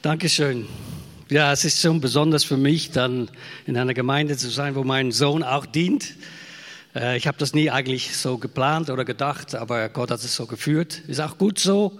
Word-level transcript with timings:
Dankeschön. 0.00 0.68
Ja, 1.28 1.52
es 1.52 1.64
ist 1.64 1.80
schon 1.80 2.00
besonders 2.00 2.44
für 2.44 2.56
mich, 2.56 2.92
dann 2.92 3.28
in 3.66 3.76
einer 3.76 3.94
Gemeinde 3.94 4.36
zu 4.36 4.48
sein, 4.48 4.76
wo 4.76 4.84
mein 4.84 5.10
Sohn 5.10 5.42
auch 5.42 5.66
dient. 5.66 6.14
Äh, 6.94 7.16
ich 7.16 7.26
habe 7.26 7.36
das 7.36 7.52
nie 7.52 7.68
eigentlich 7.68 8.16
so 8.16 8.38
geplant 8.38 8.90
oder 8.90 9.04
gedacht, 9.04 9.56
aber 9.56 9.88
Gott 9.88 10.12
hat 10.12 10.20
es 10.20 10.36
so 10.36 10.46
geführt. 10.46 11.02
Ist 11.08 11.20
auch 11.20 11.36
gut 11.36 11.58
so. 11.58 11.98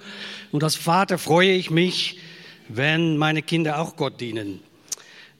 Und 0.52 0.62
als 0.62 0.76
Vater 0.76 1.18
freue 1.18 1.50
ich 1.50 1.72
mich, 1.72 2.20
wenn 2.68 3.16
meine 3.16 3.42
Kinder 3.42 3.80
auch 3.80 3.96
Gott 3.96 4.20
dienen. 4.20 4.60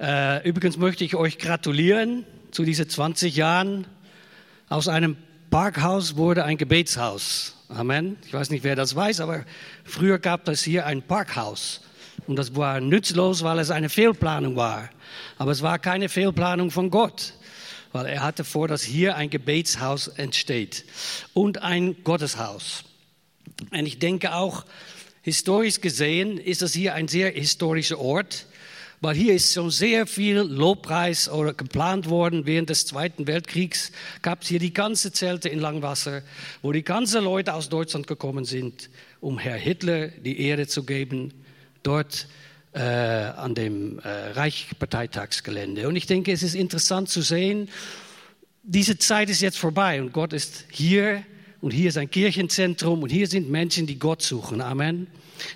Äh, 0.01 0.45
übrigens 0.49 0.79
möchte 0.79 1.05
ich 1.05 1.15
euch 1.15 1.39
gratulieren 1.39 2.25
zu 2.51 2.65
diesen 2.65 2.89
20 2.89 3.37
Jahren. 3.37 3.87
Aus 4.69 4.89
einem 4.89 5.17
Parkhaus 5.51 6.17
wurde 6.17 6.45
ein 6.45 6.59
Gebetshaus. 6.59 7.55
Amen. 7.69 8.17
Ich 8.27 8.35
weiß 8.35 8.51
nicht, 8.51 8.65
wer 8.65 8.75
das 8.75 8.97
weiß, 8.97 9.21
aber 9.21 9.45
früher 9.85 10.19
gab 10.19 10.49
es 10.49 10.65
hier 10.65 10.87
ein 10.87 11.03
Parkhaus. 11.03 11.83
Und 12.29 12.37
das 12.37 12.55
war 12.55 12.83
nützlos, 12.83 13.43
weil 13.43 13.59
es 13.59 13.71
eine 13.71 13.89
Fehlplanung 13.89 14.55
war. 14.55 14.91
Aber 15.39 15.51
es 15.51 15.63
war 15.63 15.79
keine 15.79 16.11
Fehlplanung 16.11 16.71
von 16.71 16.91
Gott, 16.91 17.33
weil 17.93 18.05
er 18.05 18.23
hatte 18.23 18.45
vor, 18.45 18.69
dass 18.69 18.83
hier 18.83 19.17
ein 19.17 19.31
Gebetshaus 19.31 20.09
entsteht 20.09 20.85
und 21.33 21.63
ein 21.63 21.97
Gotteshaus. 22.05 22.85
Und 23.71 23.87
ich 23.87 23.99
denke 23.99 24.35
auch, 24.35 24.67
historisch 25.23 25.81
gesehen 25.81 26.37
ist 26.37 26.61
das 26.61 26.75
hier 26.75 26.95
ein 26.95 27.09
sehr 27.09 27.31
historischer 27.31 27.99
Ort, 27.99 28.45
weil 29.01 29.17
hier 29.17 29.33
ist 29.33 29.55
schon 29.55 29.71
sehr 29.71 30.07
viel 30.07 30.37
Lobpreis 30.37 31.31
oder 31.31 31.55
geplant 31.55 32.11
worden 32.11 32.45
während 32.45 32.69
des 32.69 32.85
Zweiten 32.85 33.27
Weltkriegs. 33.27 33.91
Gab 34.21 34.43
es 34.43 34.49
hier 34.49 34.59
die 34.59 34.75
ganze 34.75 35.13
Zelte 35.13 35.49
in 35.49 35.61
Langwasser, 35.61 36.21
wo 36.61 36.73
die 36.73 36.85
ganzen 36.85 37.25
Leute 37.25 37.55
aus 37.55 37.71
Deutschland 37.71 38.07
gekommen 38.07 38.45
sind, 38.45 38.91
um 39.23 39.39
Herr 39.39 39.57
Hitler 39.57 40.09
die 40.09 40.43
Ehre 40.43 40.67
zu 40.67 40.85
geben 40.85 41.33
dort 41.83 42.29
äh, 42.73 42.81
an 42.81 43.55
dem 43.55 43.99
äh, 44.01 44.09
Reichsparteitagsgelände. 44.33 45.89
Und 45.89 45.97
ich 45.97 46.07
denke, 46.07 46.33
es 46.33 46.43
ist 46.43 46.55
interessant 46.55 47.09
zu 47.09 47.23
sehen, 47.23 47.69
diese 48.63 48.99
Zeit 48.99 49.31
ist 49.31 49.41
jetzt 49.41 49.59
vorbei 49.59 50.01
und 50.01 50.13
Gott 50.13 50.33
ist 50.33 50.67
hier 50.71 51.23
und 51.61 51.73
hier 51.73 51.89
ist 51.89 51.97
ein 51.97 52.11
Kirchenzentrum 52.11 53.03
und 53.03 53.11
hier 53.11 53.27
sind 53.27 53.51
Menschen, 53.51 53.87
die 53.87 53.99
Gott 53.99 54.23
suchen. 54.23 54.61
Amen. 54.61 55.07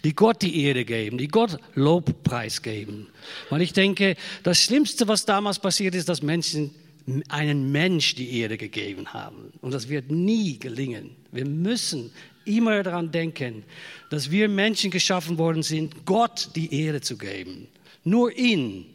Die 0.04 0.14
Gott 0.14 0.42
die 0.42 0.64
Ehre 0.64 0.84
geben, 0.84 1.18
die 1.18 1.28
Gott 1.28 1.58
Lobpreis 1.74 2.62
geben. 2.62 3.08
Weil 3.50 3.62
ich 3.62 3.72
denke, 3.72 4.16
das 4.42 4.60
Schlimmste, 4.60 5.08
was 5.08 5.26
damals 5.26 5.58
passiert 5.58 5.94
ist, 5.94 6.08
dass 6.08 6.22
Menschen 6.22 6.70
einen 7.28 7.72
Mensch 7.72 8.14
die 8.14 8.38
Ehre 8.38 8.56
gegeben 8.56 9.12
haben. 9.12 9.52
Und 9.60 9.74
das 9.74 9.88
wird 9.88 10.10
nie 10.10 10.58
gelingen. 10.58 11.10
Wir 11.32 11.46
müssen 11.46 12.12
immer 12.44 12.82
daran 12.82 13.10
denken, 13.10 13.64
dass 14.10 14.30
wir 14.30 14.48
Menschen 14.48 14.90
geschaffen 14.90 15.38
worden 15.38 15.62
sind, 15.62 16.04
Gott 16.06 16.50
die 16.54 16.82
Ehre 16.82 17.00
zu 17.00 17.16
geben. 17.16 17.68
Nur 18.04 18.36
ihn, 18.36 18.86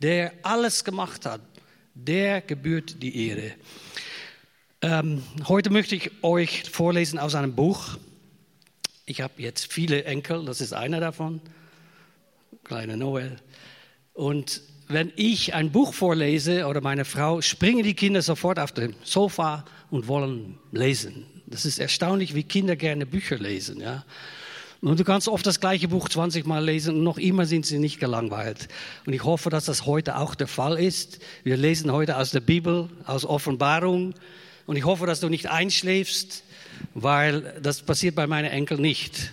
der 0.00 0.32
alles 0.42 0.84
gemacht 0.84 1.26
hat, 1.26 1.40
der 1.94 2.40
gebührt 2.40 3.02
die 3.02 3.28
Ehre. 3.28 3.52
Ähm, 4.82 5.22
heute 5.46 5.70
möchte 5.70 5.96
ich 5.96 6.10
euch 6.22 6.70
vorlesen 6.70 7.18
aus 7.18 7.34
einem 7.34 7.54
Buch. 7.54 7.98
Ich 9.04 9.20
habe 9.20 9.34
jetzt 9.36 9.72
viele 9.72 10.04
Enkel, 10.04 10.44
das 10.44 10.60
ist 10.60 10.72
einer 10.72 11.00
davon, 11.00 11.40
kleiner 12.64 12.96
Noel. 12.96 13.36
Und 14.14 14.62
wenn 14.88 15.12
ich 15.16 15.54
ein 15.54 15.70
Buch 15.70 15.94
vorlese 15.94 16.66
oder 16.66 16.80
meine 16.80 17.04
Frau, 17.04 17.40
springen 17.40 17.84
die 17.84 17.94
Kinder 17.94 18.22
sofort 18.22 18.58
auf 18.58 18.72
dem 18.72 18.94
Sofa 19.04 19.64
und 19.90 20.08
wollen 20.08 20.58
lesen. 20.72 21.26
Das 21.50 21.64
ist 21.64 21.78
erstaunlich, 21.78 22.34
wie 22.34 22.44
Kinder 22.44 22.76
gerne 22.76 23.06
Bücher 23.06 23.36
lesen. 23.36 23.80
Ja? 23.80 24.04
Und 24.80 24.98
du 24.98 25.04
kannst 25.04 25.28
oft 25.28 25.44
das 25.46 25.60
gleiche 25.60 25.88
Buch 25.88 26.08
20 26.08 26.46
Mal 26.46 26.64
lesen 26.64 26.96
und 26.96 27.02
noch 27.02 27.18
immer 27.18 27.44
sind 27.44 27.66
sie 27.66 27.78
nicht 27.78 28.00
gelangweilt. 28.00 28.68
Und 29.04 29.12
ich 29.12 29.24
hoffe, 29.24 29.50
dass 29.50 29.66
das 29.66 29.84
heute 29.84 30.16
auch 30.16 30.34
der 30.34 30.46
Fall 30.46 30.78
ist. 30.78 31.18
Wir 31.42 31.56
lesen 31.56 31.92
heute 31.92 32.16
aus 32.16 32.30
der 32.30 32.40
Bibel, 32.40 32.88
aus 33.04 33.26
Offenbarung. 33.26 34.14
Und 34.66 34.76
ich 34.76 34.84
hoffe, 34.84 35.06
dass 35.06 35.20
du 35.20 35.28
nicht 35.28 35.50
einschläfst, 35.50 36.44
weil 36.94 37.60
das 37.62 37.82
passiert 37.82 38.14
bei 38.14 38.26
meinen 38.26 38.50
Enkeln 38.50 38.80
nicht. 38.80 39.32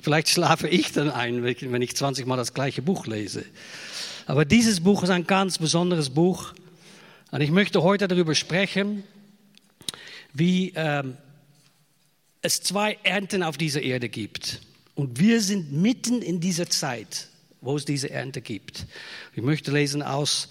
Vielleicht 0.00 0.28
schlafe 0.28 0.68
ich 0.68 0.92
dann 0.92 1.10
ein, 1.10 1.44
wenn 1.44 1.82
ich 1.82 1.96
20 1.96 2.26
Mal 2.26 2.36
das 2.36 2.54
gleiche 2.54 2.82
Buch 2.82 3.06
lese. 3.06 3.44
Aber 4.26 4.44
dieses 4.44 4.80
Buch 4.80 5.02
ist 5.02 5.10
ein 5.10 5.26
ganz 5.26 5.58
besonderes 5.58 6.10
Buch. 6.10 6.54
Und 7.30 7.40
ich 7.40 7.50
möchte 7.50 7.82
heute 7.82 8.08
darüber 8.08 8.34
sprechen, 8.34 9.04
wie 10.32 10.72
ähm, 10.76 11.16
es 12.42 12.60
zwei 12.60 12.98
Ernten 13.04 13.42
auf 13.42 13.56
dieser 13.56 13.82
Erde 13.82 14.08
gibt. 14.08 14.60
Und 14.94 15.18
wir 15.18 15.40
sind 15.40 15.72
mitten 15.72 16.20
in 16.20 16.40
dieser 16.40 16.68
Zeit, 16.68 17.28
wo 17.60 17.76
es 17.76 17.84
diese 17.84 18.10
Ernte 18.10 18.42
gibt. 18.42 18.86
Ich 19.34 19.42
möchte 19.42 19.70
lesen 19.70 20.02
aus 20.02 20.48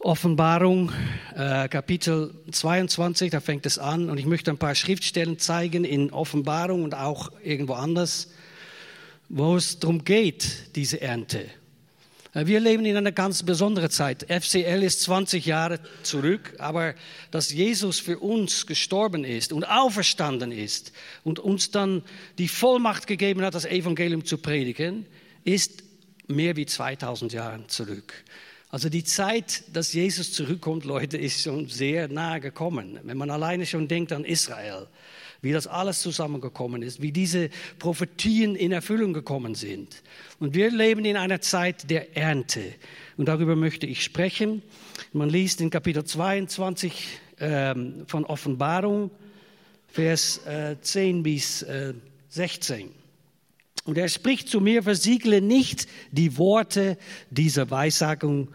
Offenbarung, 0.00 0.92
äh, 1.34 1.68
Kapitel 1.68 2.34
22, 2.50 3.30
da 3.30 3.40
fängt 3.40 3.64
es 3.64 3.78
an. 3.78 4.10
Und 4.10 4.18
ich 4.18 4.26
möchte 4.26 4.50
ein 4.50 4.58
paar 4.58 4.74
Schriftstellen 4.74 5.38
zeigen 5.38 5.84
in 5.84 6.10
Offenbarung 6.10 6.82
und 6.82 6.94
auch 6.94 7.30
irgendwo 7.42 7.74
anders, 7.74 8.30
wo 9.30 9.56
es 9.56 9.78
darum 9.78 10.04
geht, 10.04 10.76
diese 10.76 11.00
Ernte. 11.00 11.46
Äh, 12.34 12.46
wir 12.46 12.60
leben 12.60 12.84
in 12.84 12.96
einer 12.96 13.12
ganz 13.12 13.42
besonderen 13.42 13.90
Zeit. 13.90 14.26
FCL 14.28 14.82
ist 14.82 15.02
20 15.02 15.46
Jahre 15.46 15.80
zurück, 16.02 16.54
aber 16.58 16.94
dass 17.30 17.52
Jesus 17.52 18.00
für 18.00 18.18
uns 18.18 18.66
gestorben 18.66 19.24
ist 19.24 19.52
und 19.52 19.64
auferstanden 19.64 20.52
ist 20.52 20.92
und 21.22 21.38
uns 21.38 21.70
dann 21.70 22.02
die 22.38 22.48
Vollmacht 22.48 23.06
gegeben 23.06 23.42
hat, 23.42 23.54
das 23.54 23.64
Evangelium 23.64 24.24
zu 24.24 24.38
predigen, 24.38 25.06
ist 25.44 25.82
mehr 26.26 26.56
wie 26.56 26.66
2000 26.66 27.32
Jahre 27.32 27.66
zurück. 27.66 28.14
Also 28.70 28.88
die 28.88 29.04
Zeit, 29.04 29.62
dass 29.72 29.92
Jesus 29.92 30.32
zurückkommt, 30.32 30.84
Leute, 30.84 31.16
ist 31.16 31.42
schon 31.42 31.68
sehr 31.68 32.08
nahe 32.08 32.40
gekommen. 32.40 32.98
Wenn 33.04 33.16
man 33.16 33.30
alleine 33.30 33.66
schon 33.66 33.86
denkt 33.86 34.12
an 34.12 34.24
Israel, 34.24 34.88
wie 35.44 35.52
das 35.52 35.66
alles 35.66 36.00
zusammengekommen 36.00 36.82
ist, 36.82 37.02
wie 37.02 37.12
diese 37.12 37.50
Prophetien 37.78 38.56
in 38.56 38.72
Erfüllung 38.72 39.12
gekommen 39.12 39.54
sind. 39.54 40.02
Und 40.40 40.54
wir 40.54 40.70
leben 40.70 41.04
in 41.04 41.16
einer 41.16 41.40
Zeit 41.40 41.90
der 41.90 42.16
Ernte. 42.16 42.62
Und 43.16 43.28
darüber 43.28 43.54
möchte 43.54 43.86
ich 43.86 44.02
sprechen. 44.02 44.62
Man 45.12 45.28
liest 45.28 45.60
in 45.60 45.70
Kapitel 45.70 46.02
22 46.02 47.06
ähm, 47.40 48.04
von 48.06 48.24
Offenbarung, 48.24 49.10
Vers 49.88 50.38
äh, 50.46 50.76
10 50.80 51.22
bis 51.22 51.62
äh, 51.62 51.94
16. 52.30 52.90
Und 53.84 53.98
er 53.98 54.08
spricht 54.08 54.48
zu 54.48 54.60
mir, 54.60 54.82
versiegle 54.82 55.42
nicht 55.42 55.86
die 56.10 56.38
Worte 56.38 56.96
dieser 57.30 57.70
Weissagung 57.70 58.48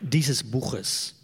dieses 0.00 0.42
Buches. 0.42 1.21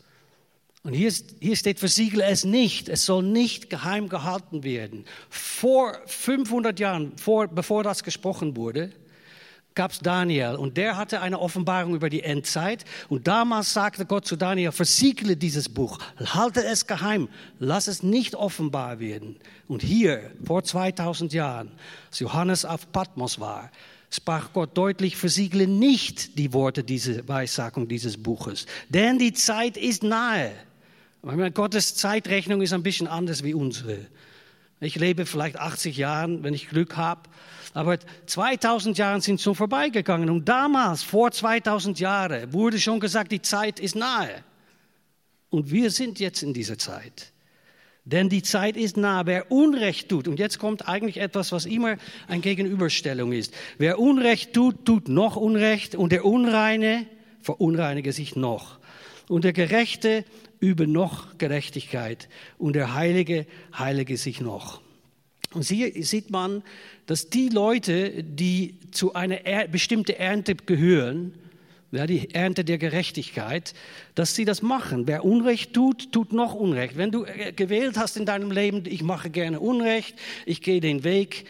Und 0.84 0.94
hier, 0.94 1.12
hier 1.40 1.56
steht, 1.56 1.78
versiegle 1.78 2.24
es 2.24 2.44
nicht. 2.44 2.88
Es 2.88 3.04
soll 3.04 3.22
nicht 3.22 3.68
geheim 3.68 4.08
gehalten 4.08 4.62
werden. 4.64 5.04
Vor 5.28 5.98
500 6.06 6.78
Jahren, 6.78 7.16
vor, 7.18 7.48
bevor 7.48 7.82
das 7.82 8.04
gesprochen 8.04 8.56
wurde, 8.56 8.92
gab 9.78 9.92
es 9.92 10.00
Daniel 10.00 10.56
und 10.56 10.76
der 10.76 10.96
hatte 10.96 11.20
eine 11.20 11.38
Offenbarung 11.38 11.94
über 11.94 12.10
die 12.10 12.24
Endzeit. 12.24 12.84
Und 13.08 13.28
damals 13.28 13.72
sagte 13.72 14.06
Gott 14.06 14.26
zu 14.26 14.34
Daniel, 14.34 14.72
versiegle 14.72 15.36
dieses 15.36 15.68
Buch, 15.68 16.00
halte 16.18 16.64
es 16.64 16.88
geheim, 16.88 17.28
lass 17.60 17.86
es 17.86 18.02
nicht 18.02 18.34
offenbar 18.34 18.98
werden. 18.98 19.36
Und 19.68 19.82
hier, 19.82 20.32
vor 20.44 20.64
2000 20.64 21.32
Jahren, 21.32 21.70
als 22.08 22.18
Johannes 22.18 22.64
auf 22.64 22.90
Patmos 22.90 23.38
war, 23.38 23.70
sprach 24.10 24.52
Gott 24.52 24.76
deutlich, 24.76 25.16
versiegle 25.16 25.68
nicht 25.68 26.38
die 26.38 26.52
Worte 26.52 26.82
dieser 26.82 27.28
Weissagung 27.28 27.86
dieses 27.86 28.20
Buches, 28.20 28.66
denn 28.88 29.18
die 29.18 29.32
Zeit 29.32 29.76
ist 29.76 30.02
nahe. 30.02 30.50
Meine, 31.22 31.50
Gottes 31.50 31.94
Zeitrechnung 31.96 32.62
ist 32.62 32.72
ein 32.72 32.82
bisschen 32.82 33.08
anders 33.08 33.42
wie 33.42 33.54
unsere. 33.54 34.06
Ich 34.80 34.94
lebe 34.94 35.26
vielleicht 35.26 35.58
80 35.58 35.96
Jahre, 35.96 36.42
wenn 36.42 36.54
ich 36.54 36.68
Glück 36.68 36.96
habe. 36.96 37.22
Aber 37.74 37.98
2000 38.26 38.96
Jahre 38.96 39.20
sind 39.20 39.40
schon 39.40 39.54
vorbeigegangen. 39.54 40.30
Und 40.30 40.48
damals, 40.48 41.02
vor 41.02 41.32
2000 41.32 41.98
Jahren, 41.98 42.52
wurde 42.52 42.78
schon 42.78 43.00
gesagt, 43.00 43.32
die 43.32 43.42
Zeit 43.42 43.80
ist 43.80 43.96
nahe. 43.96 44.44
Und 45.50 45.70
wir 45.70 45.90
sind 45.90 46.20
jetzt 46.20 46.42
in 46.42 46.54
dieser 46.54 46.78
Zeit. 46.78 47.32
Denn 48.04 48.28
die 48.28 48.42
Zeit 48.42 48.76
ist 48.76 48.96
nahe. 48.96 49.26
Wer 49.26 49.50
Unrecht 49.50 50.08
tut, 50.08 50.28
und 50.28 50.38
jetzt 50.38 50.58
kommt 50.58 50.88
eigentlich 50.88 51.18
etwas, 51.18 51.50
was 51.50 51.66
immer 51.66 51.96
eine 52.28 52.40
Gegenüberstellung 52.40 53.32
ist. 53.32 53.52
Wer 53.78 53.98
Unrecht 53.98 54.52
tut, 54.52 54.84
tut 54.84 55.08
noch 55.08 55.36
Unrecht. 55.36 55.96
Und 55.96 56.12
der 56.12 56.24
Unreine 56.24 57.06
verunreinige 57.42 58.12
sich 58.12 58.36
noch. 58.36 58.78
Und 59.28 59.44
der 59.44 59.52
Gerechte 59.52 60.24
übe 60.60 60.86
noch 60.86 61.38
Gerechtigkeit 61.38 62.28
und 62.58 62.74
der 62.74 62.94
Heilige 62.94 63.46
heilige 63.76 64.16
sich 64.16 64.40
noch. 64.40 64.80
Und 65.54 65.64
hier 65.64 65.90
sieht 66.04 66.30
man, 66.30 66.62
dass 67.06 67.30
die 67.30 67.48
Leute, 67.48 68.22
die 68.22 68.74
zu 68.90 69.14
einer 69.14 69.46
er 69.46 69.68
bestimmten 69.68 70.12
Ernte 70.12 70.54
gehören, 70.54 71.32
ja, 71.90 72.06
die 72.06 72.34
Ernte 72.34 72.64
der 72.64 72.76
Gerechtigkeit, 72.76 73.72
dass 74.14 74.34
sie 74.34 74.44
das 74.44 74.60
machen. 74.60 75.06
Wer 75.06 75.24
Unrecht 75.24 75.72
tut, 75.72 76.12
tut 76.12 76.34
noch 76.34 76.52
Unrecht. 76.52 76.98
Wenn 76.98 77.10
du 77.10 77.24
äh, 77.24 77.52
gewählt 77.52 77.96
hast 77.96 78.18
in 78.18 78.26
deinem 78.26 78.50
Leben, 78.50 78.82
ich 78.86 79.02
mache 79.02 79.30
gerne 79.30 79.58
Unrecht, 79.58 80.14
ich 80.44 80.60
gehe 80.60 80.80
den 80.80 81.02
Weg, 81.02 81.46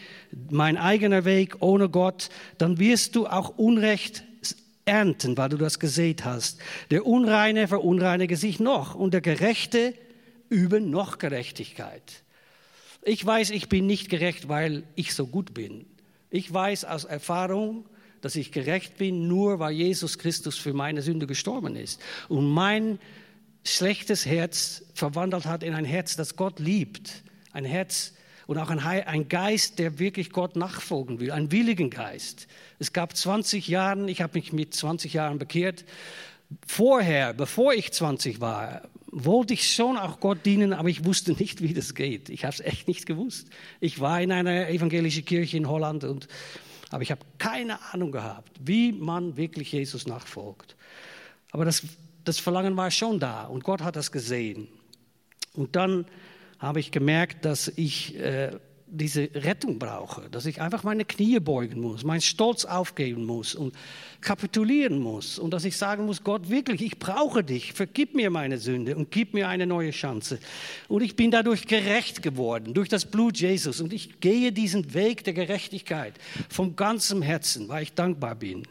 mein 0.48 0.76
eigener 0.76 1.24
Weg 1.24 1.56
ohne 1.58 1.88
Gott, 1.88 2.28
dann 2.56 2.78
wirst 2.78 3.16
du 3.16 3.26
auch 3.26 3.58
Unrecht 3.58 4.22
ernten, 4.88 5.36
weil 5.36 5.50
du 5.50 5.56
das 5.56 5.78
gesät 5.78 6.24
hast. 6.24 6.58
Der 6.90 7.06
Unreine 7.06 7.68
verunreinige 7.68 8.36
sich 8.36 8.58
noch 8.58 8.94
und 8.94 9.14
der 9.14 9.20
Gerechte 9.20 9.94
übe 10.48 10.80
noch 10.80 11.18
Gerechtigkeit. 11.18 12.22
Ich 13.02 13.24
weiß, 13.24 13.50
ich 13.50 13.68
bin 13.68 13.86
nicht 13.86 14.08
gerecht, 14.08 14.48
weil 14.48 14.84
ich 14.96 15.14
so 15.14 15.26
gut 15.26 15.54
bin. 15.54 15.86
Ich 16.30 16.52
weiß 16.52 16.84
aus 16.84 17.04
Erfahrung, 17.04 17.84
dass 18.20 18.34
ich 18.34 18.50
gerecht 18.50 18.96
bin, 18.96 19.28
nur 19.28 19.60
weil 19.60 19.72
Jesus 19.72 20.18
Christus 20.18 20.56
für 20.56 20.72
meine 20.72 21.02
Sünde 21.02 21.26
gestorben 21.26 21.76
ist. 21.76 22.00
Und 22.28 22.50
mein 22.50 22.98
schlechtes 23.64 24.26
Herz 24.26 24.84
verwandelt 24.94 25.46
hat 25.46 25.62
in 25.62 25.74
ein 25.74 25.84
Herz, 25.84 26.16
das 26.16 26.36
Gott 26.36 26.58
liebt. 26.58 27.22
Ein 27.52 27.64
Herz 27.64 28.14
und 28.48 28.56
auch 28.56 28.70
ein, 28.70 28.80
ein 28.80 29.28
Geist, 29.28 29.78
der 29.78 29.98
wirklich 29.98 30.30
Gott 30.30 30.56
nachfolgen 30.56 31.20
will. 31.20 31.32
Ein 31.32 31.52
willigen 31.52 31.90
Geist. 31.90 32.48
Es 32.78 32.94
gab 32.94 33.14
20 33.14 33.68
Jahre, 33.68 34.10
ich 34.10 34.22
habe 34.22 34.38
mich 34.38 34.54
mit 34.54 34.74
20 34.74 35.12
Jahren 35.12 35.38
bekehrt. 35.38 35.84
Vorher, 36.66 37.34
bevor 37.34 37.74
ich 37.74 37.92
20 37.92 38.40
war, 38.40 38.88
wollte 39.12 39.52
ich 39.52 39.70
schon 39.70 39.98
auch 39.98 40.18
Gott 40.18 40.46
dienen, 40.46 40.72
aber 40.72 40.88
ich 40.88 41.04
wusste 41.04 41.32
nicht, 41.32 41.60
wie 41.60 41.74
das 41.74 41.94
geht. 41.94 42.30
Ich 42.30 42.46
habe 42.46 42.54
es 42.54 42.60
echt 42.60 42.88
nicht 42.88 43.04
gewusst. 43.04 43.48
Ich 43.80 44.00
war 44.00 44.18
in 44.22 44.32
einer 44.32 44.70
evangelischen 44.70 45.26
Kirche 45.26 45.58
in 45.58 45.68
Holland 45.68 46.04
und 46.04 46.26
aber 46.88 47.02
ich 47.02 47.10
habe 47.10 47.20
keine 47.36 47.78
Ahnung 47.92 48.12
gehabt, 48.12 48.50
wie 48.64 48.92
man 48.92 49.36
wirklich 49.36 49.72
Jesus 49.72 50.06
nachfolgt. 50.06 50.74
Aber 51.50 51.66
das, 51.66 51.82
das 52.24 52.38
Verlangen 52.38 52.78
war 52.78 52.90
schon 52.90 53.20
da 53.20 53.44
und 53.44 53.62
Gott 53.62 53.82
hat 53.82 53.96
das 53.96 54.10
gesehen. 54.10 54.68
Und 55.52 55.76
dann 55.76 56.06
habe 56.58 56.80
ich 56.80 56.90
gemerkt, 56.90 57.44
dass 57.44 57.68
ich 57.68 58.18
äh, 58.18 58.50
diese 58.90 59.28
Rettung 59.34 59.78
brauche, 59.78 60.28
dass 60.30 60.46
ich 60.46 60.60
einfach 60.60 60.82
meine 60.82 61.04
Knie 61.04 61.38
beugen 61.40 61.80
muss, 61.80 62.04
meinen 62.04 62.20
Stolz 62.20 62.64
aufgeben 62.64 63.24
muss 63.26 63.54
und 63.54 63.74
kapitulieren 64.20 64.98
muss 64.98 65.38
und 65.38 65.52
dass 65.52 65.64
ich 65.64 65.76
sagen 65.76 66.06
muss, 66.06 66.24
Gott, 66.24 66.48
wirklich, 66.48 66.82
ich 66.82 66.98
brauche 66.98 67.44
dich, 67.44 67.74
vergib 67.74 68.14
mir 68.14 68.30
meine 68.30 68.58
Sünde 68.58 68.96
und 68.96 69.10
gib 69.10 69.34
mir 69.34 69.48
eine 69.48 69.66
neue 69.66 69.90
Chance. 69.90 70.38
Und 70.88 71.02
ich 71.02 71.16
bin 71.16 71.30
dadurch 71.30 71.66
gerecht 71.66 72.22
geworden, 72.22 72.74
durch 72.74 72.88
das 72.88 73.04
Blut 73.04 73.38
Jesus 73.38 73.80
und 73.80 73.92
ich 73.92 74.20
gehe 74.20 74.52
diesen 74.52 74.94
Weg 74.94 75.24
der 75.24 75.34
Gerechtigkeit 75.34 76.14
von 76.48 76.74
ganzem 76.74 77.22
Herzen, 77.22 77.68
weil 77.68 77.82
ich 77.82 77.92
dankbar 77.92 78.34
bin. 78.34 78.66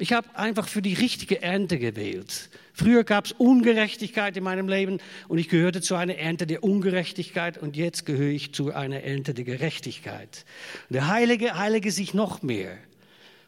Ich 0.00 0.12
habe 0.12 0.28
einfach 0.36 0.68
für 0.68 0.80
die 0.80 0.94
richtige 0.94 1.42
Ernte 1.42 1.76
gewählt. 1.76 2.50
Früher 2.72 3.02
gab 3.02 3.24
es 3.26 3.32
Ungerechtigkeit 3.32 4.36
in 4.36 4.44
meinem 4.44 4.68
Leben 4.68 5.00
und 5.26 5.38
ich 5.38 5.48
gehörte 5.48 5.80
zu 5.80 5.96
einer 5.96 6.14
Ernte 6.14 6.46
der 6.46 6.62
Ungerechtigkeit 6.62 7.58
und 7.58 7.76
jetzt 7.76 8.06
gehöre 8.06 8.30
ich 8.30 8.54
zu 8.54 8.72
einer 8.72 9.02
Ernte 9.02 9.34
der 9.34 9.44
Gerechtigkeit. 9.44 10.44
Der 10.88 11.08
Heilige 11.08 11.58
heilige 11.58 11.90
sich 11.90 12.14
noch 12.14 12.42
mehr. 12.42 12.78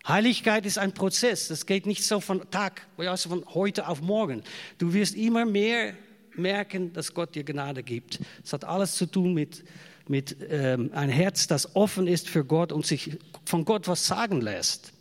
Heiligkeit 0.08 0.67
ist 0.67 0.76
ein 0.76 0.93
Prozess. 0.93 1.47
Das 1.47 1.67
geht 1.67 1.87
nicht 1.87 2.02
so 2.02 2.19
von 2.19 2.50
Tag, 2.50 2.85
also 2.97 3.29
von 3.29 3.44
heute 3.55 3.87
auf 3.87 4.00
morgen. 4.00 4.43
Du 4.79 4.93
wirst 4.93 5.14
immer 5.14 5.47
mehr 5.47 5.94
merken, 6.35 6.93
dass 6.93 7.14
Gott 7.14 7.37
dir 7.37 7.44
Gnade 7.44 7.85
gibt. 7.85 8.19
Es 8.43 8.52
hat 8.52 8.64
alles 8.64 8.97
zu 8.97 9.06
tun 9.06 9.35
mit, 9.35 9.62
mit 10.08 10.37
ähm, 10.50 10.91
ein 10.94 11.11
Herz, 11.11 11.47
das 11.47 11.76
offen 11.76 12.08
ist 12.08 12.29
für 12.29 12.44
Gott 12.44 12.73
und 12.73 12.85
sich 12.87 13.19
von 13.44 13.64
Gott 13.64 13.87
was 13.87 14.05
sagen 14.08 14.41
lässt. 14.41 14.94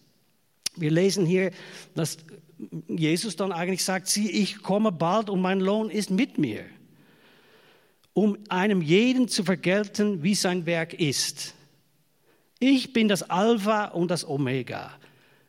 Wir 0.75 0.91
lesen 0.91 1.25
hier, 1.25 1.51
dass 1.95 2.17
Jesus 2.87 3.35
dann 3.35 3.51
eigentlich 3.51 3.83
sagt, 3.83 4.07
sieh, 4.07 4.29
ich 4.29 4.61
komme 4.61 4.91
bald 4.91 5.29
und 5.29 5.41
mein 5.41 5.59
Lohn 5.59 5.89
ist 5.89 6.09
mit 6.09 6.37
mir, 6.37 6.65
um 8.13 8.37
einem 8.49 8.81
jeden 8.81 9.27
zu 9.27 9.43
vergelten, 9.43 10.23
wie 10.23 10.35
sein 10.35 10.65
Werk 10.65 10.93
ist. 10.93 11.55
Ich 12.59 12.91
bin 12.91 13.07
das 13.07 13.23
Alpha 13.23 13.85
und 13.85 14.11
das 14.11 14.27
Omega, 14.27 14.91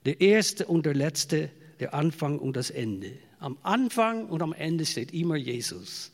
der 0.05 0.21
Erste 0.21 0.67
und 0.67 0.87
der 0.87 0.95
Letzte, 0.95 1.51
der 1.81 1.95
Anfang 1.95 2.39
und 2.39 2.57
das 2.57 2.71
Ende. 2.71 3.13
Am 3.41 3.59
Anfang 3.63 4.27
und 4.27 4.43
am 4.43 4.53
Ende 4.53 4.87
steht 4.87 5.13
immer 5.13 5.37
Jesus. 5.37 6.13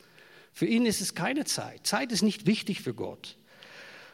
Für 0.52 0.66
ihn 0.66 0.86
ist 0.86 1.02
es 1.02 1.14
keine 1.14 1.44
Zeit. 1.44 1.86
Zeit 1.86 2.12
ist 2.12 2.22
nicht 2.22 2.46
wichtig 2.46 2.80
für 2.80 2.94
Gott. 2.94 3.36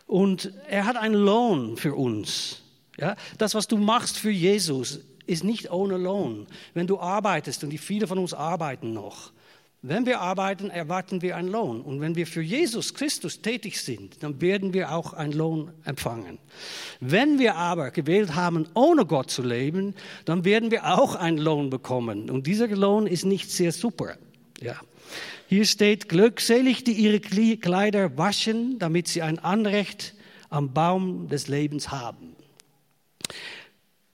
Und 0.06 0.52
er 0.68 0.86
hat 0.86 0.96
einen 0.96 1.14
Lohn 1.14 1.76
für 1.76 1.94
uns. 1.94 2.62
Ja, 2.98 3.16
das, 3.38 3.54
was 3.54 3.68
du 3.68 3.78
machst 3.78 4.18
für 4.18 4.30
Jesus, 4.30 5.00
ist 5.26 5.44
nicht 5.44 5.70
ohne 5.70 5.96
Lohn. 5.96 6.46
Wenn 6.74 6.86
du 6.86 6.98
arbeitest, 6.98 7.64
und 7.64 7.70
die 7.70 7.78
viele 7.78 8.06
von 8.06 8.18
uns 8.18 8.34
arbeiten 8.34 8.92
noch, 8.92 9.32
wenn 9.84 10.06
wir 10.06 10.20
arbeiten, 10.20 10.70
erwarten 10.70 11.22
wir 11.22 11.36
einen 11.36 11.48
Lohn. 11.48 11.80
Und 11.80 12.00
wenn 12.00 12.14
wir 12.14 12.28
für 12.28 12.40
Jesus 12.40 12.94
Christus 12.94 13.42
tätig 13.42 13.80
sind, 13.80 14.22
dann 14.22 14.40
werden 14.40 14.72
wir 14.74 14.92
auch 14.92 15.12
einen 15.12 15.32
Lohn 15.32 15.72
empfangen. 15.84 16.38
Wenn 17.00 17.40
wir 17.40 17.56
aber 17.56 17.90
gewählt 17.90 18.36
haben, 18.36 18.68
ohne 18.74 19.06
Gott 19.06 19.32
zu 19.32 19.42
leben, 19.42 19.96
dann 20.24 20.44
werden 20.44 20.70
wir 20.70 20.96
auch 20.96 21.16
einen 21.16 21.38
Lohn 21.38 21.68
bekommen. 21.68 22.30
Und 22.30 22.46
dieser 22.46 22.68
Lohn 22.68 23.08
ist 23.08 23.24
nicht 23.24 23.50
sehr 23.50 23.72
super. 23.72 24.16
Ja. 24.60 24.76
Hier 25.48 25.64
steht, 25.64 26.08
glückselig, 26.08 26.84
die 26.84 26.92
ihre 26.92 27.18
Kleider 27.18 28.16
waschen, 28.16 28.78
damit 28.78 29.08
sie 29.08 29.22
ein 29.22 29.40
Anrecht 29.40 30.14
am 30.48 30.72
Baum 30.72 31.28
des 31.28 31.48
Lebens 31.48 31.90
haben 31.90 32.36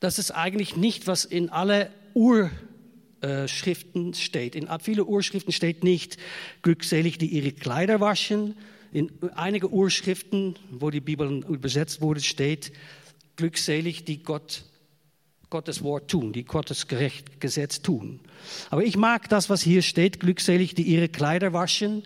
das 0.00 0.18
ist 0.18 0.30
eigentlich 0.30 0.76
nicht, 0.76 1.06
was 1.06 1.24
in 1.24 1.50
alle 1.50 1.90
Urschriften 2.14 4.14
steht. 4.14 4.54
In 4.54 4.68
viele 4.80 5.04
Urschriften 5.04 5.52
steht 5.52 5.84
nicht, 5.84 6.16
glückselig, 6.62 7.18
die 7.18 7.26
ihre 7.26 7.52
Kleider 7.52 8.00
waschen. 8.00 8.56
In 8.92 9.10
einige 9.34 9.70
Urschriften, 9.70 10.56
wo 10.70 10.90
die 10.90 11.00
Bibel 11.00 11.44
übersetzt 11.48 12.00
wurde, 12.00 12.20
steht, 12.20 12.72
glückselig, 13.36 14.04
die 14.04 14.22
Gott, 14.22 14.64
Gottes 15.50 15.82
Wort 15.82 16.10
tun, 16.10 16.32
die 16.32 16.44
Gottes 16.44 16.86
Gesetz 17.40 17.82
tun. 17.82 18.20
Aber 18.70 18.84
ich 18.84 18.96
mag 18.96 19.28
das, 19.28 19.50
was 19.50 19.62
hier 19.62 19.82
steht, 19.82 20.20
glückselig, 20.20 20.74
die 20.74 20.82
ihre 20.82 21.08
Kleider 21.08 21.52
waschen 21.52 22.04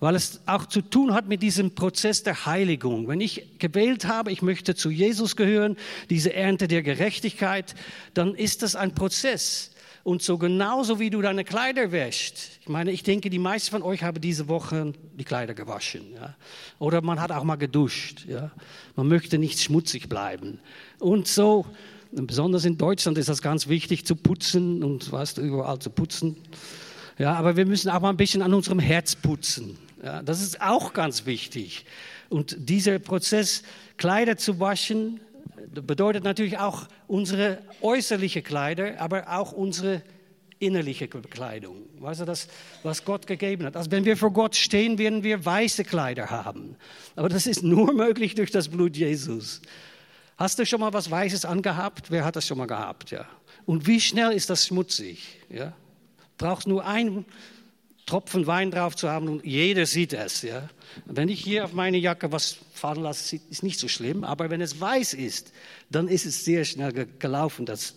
weil 0.00 0.14
es 0.14 0.40
auch 0.46 0.66
zu 0.66 0.80
tun 0.80 1.14
hat 1.14 1.28
mit 1.28 1.42
diesem 1.42 1.74
Prozess 1.74 2.22
der 2.22 2.46
Heiligung. 2.46 3.06
Wenn 3.06 3.20
ich 3.20 3.58
gewählt 3.58 4.06
habe, 4.06 4.32
ich 4.32 4.42
möchte 4.42 4.74
zu 4.74 4.90
Jesus 4.90 5.36
gehören, 5.36 5.76
diese 6.08 6.34
Ernte 6.34 6.66
der 6.66 6.82
Gerechtigkeit, 6.82 7.74
dann 8.14 8.34
ist 8.34 8.62
das 8.62 8.74
ein 8.74 8.94
Prozess. 8.94 9.70
Und 10.02 10.22
so 10.22 10.38
genauso 10.38 10.98
wie 10.98 11.10
du 11.10 11.20
deine 11.20 11.44
Kleider 11.44 11.92
wäschst. 11.92 12.58
Ich 12.62 12.68
meine, 12.68 12.90
ich 12.90 13.02
denke, 13.02 13.28
die 13.28 13.38
meisten 13.38 13.70
von 13.70 13.82
euch 13.82 14.02
haben 14.02 14.18
diese 14.18 14.48
Woche 14.48 14.94
die 15.18 15.24
Kleider 15.24 15.52
gewaschen. 15.52 16.14
Ja? 16.14 16.34
Oder 16.78 17.02
man 17.02 17.20
hat 17.20 17.30
auch 17.30 17.44
mal 17.44 17.56
geduscht. 17.56 18.24
Ja? 18.26 18.50
Man 18.96 19.08
möchte 19.08 19.36
nicht 19.36 19.60
schmutzig 19.60 20.08
bleiben. 20.08 20.58
Und 20.98 21.28
so, 21.28 21.66
besonders 22.12 22.64
in 22.64 22.78
Deutschland 22.78 23.18
ist 23.18 23.28
das 23.28 23.42
ganz 23.42 23.68
wichtig 23.68 24.06
zu 24.06 24.16
putzen 24.16 24.82
und 24.82 25.12
du, 25.12 25.40
überall 25.42 25.78
zu 25.78 25.90
putzen. 25.90 26.36
Ja, 27.18 27.34
aber 27.34 27.56
wir 27.56 27.66
müssen 27.66 27.90
auch 27.90 28.00
mal 28.00 28.08
ein 28.08 28.16
bisschen 28.16 28.40
an 28.40 28.54
unserem 28.54 28.78
Herz 28.78 29.14
putzen. 29.14 29.76
Ja, 30.02 30.22
das 30.22 30.40
ist 30.40 30.60
auch 30.60 30.92
ganz 30.92 31.26
wichtig. 31.26 31.84
Und 32.28 32.56
dieser 32.58 32.98
Prozess, 32.98 33.62
Kleider 33.96 34.36
zu 34.36 34.60
waschen, 34.60 35.20
bedeutet 35.68 36.24
natürlich 36.24 36.58
auch 36.58 36.86
unsere 37.06 37.58
äußerliche 37.80 38.42
Kleider, 38.42 39.00
aber 39.00 39.28
auch 39.28 39.52
unsere 39.52 40.02
innerliche 40.58 41.08
Kleidung. 41.08 41.76
Weißt 41.98 42.20
du, 42.20 42.24
das, 42.24 42.48
was 42.82 43.04
Gott 43.04 43.26
gegeben 43.26 43.64
hat. 43.64 43.76
Also 43.76 43.90
wenn 43.90 44.04
wir 44.04 44.16
vor 44.16 44.32
Gott 44.32 44.54
stehen, 44.54 44.98
werden 44.98 45.22
wir 45.22 45.44
weiße 45.44 45.84
Kleider 45.84 46.30
haben. 46.30 46.76
Aber 47.16 47.28
das 47.28 47.46
ist 47.46 47.62
nur 47.62 47.92
möglich 47.94 48.34
durch 48.34 48.50
das 48.50 48.68
Blut 48.68 48.96
Jesus. 48.96 49.62
Hast 50.36 50.58
du 50.58 50.64
schon 50.64 50.80
mal 50.80 50.92
was 50.92 51.10
Weißes 51.10 51.44
angehabt? 51.44 52.10
Wer 52.10 52.24
hat 52.24 52.36
das 52.36 52.46
schon 52.46 52.58
mal 52.58 52.66
gehabt? 52.66 53.10
Ja. 53.10 53.26
Und 53.66 53.86
wie 53.86 54.00
schnell 54.00 54.32
ist 54.32 54.50
das 54.50 54.66
schmutzig? 54.66 55.40
Ja. 55.48 55.72
Brauchst 56.38 56.66
nur 56.66 56.86
ein 56.86 57.24
Tropfen 58.10 58.48
Wein 58.48 58.72
drauf 58.72 58.96
zu 58.96 59.08
haben 59.08 59.28
und 59.28 59.46
jeder 59.46 59.86
sieht 59.86 60.12
es. 60.12 60.42
Ja. 60.42 60.68
Wenn 61.04 61.28
ich 61.28 61.40
hier 61.40 61.64
auf 61.64 61.74
meine 61.74 61.96
Jacke 61.96 62.32
was 62.32 62.56
fallen 62.72 63.02
lasse, 63.02 63.38
ist 63.48 63.62
nicht 63.62 63.78
so 63.78 63.86
schlimm, 63.86 64.24
aber 64.24 64.50
wenn 64.50 64.60
es 64.60 64.80
weiß 64.80 65.14
ist, 65.14 65.52
dann 65.90 66.08
ist 66.08 66.26
es 66.26 66.44
sehr 66.44 66.64
schnell 66.64 67.06
gelaufen. 67.20 67.66
Das. 67.66 67.94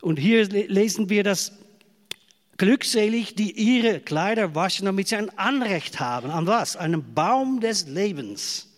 Und 0.00 0.20
hier 0.20 0.46
lesen 0.46 1.10
wir 1.10 1.24
das 1.24 1.50
glückselig, 2.56 3.34
die 3.34 3.50
ihre 3.50 3.98
Kleider 3.98 4.54
waschen, 4.54 4.86
damit 4.86 5.08
sie 5.08 5.16
ein 5.16 5.36
Anrecht 5.36 5.98
haben. 5.98 6.30
An 6.30 6.46
was? 6.46 6.76
Einen 6.76 7.12
Baum 7.12 7.58
des 7.58 7.88
Lebens. 7.88 8.68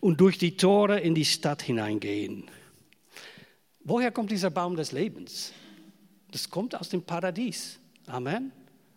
Und 0.00 0.20
durch 0.20 0.38
die 0.38 0.56
Tore 0.56 1.00
in 1.00 1.16
die 1.16 1.24
Stadt 1.24 1.62
hineingehen. 1.62 2.44
Woher 3.82 4.12
kommt 4.12 4.30
dieser 4.30 4.50
Baum 4.50 4.76
des 4.76 4.92
Lebens? 4.92 5.52
Das 6.30 6.48
kommt 6.48 6.76
aus 6.76 6.90
dem 6.90 7.02
Paradies. 7.02 7.80
Amen 8.06 8.52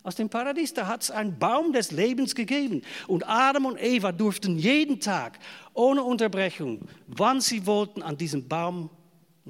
aus 0.06 0.16
dem 0.16 0.30
Paradies. 0.30 0.74
Da 0.74 0.88
hat 0.88 1.04
es 1.04 1.12
einen 1.12 1.38
Baum 1.38 1.74
des 1.74 1.92
Lebens 1.92 2.36
gegeben. 2.36 2.84
Und 3.08 3.28
Adam 3.28 3.66
und 3.66 3.82
Eva 3.82 4.12
durften 4.12 4.58
jeden 4.58 5.00
Tag 5.00 5.40
ohne 5.74 6.04
Unterbrechung, 6.04 6.88
wann 7.08 7.42
sie 7.42 7.66
wollten, 7.66 8.02
an 8.02 8.18
diesem 8.18 8.48
Baum 8.48 8.90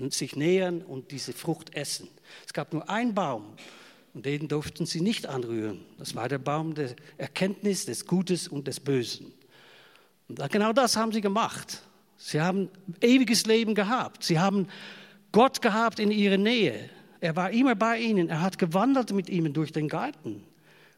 sich 0.09 0.35
nähern 0.35 0.81
und 0.81 1.11
diese 1.11 1.33
Frucht 1.33 1.75
essen. 1.75 2.07
Es 2.45 2.53
gab 2.53 2.73
nur 2.73 2.89
einen 2.89 3.13
Baum 3.13 3.53
und 4.13 4.25
den 4.25 4.47
durften 4.47 4.85
sie 4.85 5.01
nicht 5.01 5.27
anrühren. 5.27 5.85
Das 5.97 6.15
war 6.15 6.27
der 6.27 6.37
Baum 6.37 6.73
der 6.73 6.95
Erkenntnis 7.17 7.85
des 7.85 8.05
Gutes 8.05 8.47
und 8.47 8.67
des 8.67 8.79
Bösen. 8.79 9.33
Und 10.27 10.51
genau 10.51 10.73
das 10.73 10.95
haben 10.95 11.11
sie 11.11 11.21
gemacht. 11.21 11.81
Sie 12.17 12.41
haben 12.41 12.69
ewiges 13.01 13.45
Leben 13.45 13.75
gehabt. 13.75 14.23
Sie 14.23 14.39
haben 14.39 14.67
Gott 15.31 15.61
gehabt 15.61 15.99
in 15.99 16.11
ihrer 16.11 16.37
Nähe. 16.37 16.89
Er 17.19 17.35
war 17.35 17.51
immer 17.51 17.75
bei 17.75 17.99
ihnen. 17.99 18.29
Er 18.29 18.41
hat 18.41 18.57
gewandert 18.57 19.11
mit 19.13 19.29
ihnen 19.29 19.53
durch 19.53 19.71
den 19.71 19.87
Garten. 19.87 20.43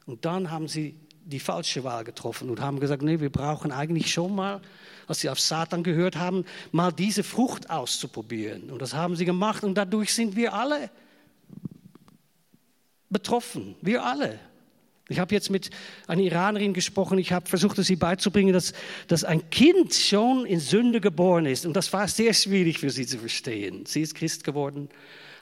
Und 0.06 0.26
dann 0.26 0.52
haben 0.52 0.68
sie 0.68 0.96
die 1.26 1.40
falsche 1.40 1.84
Wahl 1.84 2.06
getroffen 2.06 2.50
und 2.50 2.62
haben 2.62 2.80
gesagt, 2.80 3.02
nee, 3.02 3.20
wir 3.20 3.30
brauchen 3.30 3.72
eigentlich 3.72 4.12
schon 4.12 4.34
mal, 4.34 4.62
als 5.08 5.20
sie 5.20 5.30
auf 5.30 5.40
Satan 5.40 5.84
gehört 5.84 6.16
haben, 6.16 6.46
mal 6.72 6.92
diese 6.92 7.24
Frucht 7.24 7.70
auszuprobieren. 7.70 8.70
Und 8.72 8.82
das 8.82 8.94
haben 8.94 9.16
sie 9.16 9.26
gemacht 9.26 9.64
und 9.64 9.76
dadurch 9.76 10.14
sind 10.14 10.38
wir 10.38 10.54
alle 10.54 10.90
betroffen. 13.10 13.76
Wir 13.82 14.04
alle. 14.06 14.40
Ich 15.10 15.20
habe 15.20 15.34
jetzt 15.34 15.50
mit 15.50 15.70
einer 16.08 16.22
Iranerin 16.22 16.74
gesprochen, 16.74 17.18
ich 17.18 17.32
habe 17.32 17.48
versucht, 17.48 17.78
sie 17.78 17.96
beizubringen, 17.96 18.54
dass, 18.54 18.74
dass 19.08 19.24
ein 19.24 19.50
Kind 19.50 19.94
schon 19.94 20.46
in 20.46 20.60
Sünde 20.60 21.00
geboren 21.00 21.46
ist. 21.46 21.66
Und 21.66 21.74
das 21.74 21.92
war 21.94 22.08
sehr 22.08 22.34
schwierig 22.34 22.80
für 22.80 22.90
sie 22.90 23.06
zu 23.06 23.18
verstehen. 23.18 23.86
Sie 23.86 24.02
ist 24.02 24.16
Christ 24.16 24.44
geworden, 24.44 24.90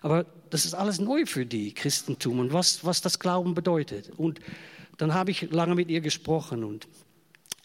aber 0.05 0.27
das 0.51 0.65
ist 0.65 0.75
alles 0.75 0.99
neu 0.99 1.25
für 1.25 1.47
die, 1.47 1.73
Christentum 1.73 2.37
und 2.37 2.53
was, 2.53 2.85
was 2.85 3.01
das 3.01 3.17
Glauben 3.17 3.55
bedeutet. 3.55 4.11
Und 4.17 4.39
dann 4.99 5.15
habe 5.15 5.31
ich 5.31 5.49
lange 5.49 5.73
mit 5.73 5.89
ihr 5.89 5.99
gesprochen 5.99 6.63
und 6.63 6.87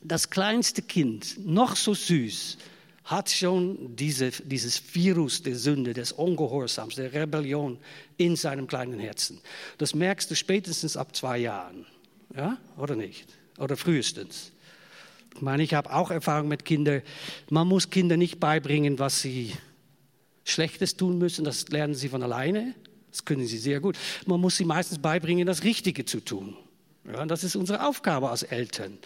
das 0.02 0.30
kleinste 0.30 0.80
Kind, 0.80 1.36
noch 1.46 1.76
so 1.76 1.92
süß, 1.92 2.56
hat 3.04 3.28
schon 3.28 3.94
diese, 3.94 4.30
dieses 4.30 4.82
Virus 4.94 5.42
der 5.42 5.54
Sünde, 5.54 5.92
des 5.92 6.12
Ungehorsams, 6.12 6.94
der 6.94 7.12
Rebellion 7.12 7.76
in 8.16 8.36
seinem 8.36 8.66
kleinen 8.66 8.98
Herzen. 8.98 9.38
Das 9.76 9.94
merkst 9.94 10.30
du 10.30 10.34
spätestens 10.34 10.96
ab 10.96 11.14
zwei 11.14 11.36
Jahren, 11.36 11.84
ja, 12.34 12.56
oder 12.78 12.96
nicht? 12.96 13.26
Oder 13.58 13.76
frühestens. 13.76 14.52
Ich 15.34 15.42
meine, 15.42 15.62
ich 15.62 15.74
habe 15.74 15.92
auch 15.92 16.10
Erfahrung 16.10 16.48
mit 16.48 16.64
Kindern. 16.64 17.02
Man 17.50 17.68
muss 17.68 17.90
Kindern 17.90 18.18
nicht 18.18 18.40
beibringen, 18.40 18.98
was 18.98 19.20
sie 19.20 19.52
Schlechtes 20.50 20.96
tun 20.96 21.18
müssen. 21.18 21.44
Das 21.44 21.68
lernen 21.68 21.94
sie 21.94 22.08
von 22.08 22.22
alleine. 22.22 22.74
Das 23.10 23.24
können 23.24 23.46
sie 23.46 23.58
sehr 23.58 23.80
gut. 23.80 23.96
Man 24.26 24.40
muss 24.40 24.56
sie 24.56 24.64
meistens 24.64 24.98
beibringen, 24.98 25.46
das 25.46 25.64
Richtige 25.64 26.04
zu 26.04 26.20
tun. 26.20 26.56
Ja, 27.10 27.24
das 27.26 27.44
ist 27.44 27.56
unsere 27.56 27.86
Aufgabe 27.86 28.30
als 28.30 28.42
Eltern. 28.42 28.98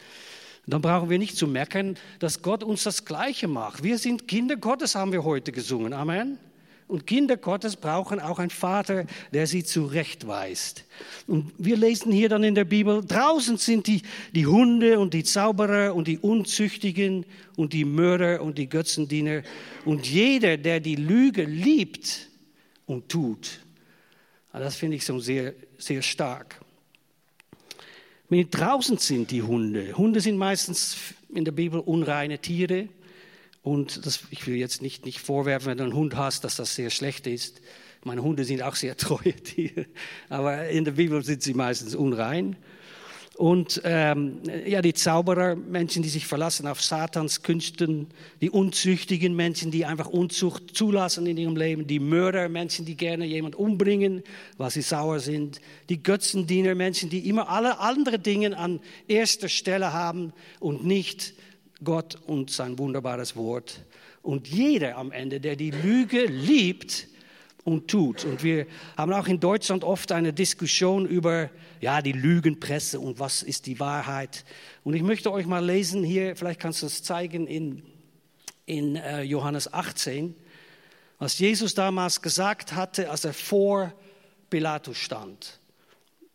Dann 0.67 0.81
brauchen 0.81 1.11
wir 1.11 1.19
nicht 1.19 1.37
zu 1.37 1.47
merken, 1.47 1.97
dass 2.19 2.43
Gott 2.43 2.65
uns 2.65 2.85
das 2.85 3.05
Gleiche 3.05 3.49
macht. 3.49 3.83
Wir 3.83 3.99
sind 3.99 4.29
Kinder 4.29 4.57
Gottes, 4.57 4.95
haben 4.95 5.13
wir 5.13 5.25
heute 5.25 5.53
gesungen. 5.53 5.93
Amen. 5.93 6.39
Und 6.87 7.07
Kinder 7.07 7.37
Gottes 7.37 7.76
brauchen 7.76 8.21
auch 8.21 8.38
einen 8.38 8.50
Vater, 8.50 9.07
der 9.33 9.47
sie 9.47 9.64
zurechtweist. 9.64 10.85
Und 11.26 11.53
wir 11.57 11.76
lesen 11.76 12.12
hier 12.12 12.29
dann 12.29 12.45
in 12.45 12.55
der 12.55 12.64
Bibel, 12.64 13.03
draußen 13.05 13.57
sind 13.57 13.87
die, 13.87 14.03
die 14.33 14.47
Hunde 14.47 15.00
und 15.00 15.14
die 15.14 15.25
Zauberer 15.25 15.95
und 15.95 16.09
die 16.09 16.19
Unzüchtigen 16.19 17.25
und 17.57 17.73
die 17.73 17.87
Mörder 17.87 18.43
und 18.43 18.59
die 18.59 18.69
Götzendiener 18.69 19.43
und 19.85 20.07
jeder, 20.07 20.59
der 20.59 20.81
die 20.81 20.97
Lüge 20.97 21.45
liebt 21.45 22.29
und 22.87 23.09
tut. 23.09 23.61
Das 24.53 24.76
finde 24.76 24.97
ich 24.97 25.05
so 25.05 25.19
sehr, 25.19 25.55
sehr 25.79 26.03
stark. 26.03 26.61
Wenn 28.29 28.49
draußen 28.50 28.99
sind 28.99 29.31
die 29.31 29.43
Hunde, 29.43 29.97
Hunde 29.97 30.21
sind 30.21 30.37
meistens 30.37 30.97
in 31.29 31.45
der 31.45 31.53
Bibel 31.53 31.81
unreine 31.81 32.38
Tiere. 32.38 32.88
Und 33.64 34.04
das, 34.04 34.21
ich 34.30 34.47
will 34.47 34.56
jetzt 34.56 34.83
nicht, 34.83 35.06
nicht 35.06 35.21
vorwerfen, 35.21 35.68
wenn 35.68 35.78
du 35.78 35.85
einen 35.85 35.94
Hund 35.94 36.16
hast, 36.16 36.44
dass 36.44 36.56
das 36.56 36.75
sehr 36.75 36.90
schlecht 36.90 37.26
ist. 37.26 37.62
Meine 38.04 38.23
Hunde 38.23 38.44
sind 38.44 38.62
auch 38.62 38.75
sehr 38.75 38.94
treue 38.99 39.33
Tiere, 39.33 39.87
aber 40.28 40.68
in 40.68 40.85
der 40.85 40.92
Bibel 40.92 41.25
sind 41.25 41.42
sie 41.42 41.54
meistens 41.54 41.94
unrein. 41.94 42.56
Und 43.37 43.80
ähm, 43.85 44.42
ja, 44.66 44.83
die 44.83 44.92
Zauberer, 44.92 45.56
Menschen, 45.56 46.02
die 46.02 46.11
sich 46.11 46.26
verlassen 46.26 46.68
auf 46.68 46.80
Satans 46.83 47.42
Künsten, 47.42 48.09
die 48.42 48.50
unzüchtigen 48.50 49.35
Menschen, 49.35 49.71
die 49.71 49.87
einfach 49.87 50.09
Unzucht 50.09 50.76
zulassen 50.76 51.26
in 51.26 51.38
ihrem 51.38 51.56
Leben, 51.56 51.87
die 51.87 51.99
Mörder, 51.99 52.50
Menschen, 52.50 52.85
die 52.85 52.97
gerne 52.97 53.25
jemand 53.25 53.56
umbringen, 53.56 54.23
weil 54.59 54.71
sie 54.71 54.83
sauer 54.83 55.21
sind, 55.21 55.61
die 55.88 56.02
Götzendiener, 56.02 56.75
Menschen, 56.75 57.09
die 57.09 57.28
immer 57.28 57.49
alle 57.49 57.80
anderen 57.80 58.23
Dinge 58.23 58.56
an 58.56 58.78
erster 59.09 59.49
Stelle 59.49 59.94
haben 59.94 60.35
und 60.61 60.85
nicht 60.85 61.35
Gott 61.85 62.19
und 62.26 62.50
sein 62.50 62.79
wunderbares 62.79 63.37
Wort. 63.37 63.85
Und 64.23 64.49
jeder 64.49 64.97
am 64.97 65.12
Ende, 65.12 65.41
der 65.41 65.57
die 65.57 65.71
Lüge 65.71 66.25
liebt, 66.25 67.09
und 67.64 67.88
tut. 67.88 68.25
Und 68.25 68.45
wir 68.45 68.67
haben 68.97 69.12
auch 69.12 69.26
in 69.26 69.41
Deutschland 69.41 69.85
oft 69.85 70.12
eine 70.12 70.33
Diskussion 70.33 71.07
über 71.07 71.50
ja, 71.81 72.03
die 72.03 72.12
Lügenpresse 72.12 73.00
und 73.00 73.19
was 73.19 73.43
ist 73.43 73.67
die 73.67 73.81
Wahrheit. 73.81 74.45
Und 74.85 74.95
ich 74.95 75.03
möchte 75.03 75.33
euch 75.33 75.47
mal 75.47 75.64
lesen 75.64 76.05
hier, 76.05 76.37
vielleicht 76.37 76.61
kannst 76.61 76.83
du 76.83 76.87
es 76.87 77.03
zeigen 77.03 77.47
in, 77.47 77.83
in 78.67 78.97
äh, 78.97 79.23
Johannes 79.23 79.73
18, 79.73 80.35
was 81.19 81.38
Jesus 81.38 81.75
damals 81.75 82.21
gesagt 82.21 82.75
hatte, 82.75 83.11
als 83.11 83.25
er 83.25 83.33
vor 83.33 83.93
Pilatus 84.50 84.99
stand. 84.99 85.59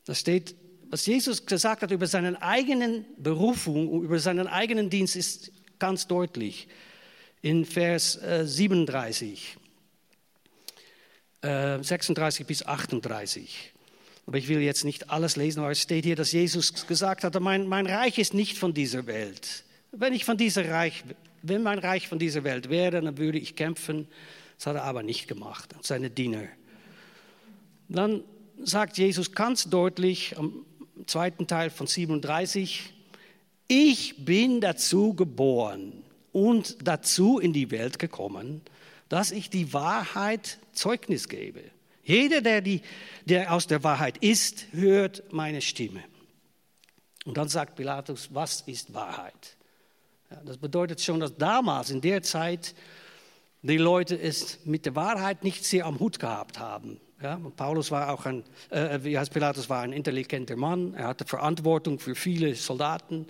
Da 0.06 0.16
steht, 0.16 0.56
was 0.90 1.06
Jesus 1.06 1.46
gesagt 1.46 1.84
hat 1.84 1.92
über 1.92 2.08
seinen 2.08 2.36
eigenen 2.36 3.06
Berufung, 3.18 4.04
über 4.04 4.20
seinen 4.20 4.48
eigenen 4.48 4.90
Dienst, 4.90 5.16
ist 5.16 5.52
ganz 5.78 6.08
deutlich. 6.08 6.68
In 7.42 7.66
Vers 7.66 8.22
äh, 8.22 8.46
37. 8.46 9.58
36 11.42 12.42
äh, 12.42 12.44
bis 12.44 12.66
38. 12.66 13.72
Aber 14.26 14.38
ich 14.38 14.48
will 14.48 14.60
jetzt 14.60 14.84
nicht 14.84 15.10
alles 15.10 15.38
lesen, 15.38 15.62
aber 15.62 15.72
es 15.72 15.82
steht 15.82 16.06
hier, 16.06 16.16
dass 16.16 16.32
Jesus 16.32 16.86
gesagt 16.86 17.24
hat, 17.24 17.40
mein, 17.40 17.68
mein 17.68 17.88
Reich 17.88 18.18
ist 18.18 18.34
nicht 18.34 18.58
von 18.58 18.74
dieser 18.74 19.08
Welt. 19.08 19.64
Wenn 19.92 20.14
ich 20.14 20.26
von 20.26 20.38
dieser 20.38 20.70
Reich, 20.70 21.04
wenn 21.42 21.64
mein 21.64 21.80
Reich 21.80 22.08
von 22.08 22.20
dieser 22.20 22.44
Welt 22.44 22.70
wäre, 22.70 23.02
dann 23.02 23.18
würde 23.18 23.40
ich 23.40 23.56
kämpfen. 23.56 24.08
Das 24.58 24.68
hat 24.68 24.76
er 24.76 24.84
aber 24.84 25.02
nicht 25.02 25.28
gemacht, 25.28 25.74
seine 25.82 26.10
Diener. 26.10 26.44
Dann 27.88 28.24
sagt 28.62 28.98
Jesus 28.98 29.32
ganz 29.32 29.70
deutlich 29.70 30.38
am 30.38 30.66
zweiten 31.08 31.48
Teil 31.48 31.70
von 31.70 31.88
37, 31.88 32.94
ich 33.68 34.26
bin 34.26 34.62
dazu 34.62 35.14
geboren 35.14 36.04
und 36.32 36.78
dazu 36.84 37.40
in 37.40 37.54
die 37.54 37.72
Welt 37.72 38.00
gekommen, 38.00 38.62
dass 39.10 39.32
ich 39.32 39.50
die 39.50 39.74
Wahrheit 39.74 40.60
Zeugnis 40.74 41.28
gebe. 41.28 41.64
Jeder, 42.04 42.42
der, 42.42 42.62
die, 42.62 42.82
der 43.26 43.54
aus 43.54 43.68
der 43.68 43.84
Wahrheit 43.84 44.18
ist, 44.18 44.68
hört 44.72 45.32
meine 45.32 45.62
Stimme. 45.62 46.04
Und 47.26 47.38
dann 47.38 47.50
sagt 47.50 47.76
Pilatus, 47.76 48.30
was 48.34 48.62
ist 48.62 48.94
Wahrheit? 48.94 49.58
Ja, 50.32 50.42
das 50.46 50.58
bedeutet 50.58 51.02
schon, 51.02 51.20
dass 51.20 51.38
damals, 51.38 51.92
in 51.92 52.02
der 52.02 52.24
Zeit, 52.24 52.74
die 53.62 53.78
Leute 53.78 54.20
es 54.20 54.66
mit 54.66 54.86
der 54.86 54.96
Wahrheit 54.96 55.44
nicht 55.44 55.66
sehr 55.66 55.86
am 55.86 56.00
Hut 56.00 56.20
gehabt 56.20 56.60
haben. 56.60 57.00
Ja, 57.22 57.38
Paulus 57.58 57.92
war 57.92 58.14
auch 58.14 58.26
ein, 58.26 58.44
äh, 58.70 59.18
heißt 59.18 59.34
Pilatus 59.34 59.70
war 59.70 59.82
ein 59.82 59.92
intelligenter 59.92 60.56
Mann. 60.56 60.94
Er 60.94 61.08
hatte 61.08 61.26
Verantwortung 61.26 62.00
für 62.00 62.16
viele 62.16 62.56
Soldaten. 62.56 63.28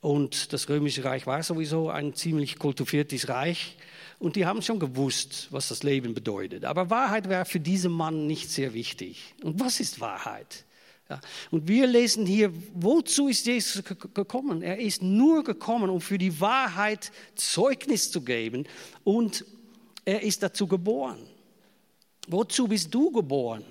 Und 0.00 0.52
das 0.52 0.68
Römische 0.68 1.04
Reich 1.04 1.26
war 1.26 1.42
sowieso 1.42 1.90
ein 1.90 2.14
ziemlich 2.14 2.58
kultiviertes 2.58 3.28
Reich. 3.28 3.76
Und 4.18 4.34
die 4.34 4.46
haben 4.46 4.62
schon 4.62 4.80
gewusst, 4.80 5.46
was 5.50 5.68
das 5.68 5.84
Leben 5.84 6.12
bedeutet. 6.12 6.64
Aber 6.64 6.90
Wahrheit 6.90 7.28
wäre 7.28 7.44
für 7.44 7.60
diesen 7.60 7.92
Mann 7.92 8.26
nicht 8.26 8.50
sehr 8.50 8.74
wichtig. 8.74 9.34
Und 9.44 9.60
was 9.60 9.78
ist 9.78 10.00
Wahrheit? 10.00 10.64
Ja, 11.08 11.20
und 11.52 11.68
wir 11.68 11.86
lesen 11.86 12.26
hier, 12.26 12.52
wozu 12.74 13.28
ist 13.28 13.46
Jesus 13.46 13.82
gekommen? 13.84 14.60
Er 14.60 14.78
ist 14.78 15.02
nur 15.02 15.44
gekommen, 15.44 15.88
um 15.88 16.00
für 16.00 16.18
die 16.18 16.40
Wahrheit 16.40 17.12
Zeugnis 17.36 18.10
zu 18.10 18.22
geben. 18.22 18.66
Und 19.04 19.44
er 20.04 20.22
ist 20.22 20.42
dazu 20.42 20.66
geboren. 20.66 21.27
Wozu 22.28 22.68
bist 22.68 22.94
du 22.94 23.10
geboren? 23.10 23.64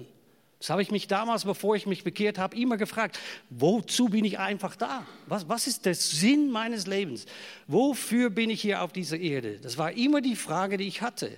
Das 0.59 0.71
habe 0.71 0.81
ich 0.81 0.89
mich 0.89 1.07
damals, 1.07 1.45
bevor 1.45 1.75
ich 1.75 1.85
mich 1.85 2.03
bekehrt 2.03 2.39
habe, 2.39 2.57
immer 2.57 2.77
gefragt. 2.77 3.19
Wozu 3.49 4.09
bin 4.09 4.25
ich 4.25 4.39
einfach 4.39 4.75
da? 4.75 5.05
Was, 5.27 5.47
was 5.47 5.67
ist 5.67 5.85
der 5.85 5.93
Sinn 5.93 6.49
meines 6.49 6.87
Lebens? 6.87 7.27
Wofür 7.67 8.31
bin 8.31 8.49
ich 8.49 8.61
hier 8.61 8.81
auf 8.81 8.91
dieser 8.91 9.19
Erde? 9.19 9.59
Das 9.59 9.77
war 9.77 9.91
immer 9.91 10.19
die 10.19 10.35
Frage, 10.35 10.77
die 10.77 10.87
ich 10.87 11.01
hatte. 11.01 11.31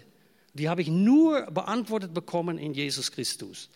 Die 0.53 0.69
habe 0.69 0.81
ich 0.81 0.87
nur 0.87 1.41
beantwortet 1.51 2.13
bekommen 2.13 2.57
in 2.57 2.73
Jesus 2.73 3.11
Christus. 3.11 3.69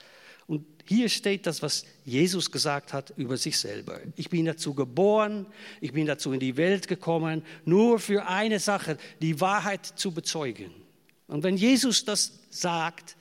Und 0.48 0.66
hier 0.86 1.10
steht 1.10 1.46
das, 1.46 1.62
was 1.62 1.86
Jesus 2.06 2.52
gesagt 2.52 2.94
hat 2.94 3.14
über 3.16 3.38
sich 3.38 3.58
selber. 3.58 4.00
Ich 4.16 4.30
bin 4.30 4.46
dazu 4.46 4.74
geboren, 4.74 5.46
ich 5.82 5.94
bin 5.94 6.06
dazu 6.06 6.34
in 6.34 6.40
die 6.40 6.58
Welt 6.58 6.88
gekommen, 6.88 7.44
nur 7.66 8.00
für 8.00 8.28
eine 8.28 8.60
Sache, 8.60 8.98
die 9.22 9.40
Wahrheit 9.40 9.86
zu 9.86 10.12
bezeugen. 10.12 10.72
Und 11.28 11.44
wenn 11.44 11.58
Jesus 11.58 12.04
das 12.04 12.40
sagt, 12.50 13.16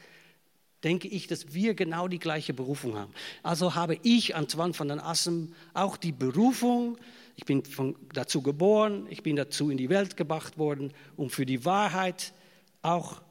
denke 0.85 1.09
ich, 1.09 1.27
dass 1.27 1.55
wir 1.55 1.75
genau 1.75 2.09
die 2.09 2.19
gleiche 2.19 2.53
Berufung 2.55 2.97
haben. 2.97 3.12
Also 3.43 3.75
habe 3.75 3.99
ich, 4.03 4.35
Antoine 4.35 4.75
von 4.75 4.89
den 4.89 5.01
Assen, 5.01 5.55
auch 5.75 5.97
die 5.97 6.12
Berufung, 6.12 6.99
ich 7.37 7.45
bin 7.45 7.65
von, 7.65 7.97
dazu 8.12 8.43
geboren, 8.43 9.07
ich 9.11 9.23
bin 9.23 9.37
dazu 9.37 9.71
in 9.71 9.79
die 9.79 9.89
Welt 9.89 10.17
gebracht 10.17 10.59
worden, 10.59 10.93
um 11.17 11.31
für 11.31 11.47
die 11.47 11.65
Wahrheit 11.65 12.33
auch 12.83 13.23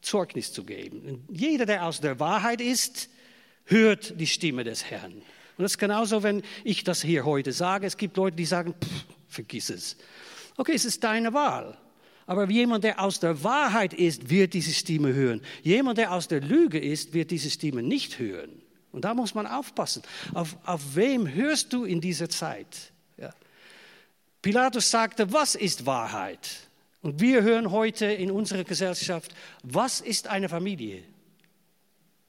Zeugnis 0.00 0.52
zu 0.52 0.64
geben. 0.64 1.02
Und 1.28 1.38
jeder, 1.38 1.66
der 1.66 1.84
aus 1.84 2.00
der 2.00 2.20
Wahrheit 2.20 2.60
ist, 2.60 3.08
hört 3.64 4.18
die 4.20 4.26
Stimme 4.26 4.64
des 4.64 4.84
Herrn. 4.84 5.12
Und 5.12 5.62
das 5.62 5.72
ist 5.72 5.78
genauso, 5.78 6.22
wenn 6.22 6.42
ich 6.64 6.84
das 6.84 7.02
hier 7.02 7.24
heute 7.24 7.52
sage. 7.52 7.86
Es 7.86 7.96
gibt 7.96 8.16
Leute, 8.16 8.36
die 8.36 8.44
sagen, 8.44 8.74
pff, 8.74 9.04
vergiss 9.28 9.70
es. 9.70 9.96
Okay, 10.56 10.72
es 10.74 10.84
ist 10.84 11.04
deine 11.04 11.32
Wahl. 11.32 11.78
Aber 12.26 12.48
jemand, 12.50 12.84
der 12.84 13.00
aus 13.00 13.20
der 13.20 13.42
Wahrheit 13.44 13.92
ist, 13.92 14.30
wird 14.30 14.54
diese 14.54 14.72
Stimme 14.72 15.12
hören. 15.12 15.42
Jemand, 15.62 15.98
der 15.98 16.12
aus 16.12 16.28
der 16.28 16.40
Lüge 16.40 16.78
ist, 16.78 17.12
wird 17.12 17.30
diese 17.30 17.50
Stimme 17.50 17.82
nicht 17.82 18.18
hören. 18.18 18.62
Und 18.92 19.04
da 19.04 19.12
muss 19.12 19.34
man 19.34 19.46
aufpassen. 19.46 20.02
Auf, 20.32 20.56
auf 20.64 20.94
wem 20.94 21.32
hörst 21.32 21.72
du 21.72 21.84
in 21.84 22.00
dieser 22.00 22.28
Zeit? 22.28 22.92
Ja. 23.18 23.34
Pilatus 24.40 24.90
sagte, 24.90 25.32
was 25.32 25.54
ist 25.54 25.84
Wahrheit? 25.84 26.48
Und 27.02 27.20
wir 27.20 27.42
hören 27.42 27.70
heute 27.70 28.06
in 28.06 28.30
unserer 28.30 28.64
Gesellschaft, 28.64 29.34
was 29.62 30.00
ist 30.00 30.28
eine 30.28 30.48
Familie? 30.48 31.02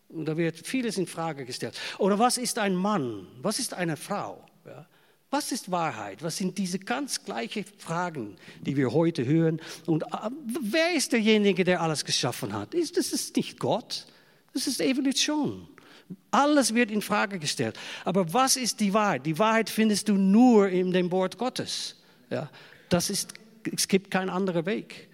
Und 0.09 0.25
da 0.25 0.35
wird 0.35 0.65
vieles 0.67 0.97
in 0.97 1.07
Frage 1.07 1.45
gestellt. 1.45 1.79
Oder 1.97 2.19
was 2.19 2.37
ist 2.37 2.59
ein 2.59 2.75
Mann? 2.75 3.27
Was 3.41 3.59
ist 3.59 3.73
eine 3.73 3.95
Frau? 3.95 4.45
Ja. 4.65 4.85
Was 5.31 5.51
ist 5.51 5.71
Wahrheit? 5.71 6.23
Was 6.23 6.37
sind 6.37 6.57
diese 6.57 6.79
ganz 6.79 7.25
gleichen 7.25 7.65
Fragen, 7.77 8.37
die 8.61 8.77
wir 8.77 8.93
heute 8.93 9.25
hören? 9.25 9.59
Und 9.85 10.03
äh, 10.03 10.29
wer 10.61 10.93
ist 10.93 11.11
derjenige, 11.11 11.63
der 11.63 11.81
alles 11.81 12.05
geschaffen 12.05 12.53
hat? 12.53 12.73
Das 12.73 13.11
ist 13.11 13.35
nicht 13.35 13.59
Gott, 13.59 14.05
das 14.53 14.67
ist 14.67 14.79
Evolution. 14.79 15.67
Alles 16.31 16.75
wird 16.75 16.91
in 16.91 17.01
Frage 17.01 17.39
gestellt. 17.39 17.77
Aber 18.03 18.31
was 18.33 18.57
ist 18.57 18.79
die 18.79 18.93
Wahrheit? 18.93 19.25
Die 19.25 19.39
Wahrheit 19.39 19.69
findest 19.69 20.07
du 20.09 20.13
nur 20.13 20.69
in 20.69 20.91
dem 20.91 21.11
Wort 21.11 21.37
Gottes. 21.37 21.95
Ja, 22.29 22.49
das 22.89 23.09
ist, 23.09 23.33
es 23.75 23.87
gibt 23.87 24.11
keinen 24.11 24.29
anderen 24.29 24.65
Weg. 24.65 25.09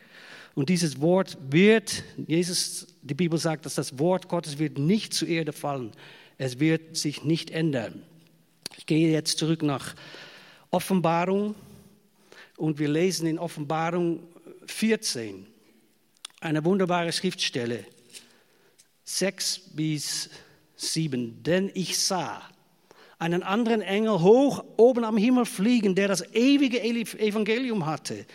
Und 0.54 0.70
dieses 0.70 1.00
Wort 1.00 1.38
wird, 1.50 2.04
Jesus, 2.28 2.88
die 3.02 3.14
Bibel 3.14 3.40
sagt, 3.40 3.66
dass 3.66 3.76
das 3.76 4.00
Wort 4.00 4.28
Gottes 4.28 4.60
wird 4.60 4.78
nicht 4.78 5.14
zur 5.14 5.30
Erde 5.30 5.54
fallen. 5.54 5.92
Es 6.38 6.60
wird 6.60 6.98
sich 6.98 7.24
nicht 7.24 7.52
ändern. 7.52 8.04
Ich 8.82 8.88
gehe 8.88 9.12
jetzt 9.12 9.38
zurück 9.38 9.62
nach 9.62 9.94
Offenbarung 10.72 11.54
und 12.58 12.80
wir 12.80 12.90
lesen 12.90 13.28
in 13.28 13.38
Offenbarung 13.38 14.24
14 14.66 15.46
eine 16.40 16.66
wunderbare 16.66 17.12
Schriftstelle, 17.14 17.86
6 19.04 19.76
bis 19.76 20.32
7. 20.78 21.44
Denn 21.44 21.70
ich 21.76 22.00
sah 22.00 22.42
einen 23.20 23.44
anderen 23.44 23.82
Engel 23.82 24.20
hoch 24.20 24.66
oben 24.78 25.04
am 25.04 25.16
Himmel 25.16 25.46
fliegen, 25.46 25.94
der 25.94 26.08
das 26.08 26.34
ewige 26.34 26.82
Evangelium 26.82 27.86
hatte 27.86 28.26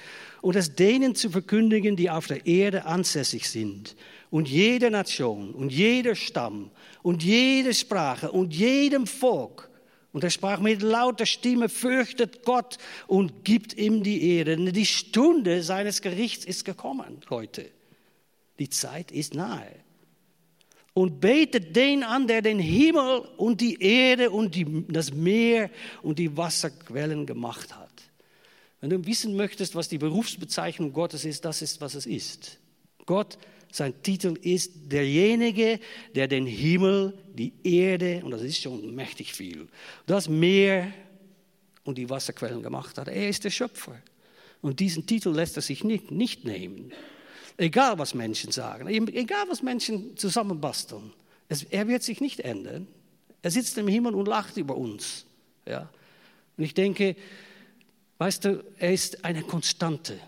und 0.42 0.54
es 0.54 0.76
denen 0.76 1.16
zu 1.16 1.28
verkündigen, 1.28 1.96
die 1.96 2.08
auf 2.08 2.28
der 2.28 2.46
Erde 2.46 2.84
ansässig 2.84 3.50
sind 3.50 3.96
und 4.30 4.48
jede 4.48 4.92
Nation 4.92 5.50
und 5.50 5.72
jeder 5.72 6.14
Stamm 6.14 6.70
und 7.02 7.24
jede 7.24 7.74
Sprache 7.74 8.30
und 8.30 8.54
jedem 8.54 9.08
Volk 9.08 9.70
und 10.16 10.24
er 10.24 10.30
sprach 10.30 10.60
mit 10.60 10.80
lauter 10.80 11.26
Stimme, 11.26 11.68
fürchtet 11.68 12.42
Gott 12.42 12.78
und 13.06 13.44
gibt 13.44 13.74
ihm 13.74 14.02
die 14.02 14.30
Ehre. 14.30 14.56
Die 14.56 14.86
Stunde 14.86 15.62
seines 15.62 16.00
Gerichts 16.00 16.46
ist 16.46 16.64
gekommen 16.64 17.20
heute. 17.28 17.70
Die 18.58 18.70
Zeit 18.70 19.12
ist 19.12 19.34
nahe. 19.34 19.70
Und 20.94 21.20
betet 21.20 21.76
den 21.76 22.02
an, 22.02 22.28
der 22.28 22.40
den 22.40 22.58
Himmel 22.58 23.28
und 23.36 23.60
die 23.60 23.78
Erde 23.78 24.30
und 24.30 24.54
die, 24.54 24.86
das 24.88 25.12
Meer 25.12 25.68
und 26.00 26.18
die 26.18 26.34
Wasserquellen 26.34 27.26
gemacht 27.26 27.76
hat. 27.76 27.92
Wenn 28.80 28.88
du 28.88 29.04
wissen 29.04 29.36
möchtest, 29.36 29.74
was 29.74 29.90
die 29.90 29.98
Berufsbezeichnung 29.98 30.94
Gottes 30.94 31.26
ist, 31.26 31.44
das 31.44 31.60
ist, 31.60 31.82
was 31.82 31.94
es 31.94 32.06
ist. 32.06 32.58
Gott 33.04 33.36
sein 33.70 34.02
Titel 34.02 34.38
ist 34.40 34.72
derjenige, 34.90 35.80
der 36.14 36.28
den 36.28 36.46
Himmel, 36.46 37.16
die 37.34 37.52
Erde, 37.62 38.22
und 38.24 38.30
das 38.30 38.42
ist 38.42 38.62
schon 38.62 38.94
mächtig 38.94 39.34
viel, 39.34 39.68
das 40.06 40.28
Meer 40.28 40.92
und 41.84 41.98
die 41.98 42.08
Wasserquellen 42.08 42.62
gemacht 42.62 42.96
hat. 42.98 43.08
Er 43.08 43.28
ist 43.28 43.44
der 43.44 43.50
Schöpfer. 43.50 44.00
Und 44.62 44.80
diesen 44.80 45.06
Titel 45.06 45.30
lässt 45.30 45.56
er 45.56 45.62
sich 45.62 45.84
nicht, 45.84 46.10
nicht 46.10 46.44
nehmen. 46.44 46.92
Egal, 47.56 47.98
was 47.98 48.14
Menschen 48.14 48.50
sagen, 48.52 48.88
egal, 48.88 49.44
was 49.48 49.62
Menschen 49.62 50.16
zusammenbasteln. 50.16 51.12
Es, 51.48 51.62
er 51.62 51.86
wird 51.88 52.02
sich 52.02 52.20
nicht 52.20 52.40
ändern. 52.40 52.86
Er 53.42 53.50
sitzt 53.50 53.78
im 53.78 53.88
Himmel 53.88 54.14
und 54.14 54.26
lacht 54.26 54.56
über 54.56 54.76
uns. 54.76 55.24
Ja? 55.66 55.88
Und 56.56 56.64
ich 56.64 56.74
denke, 56.74 57.16
weißt 58.18 58.44
du, 58.44 58.64
er 58.78 58.92
ist 58.92 59.24
eine 59.24 59.42
Konstante. 59.42 60.18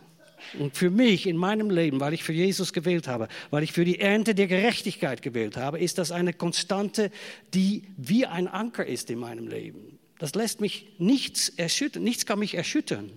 Und 0.58 0.76
für 0.76 0.90
mich 0.90 1.26
in 1.26 1.36
meinem 1.36 1.70
Leben, 1.70 2.00
weil 2.00 2.14
ich 2.14 2.24
für 2.24 2.32
Jesus 2.32 2.72
gewählt 2.72 3.08
habe, 3.08 3.28
weil 3.50 3.62
ich 3.62 3.72
für 3.72 3.84
die 3.84 4.00
Ernte 4.00 4.34
der 4.34 4.46
Gerechtigkeit 4.46 5.22
gewählt 5.22 5.56
habe, 5.56 5.78
ist 5.78 5.98
das 5.98 6.12
eine 6.12 6.32
Konstante, 6.32 7.10
die 7.54 7.84
wie 7.96 8.26
ein 8.26 8.48
Anker 8.48 8.86
ist 8.86 9.10
in 9.10 9.18
meinem 9.18 9.48
Leben. 9.48 9.98
Das 10.18 10.34
lässt 10.34 10.60
mich 10.60 10.88
nichts 10.98 11.48
erschüttern, 11.48 12.02
nichts 12.02 12.26
kann 12.26 12.38
mich 12.38 12.54
erschüttern, 12.54 13.10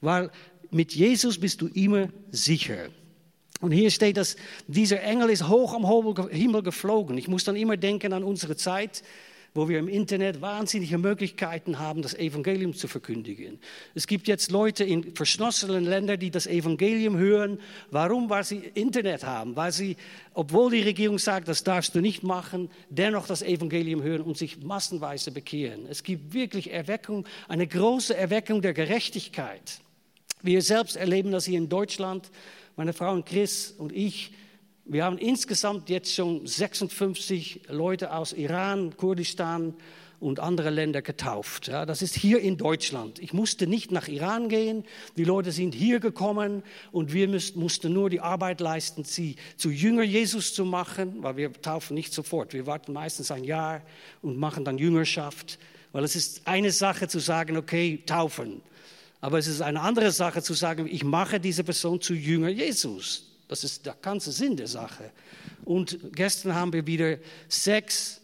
weil 0.00 0.30
mit 0.70 0.94
Jesus 0.94 1.38
bist 1.38 1.60
du 1.60 1.66
immer 1.68 2.08
sicher. 2.30 2.88
Und 3.60 3.72
hier 3.72 3.90
steht, 3.90 4.16
dass 4.16 4.36
dieser 4.66 5.02
Engel 5.02 5.30
ist 5.30 5.48
hoch 5.48 5.74
am 5.74 6.28
Himmel 6.30 6.62
geflogen. 6.62 7.18
Ich 7.18 7.28
muss 7.28 7.44
dann 7.44 7.56
immer 7.56 7.76
denken 7.76 8.12
an 8.12 8.22
unsere 8.22 8.56
Zeit 8.56 9.02
wo 9.58 9.68
wir 9.68 9.80
im 9.80 9.88
Internet 9.88 10.40
wahnsinnige 10.40 10.98
Möglichkeiten 10.98 11.80
haben, 11.80 12.00
das 12.00 12.14
Evangelium 12.14 12.74
zu 12.74 12.86
verkündigen. 12.86 13.58
Es 13.92 14.06
gibt 14.06 14.28
jetzt 14.28 14.52
Leute 14.52 14.84
in 14.84 15.16
verschlossenen 15.16 15.84
Ländern, 15.84 16.20
die 16.20 16.30
das 16.30 16.46
Evangelium 16.46 17.16
hören. 17.16 17.58
Warum? 17.90 18.30
Weil 18.30 18.44
sie 18.44 18.58
Internet 18.74 19.24
haben, 19.24 19.56
weil 19.56 19.72
sie, 19.72 19.96
obwohl 20.32 20.70
die 20.70 20.82
Regierung 20.82 21.18
sagt, 21.18 21.48
das 21.48 21.64
darfst 21.64 21.96
du 21.96 22.00
nicht 22.00 22.22
machen, 22.22 22.70
dennoch 22.88 23.26
das 23.26 23.42
Evangelium 23.42 24.00
hören 24.00 24.20
und 24.20 24.38
sich 24.38 24.62
massenweise 24.62 25.32
bekehren. 25.32 25.86
Es 25.90 26.04
gibt 26.04 26.34
wirklich 26.34 26.72
Erweckung, 26.72 27.26
eine 27.48 27.66
große 27.66 28.16
Erweckung 28.16 28.62
der 28.62 28.74
Gerechtigkeit. 28.74 29.80
Wir 30.40 30.62
selbst 30.62 30.94
erleben 30.94 31.32
das 31.32 31.46
hier 31.46 31.58
in 31.58 31.68
Deutschland. 31.68 32.30
Meine 32.76 32.92
Frau 32.92 33.20
Chris 33.22 33.74
und 33.76 33.90
ich, 33.90 34.30
wir 34.88 35.04
haben 35.04 35.18
insgesamt 35.18 35.90
jetzt 35.90 36.14
schon 36.14 36.46
56 36.46 37.60
Leute 37.68 38.12
aus 38.14 38.32
Iran, 38.32 38.96
Kurdistan 38.96 39.74
und 40.18 40.40
andere 40.40 40.70
Länder 40.70 41.02
getauft. 41.02 41.68
Ja, 41.68 41.84
das 41.84 42.00
ist 42.00 42.14
hier 42.16 42.40
in 42.40 42.56
Deutschland. 42.56 43.18
Ich 43.18 43.34
musste 43.34 43.66
nicht 43.66 43.92
nach 43.92 44.08
Iran 44.08 44.48
gehen. 44.48 44.84
Die 45.18 45.24
Leute 45.24 45.52
sind 45.52 45.74
hier 45.74 46.00
gekommen 46.00 46.62
und 46.90 47.12
wir 47.12 47.28
müssten, 47.28 47.60
mussten 47.60 47.92
nur 47.92 48.08
die 48.08 48.20
Arbeit 48.20 48.60
leisten, 48.60 49.04
sie 49.04 49.36
zu 49.58 49.70
Jünger 49.70 50.04
Jesus 50.04 50.54
zu 50.54 50.64
machen, 50.64 51.22
weil 51.22 51.36
wir 51.36 51.52
taufen 51.52 51.94
nicht 51.94 52.14
sofort. 52.14 52.54
Wir 52.54 52.66
warten 52.66 52.94
meistens 52.94 53.30
ein 53.30 53.44
Jahr 53.44 53.82
und 54.22 54.38
machen 54.38 54.64
dann 54.64 54.78
Jüngerschaft, 54.78 55.58
weil 55.92 56.02
es 56.02 56.16
ist 56.16 56.46
eine 56.46 56.72
Sache 56.72 57.08
zu 57.08 57.18
sagen, 57.18 57.58
okay, 57.58 58.02
taufen. 58.06 58.62
Aber 59.20 59.38
es 59.38 59.48
ist 59.48 59.60
eine 59.60 59.82
andere 59.82 60.12
Sache 60.12 60.42
zu 60.42 60.54
sagen, 60.54 60.88
ich 60.90 61.04
mache 61.04 61.40
diese 61.40 61.62
Person 61.62 62.00
zu 62.00 62.14
Jünger 62.14 62.48
Jesus. 62.48 63.28
Das 63.48 63.64
ist 63.64 63.86
der 63.86 63.94
ganze 64.00 64.30
Sinn 64.30 64.56
der 64.56 64.68
Sache. 64.68 65.10
Und 65.64 65.98
gestern 66.14 66.54
haben 66.54 66.72
wir 66.72 66.86
wieder 66.86 67.16
sechs 67.48 68.20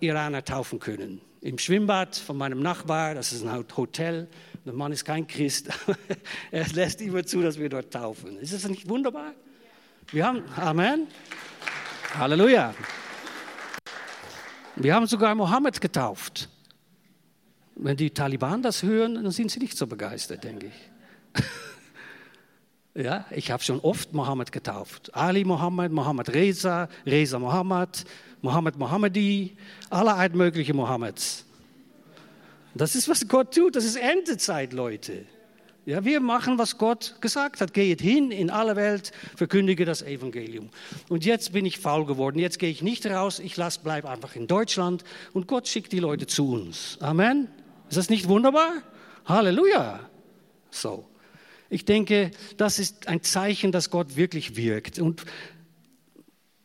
Iraner 0.00 0.44
taufen 0.44 0.78
können. 0.78 1.20
Im 1.40 1.58
Schwimmbad 1.58 2.16
von 2.16 2.36
meinem 2.36 2.60
Nachbar, 2.60 3.14
das 3.14 3.32
ist 3.32 3.44
ein 3.44 3.64
Hotel. 3.76 4.28
Der 4.64 4.72
Mann 4.72 4.92
ist 4.92 5.04
kein 5.04 5.26
Christ. 5.26 5.68
er 6.50 6.66
lässt 6.68 7.00
immer 7.00 7.24
zu, 7.24 7.40
dass 7.40 7.58
wir 7.58 7.68
dort 7.68 7.92
taufen. 7.92 8.38
Ist 8.38 8.52
das 8.52 8.68
nicht 8.68 8.88
wunderbar? 8.88 9.32
Wir 10.08 10.26
haben, 10.26 10.42
Amen. 10.56 11.06
Halleluja. 12.14 12.74
Wir 14.76 14.94
haben 14.94 15.06
sogar 15.06 15.34
Mohammed 15.34 15.80
getauft. 15.80 16.48
Wenn 17.74 17.96
die 17.96 18.10
Taliban 18.10 18.62
das 18.62 18.82
hören, 18.82 19.14
dann 19.14 19.30
sind 19.30 19.50
sie 19.50 19.60
nicht 19.60 19.76
so 19.76 19.86
begeistert, 19.86 20.44
denke 20.44 20.66
ich. 20.66 21.42
Ja, 22.96 23.26
ich 23.30 23.50
habe 23.50 23.62
schon 23.62 23.80
oft 23.80 24.14
Mohammed 24.14 24.52
getauft. 24.52 25.14
Ali 25.14 25.44
Mohammed, 25.44 25.92
Mohammed 25.92 26.32
Reza, 26.32 26.88
Reza 27.04 27.38
Mohammed, 27.38 28.04
Mohammed 28.40 28.78
Mohammedi, 28.78 29.54
alle 29.90 30.28
mögliche 30.30 30.72
Mohammeds. 30.72 31.44
Das 32.74 32.94
ist, 32.94 33.08
was 33.08 33.28
Gott 33.28 33.54
tut. 33.54 33.76
Das 33.76 33.84
ist 33.84 33.96
Endezeit, 33.96 34.72
Leute. 34.72 35.26
Ja, 35.84 36.04
wir 36.04 36.20
machen, 36.20 36.58
was 36.58 36.78
Gott 36.78 37.16
gesagt 37.20 37.60
hat. 37.60 37.74
Geht 37.74 38.00
hin 38.00 38.30
in 38.30 38.48
alle 38.48 38.76
Welt, 38.76 39.12
verkündige 39.36 39.84
das 39.84 40.00
Evangelium. 40.00 40.70
Und 41.10 41.26
jetzt 41.26 41.52
bin 41.52 41.66
ich 41.66 41.78
faul 41.78 42.06
geworden. 42.06 42.38
Jetzt 42.38 42.58
gehe 42.58 42.70
ich 42.70 42.82
nicht 42.82 43.06
raus. 43.06 43.40
Ich 43.40 43.58
lass, 43.58 43.78
bleib 43.78 44.06
einfach 44.06 44.34
in 44.36 44.46
Deutschland 44.46 45.04
und 45.34 45.48
Gott 45.48 45.68
schickt 45.68 45.92
die 45.92 46.00
Leute 46.00 46.26
zu 46.26 46.50
uns. 46.50 46.96
Amen. 47.00 47.48
Ist 47.90 47.98
das 47.98 48.08
nicht 48.08 48.26
wunderbar? 48.28 48.72
Halleluja. 49.26 50.00
So. 50.70 51.04
Ich 51.68 51.84
denke, 51.84 52.30
das 52.56 52.78
ist 52.78 53.08
ein 53.08 53.22
Zeichen, 53.22 53.72
dass 53.72 53.90
Gott 53.90 54.16
wirklich 54.16 54.56
wirkt. 54.56 54.98
Und 54.98 55.24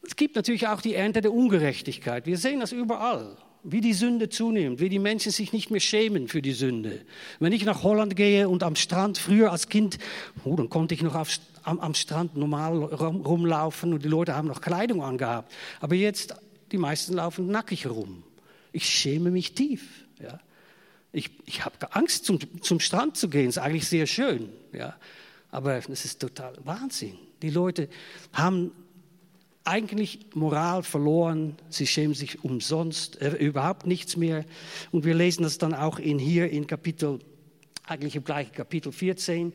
es 0.06 0.16
gibt 0.16 0.36
natürlich 0.36 0.68
auch 0.68 0.82
die 0.82 0.96
Ernte 0.96 1.22
der 1.22 1.34
Ungerechtigkeit. 1.34 2.26
Wir 2.26 2.38
sehen 2.38 2.60
das 2.60 2.72
überall, 2.72 3.38
wie 3.64 3.82
die 3.82 3.94
Sünde 3.94 4.30
zunimmt, 4.30 4.80
wie 4.80 4.90
die 4.90 5.00
Menschen 5.00 5.32
sich 5.32 5.54
nicht 5.54 5.72
mehr 5.72 5.80
schämen 5.80 6.28
für 6.28 6.42
die 6.42 6.54
Sünde. 6.54 7.02
Wenn 7.40 7.54
ich 7.54 7.66
nach 7.66 7.84
Holland 7.84 8.16
gehe 8.16 8.50
und 8.50 8.64
am 8.64 8.76
Strand 8.76 9.18
früher 9.18 9.52
als 9.52 9.70
Kind, 9.70 9.98
oh, 10.44 10.56
dann 10.56 10.70
konnte 10.70 10.94
ich 10.94 11.02
noch 11.02 11.16
auf, 11.16 11.40
am, 11.64 11.80
am 11.80 11.94
Strand 11.94 12.36
normal 12.36 12.84
rumlaufen 12.84 13.94
und 13.94 14.04
die 14.04 14.10
Leute 14.10 14.36
haben 14.36 14.48
noch 14.48 14.62
Kleidung 14.62 15.04
angehabt. 15.04 15.52
Aber 15.80 15.96
jetzt, 15.96 16.36
die 16.72 16.78
meisten 16.78 17.14
laufen 17.14 17.48
nackig 17.48 17.88
rum. 17.88 18.24
Ich 18.72 18.88
schäme 18.88 19.32
mich 19.32 19.54
tief. 19.54 20.06
Ja. 20.22 20.40
Ich, 21.14 21.30
ich 21.46 21.66
habe 21.66 21.94
Angst, 21.94 22.26
zum, 22.26 22.40
zum 22.62 22.80
Strand 22.80 23.18
zu 23.18 23.30
gehen. 23.30 23.50
Ist 23.50 23.58
eigentlich 23.58 23.88
sehr 23.88 24.08
schön. 24.08 24.50
Ja. 24.72 24.96
Aber 25.50 25.76
es 25.76 26.06
ist 26.06 26.22
total 26.22 26.54
Wahnsinn. 26.64 27.18
Die 27.42 27.50
Leute 27.50 27.90
haben 28.32 28.72
eigentlich 29.64 30.20
Moral 30.34 30.84
verloren. 30.84 31.58
Sie 31.70 31.86
schämen 31.86 32.16
sich 32.16 32.44
umsonst, 32.44 33.22
äh, 33.22 33.32
überhaupt 33.36 33.86
nichts 33.86 34.16
mehr. 34.16 34.46
Und 34.92 35.06
wir 35.06 35.14
lesen 35.14 35.44
das 35.44 35.58
dann 35.58 35.74
auch 35.74 36.00
in, 36.00 36.18
hier 36.18 36.50
in 36.50 36.68
Kapitel, 36.68 37.20
eigentlich 37.86 38.16
im 38.16 38.24
gleichen 38.24 38.54
Kapitel 38.54 38.92
14 38.92 39.54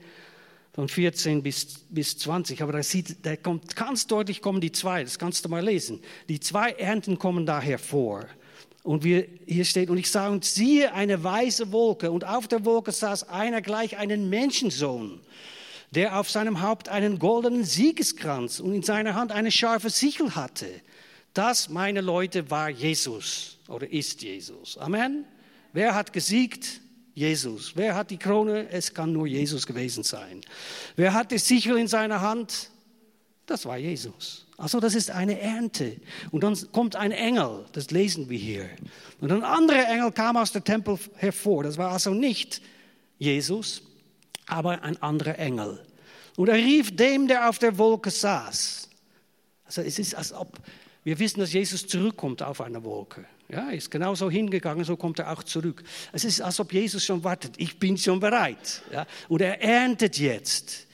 von 0.75 0.89
14 0.89 1.43
bis, 1.43 1.87
bis 1.89 2.19
20. 2.19 2.63
Aber 2.63 2.73
da, 2.73 2.83
sieht, 2.83 3.25
da 3.25 3.35
kommt 3.37 3.75
ganz 3.75 4.07
deutlich 4.07 4.43
kommen 4.43 4.61
die 4.61 4.73
zwei, 4.73 5.03
das 5.03 5.19
kannst 5.19 5.45
du 5.45 5.49
mal 5.49 5.65
lesen. 5.65 6.01
Die 6.29 6.39
zwei 6.39 6.73
Ernten 6.73 7.19
kommen 7.19 7.47
da 7.47 7.61
hervor. 7.61 8.27
Und 8.87 9.03
wir, 9.03 9.27
hier 9.47 9.65
steht, 9.65 9.91
und 9.91 9.99
ich 9.99 10.09
sah 10.09 10.29
und 10.29 10.45
siehe 10.45 10.95
eine 10.95 11.25
weiße 11.25 11.73
Wolke, 11.73 12.13
und 12.13 12.25
auf 12.25 12.47
der 12.47 12.65
Wolke 12.65 12.93
saß 12.93 13.29
einer 13.29 13.61
gleich 13.61 13.97
einen 13.97 14.31
Menschensohn, 14.31 15.21
der 15.91 16.21
auf 16.21 16.31
seinem 16.31 16.63
Haupt 16.63 16.89
einen 16.89 17.19
goldenen 17.19 17.65
Siegeskranz 17.65 18.61
und 18.61 18.73
in 18.73 18.85
seiner 18.85 19.17
Hand 19.17 19.33
eine 19.33 19.51
scharfe 19.51 19.91
Sichel 19.91 20.37
hatte. 20.37 20.69
Das, 21.35 21.69
meine 21.69 22.01
Leute, 22.01 22.49
war 22.49 22.71
Jesus 22.71 23.59
oder 23.67 23.91
ist 23.91 24.23
Jesus. 24.23 24.79
Amen. 24.79 25.25
Wer 25.73 25.97
hat 25.97 26.13
gesiegt? 26.13 26.81
Jesus. 27.13 27.73
Wer 27.75 27.97
hat 27.97 28.13
die 28.13 28.19
Krone? 28.19 28.69
Es 28.71 28.95
kann 28.95 29.13
nur 29.13 29.27
Jesus 29.27 29.67
gewesen 29.67 30.05
sein. 30.05 30.43
Wer 30.95 31.13
hat 31.13 31.33
die 31.33 31.39
Sichel 31.39 31.77
in 31.77 31.89
seiner 31.89 32.21
Hand? 32.21 32.71
Das 33.47 33.65
war 33.65 33.79
Jesus. 33.79 34.47
Also 34.57 34.81
das 34.81 34.95
ist 34.95 35.11
eine 35.11 35.41
Ernte. 35.41 35.97
Und 36.33 36.43
dann 36.43 36.57
kommt 36.73 36.97
ein 36.97 37.13
Engel, 37.13 37.65
das 37.73 37.91
lesen 37.91 38.29
wir 38.29 38.39
hier. 38.39 38.69
Und 39.21 39.31
ein 39.31 39.45
anderer 39.45 39.89
Engel 39.89 40.11
kam 40.13 40.37
aus 40.37 40.53
dem 40.53 40.65
Tempel 40.65 40.99
hervor. 41.17 41.63
Das 41.63 41.79
war 41.79 41.93
also 41.93 42.13
nicht 42.13 42.61
Jesus, 43.19 43.83
aber 44.47 44.83
ein 44.83 45.01
anderer 45.01 45.39
Engel. 45.39 45.81
Und 46.37 46.49
er 46.49 46.57
rief 46.57 46.95
dem, 46.95 47.29
der 47.29 47.49
auf 47.49 47.59
der 47.59 47.79
Wolke 47.79 48.11
saß. 48.11 48.89
Also 49.65 49.83
es 49.83 49.99
ist, 49.99 50.15
als 50.15 50.33
ob 50.33 50.59
wir 51.05 51.19
wissen, 51.19 51.41
dass 51.41 51.53
Jesus 51.53 51.87
zurückkommt 51.87 52.43
auf 52.43 52.61
einer 52.61 52.83
Wolke. 52.83 53.25
Ja, 53.49 53.69
er 53.69 53.75
ist 53.75 53.93
genauso 53.93 54.29
hingegangen, 54.29 54.85
so 54.85 54.97
kommt 54.97 55.21
er 55.21 55.31
auch 55.31 55.45
zurück. 55.45 55.85
Es 56.13 56.25
ist, 56.25 56.41
als 56.41 56.59
ob 56.59 56.73
Jesus 56.73 57.05
schon 57.05 57.23
wartet. 57.23 57.55
Ich 57.59 57.79
bin 57.79 57.97
schon 57.97 58.19
bereit. 58.19 58.83
Ja, 58.93 59.07
und 59.29 59.41
er 59.41 59.63
erntet 59.63 60.19
jetzt. 60.19 60.86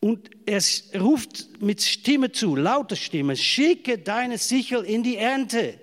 Und 0.00 0.30
er 0.46 0.62
ruft 0.98 1.60
mit 1.60 1.82
Stimme 1.82 2.32
zu, 2.32 2.56
lauter 2.56 2.96
Stimme, 2.96 3.36
schicke 3.36 3.98
deine 3.98 4.38
Sichel 4.38 4.82
in 4.82 5.02
die 5.02 5.16
Ernte. 5.16 5.78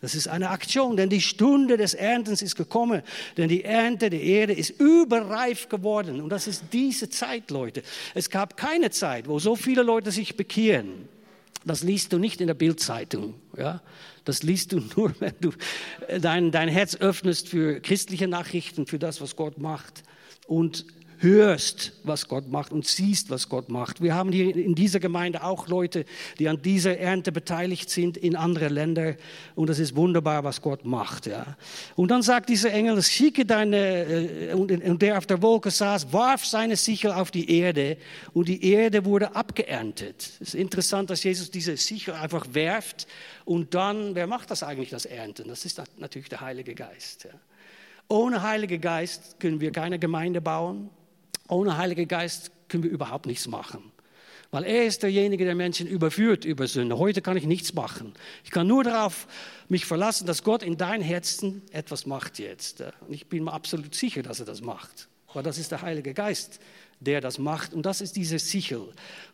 Das 0.00 0.14
ist 0.14 0.28
eine 0.28 0.50
Aktion, 0.50 0.96
denn 0.96 1.08
die 1.08 1.20
Stunde 1.20 1.76
des 1.76 1.94
Erntens 1.94 2.42
ist 2.42 2.56
gekommen, 2.56 3.02
denn 3.36 3.48
die 3.48 3.64
Ernte 3.64 4.10
der 4.10 4.20
Erde 4.20 4.52
ist 4.52 4.70
überreif 4.80 5.68
geworden. 5.68 6.20
Und 6.20 6.28
das 6.28 6.46
ist 6.46 6.64
diese 6.72 7.08
Zeit, 7.08 7.50
Leute. 7.50 7.82
Es 8.14 8.28
gab 8.30 8.56
keine 8.56 8.90
Zeit, 8.90 9.26
wo 9.26 9.38
so 9.38 9.56
viele 9.56 9.82
Leute 9.82 10.10
sich 10.10 10.36
bekehren. 10.36 11.08
Das 11.64 11.82
liest 11.82 12.12
du 12.12 12.18
nicht 12.18 12.40
in 12.40 12.46
der 12.46 12.54
Bildzeitung. 12.54 13.34
Ja? 13.56 13.80
Das 14.24 14.42
liest 14.42 14.72
du 14.72 14.80
nur, 14.96 15.14
wenn 15.18 15.34
du 15.40 15.52
dein, 16.20 16.50
dein 16.50 16.68
Herz 16.68 16.96
öffnest 16.96 17.48
für 17.48 17.80
christliche 17.80 18.28
Nachrichten, 18.28 18.86
für 18.86 18.98
das, 18.98 19.20
was 19.20 19.34
Gott 19.34 19.58
macht. 19.58 20.02
Und 20.46 20.84
hörst, 21.18 21.92
was 22.04 22.28
Gott 22.28 22.48
macht 22.50 22.72
und 22.72 22.86
siehst, 22.86 23.30
was 23.30 23.48
Gott 23.48 23.68
macht. 23.68 24.02
Wir 24.02 24.14
haben 24.14 24.32
hier 24.32 24.54
in 24.54 24.74
dieser 24.74 25.00
Gemeinde 25.00 25.42
auch 25.42 25.68
Leute, 25.68 26.04
die 26.38 26.48
an 26.48 26.60
dieser 26.62 26.98
Ernte 26.98 27.32
beteiligt 27.32 27.90
sind 27.90 28.16
in 28.16 28.36
andere 28.36 28.68
Länder 28.68 29.14
und 29.54 29.70
es 29.70 29.78
ist 29.78 29.96
wunderbar, 29.96 30.44
was 30.44 30.60
Gott 30.60 30.84
macht. 30.84 31.26
Ja. 31.26 31.56
Und 31.94 32.10
dann 32.10 32.22
sagt 32.22 32.48
dieser 32.48 32.72
Engel, 32.72 33.02
schicke 33.02 33.44
deine, 33.44 34.04
äh, 34.04 34.52
und 34.54 35.02
der 35.02 35.18
auf 35.18 35.26
der 35.26 35.40
Wolke 35.42 35.70
saß, 35.70 36.12
warf 36.12 36.44
seine 36.44 36.76
Sichel 36.76 37.12
auf 37.12 37.30
die 37.30 37.50
Erde 37.50 37.96
und 38.32 38.48
die 38.48 38.64
Erde 38.72 39.04
wurde 39.04 39.34
abgeerntet. 39.34 40.32
Es 40.40 40.48
ist 40.48 40.54
interessant, 40.54 41.10
dass 41.10 41.22
Jesus 41.24 41.50
diese 41.50 41.76
Sichel 41.76 42.14
einfach 42.14 42.46
werft 42.52 43.06
und 43.44 43.74
dann, 43.74 44.14
wer 44.14 44.26
macht 44.26 44.50
das 44.50 44.62
eigentlich, 44.62 44.90
das 44.90 45.06
Ernten? 45.06 45.48
Das 45.48 45.64
ist 45.64 45.80
natürlich 45.98 46.28
der 46.28 46.40
Heilige 46.40 46.74
Geist. 46.74 47.24
Ja. 47.24 47.30
Ohne 48.08 48.42
Heilige 48.42 48.78
Geist 48.78 49.40
können 49.40 49.60
wir 49.60 49.72
keine 49.72 49.98
Gemeinde 49.98 50.40
bauen. 50.40 50.90
Ohne 51.48 51.76
Heiligen 51.76 52.08
Geist 52.08 52.50
können 52.68 52.82
wir 52.82 52.90
überhaupt 52.90 53.26
nichts 53.26 53.46
machen. 53.46 53.92
Weil 54.50 54.64
er 54.64 54.86
ist 54.86 55.02
derjenige, 55.02 55.44
der 55.44 55.54
Menschen 55.54 55.86
überführt 55.86 56.44
über 56.44 56.66
Sünde. 56.66 56.98
Heute 56.98 57.20
kann 57.20 57.36
ich 57.36 57.46
nichts 57.46 57.74
machen. 57.74 58.14
Ich 58.44 58.50
kann 58.50 58.66
nur 58.66 58.84
darauf 58.84 59.26
mich 59.68 59.86
verlassen, 59.86 60.26
dass 60.26 60.44
Gott 60.44 60.62
in 60.62 60.76
dein 60.76 61.02
Herzen 61.02 61.62
etwas 61.72 62.06
macht 62.06 62.38
jetzt. 62.38 62.80
Und 62.80 63.12
ich 63.12 63.26
bin 63.26 63.44
mir 63.44 63.52
absolut 63.52 63.94
sicher, 63.94 64.22
dass 64.22 64.40
er 64.40 64.46
das 64.46 64.60
macht. 64.60 65.08
Weil 65.34 65.42
das 65.42 65.58
ist 65.58 65.72
der 65.72 65.82
Heilige 65.82 66.14
Geist, 66.14 66.60
der 67.00 67.20
das 67.20 67.38
macht. 67.38 67.74
Und 67.74 67.84
das 67.84 68.00
ist 68.00 68.16
diese 68.16 68.38
Sichel. 68.38 68.88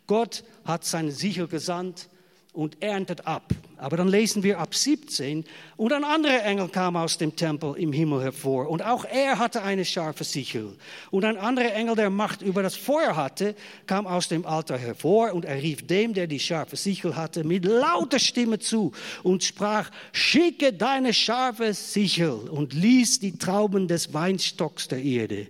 Gott 0.06 0.44
hat 0.64 0.84
seine 0.84 1.12
Sichel 1.12 1.46
gesandt 1.46 2.08
und 2.52 2.82
erntet 2.82 3.26
ab. 3.26 3.52
Aber 3.78 3.96
dann 3.96 4.08
lesen 4.08 4.42
wir 4.42 4.60
ab 4.60 4.74
17, 4.74 5.44
und 5.76 5.92
ein 5.92 6.04
anderer 6.04 6.44
Engel 6.44 6.68
kam 6.68 6.96
aus 6.96 7.18
dem 7.18 7.34
Tempel 7.34 7.74
im 7.76 7.92
Himmel 7.92 8.22
hervor, 8.22 8.68
und 8.68 8.82
auch 8.82 9.04
er 9.04 9.38
hatte 9.38 9.62
eine 9.62 9.84
scharfe 9.84 10.22
Sichel. 10.22 10.76
Und 11.10 11.24
ein 11.24 11.36
anderer 11.36 11.74
Engel, 11.74 11.96
der 11.96 12.10
Macht 12.10 12.42
über 12.42 12.62
das 12.62 12.76
Feuer 12.76 13.16
hatte, 13.16 13.56
kam 13.86 14.06
aus 14.06 14.28
dem 14.28 14.46
Altar 14.46 14.78
hervor, 14.78 15.32
und 15.32 15.44
er 15.44 15.60
rief 15.60 15.86
dem, 15.86 16.14
der 16.14 16.26
die 16.26 16.38
scharfe 16.38 16.76
Sichel 16.76 17.16
hatte, 17.16 17.42
mit 17.42 17.64
lauter 17.64 18.18
Stimme 18.18 18.58
zu 18.58 18.92
und 19.22 19.42
sprach, 19.42 19.90
schicke 20.12 20.72
deine 20.72 21.12
scharfe 21.14 21.74
Sichel 21.74 22.30
und 22.30 22.74
ließ 22.74 23.18
die 23.18 23.38
Trauben 23.38 23.88
des 23.88 24.12
Weinstocks 24.12 24.88
der 24.88 25.02
Erde, 25.02 25.48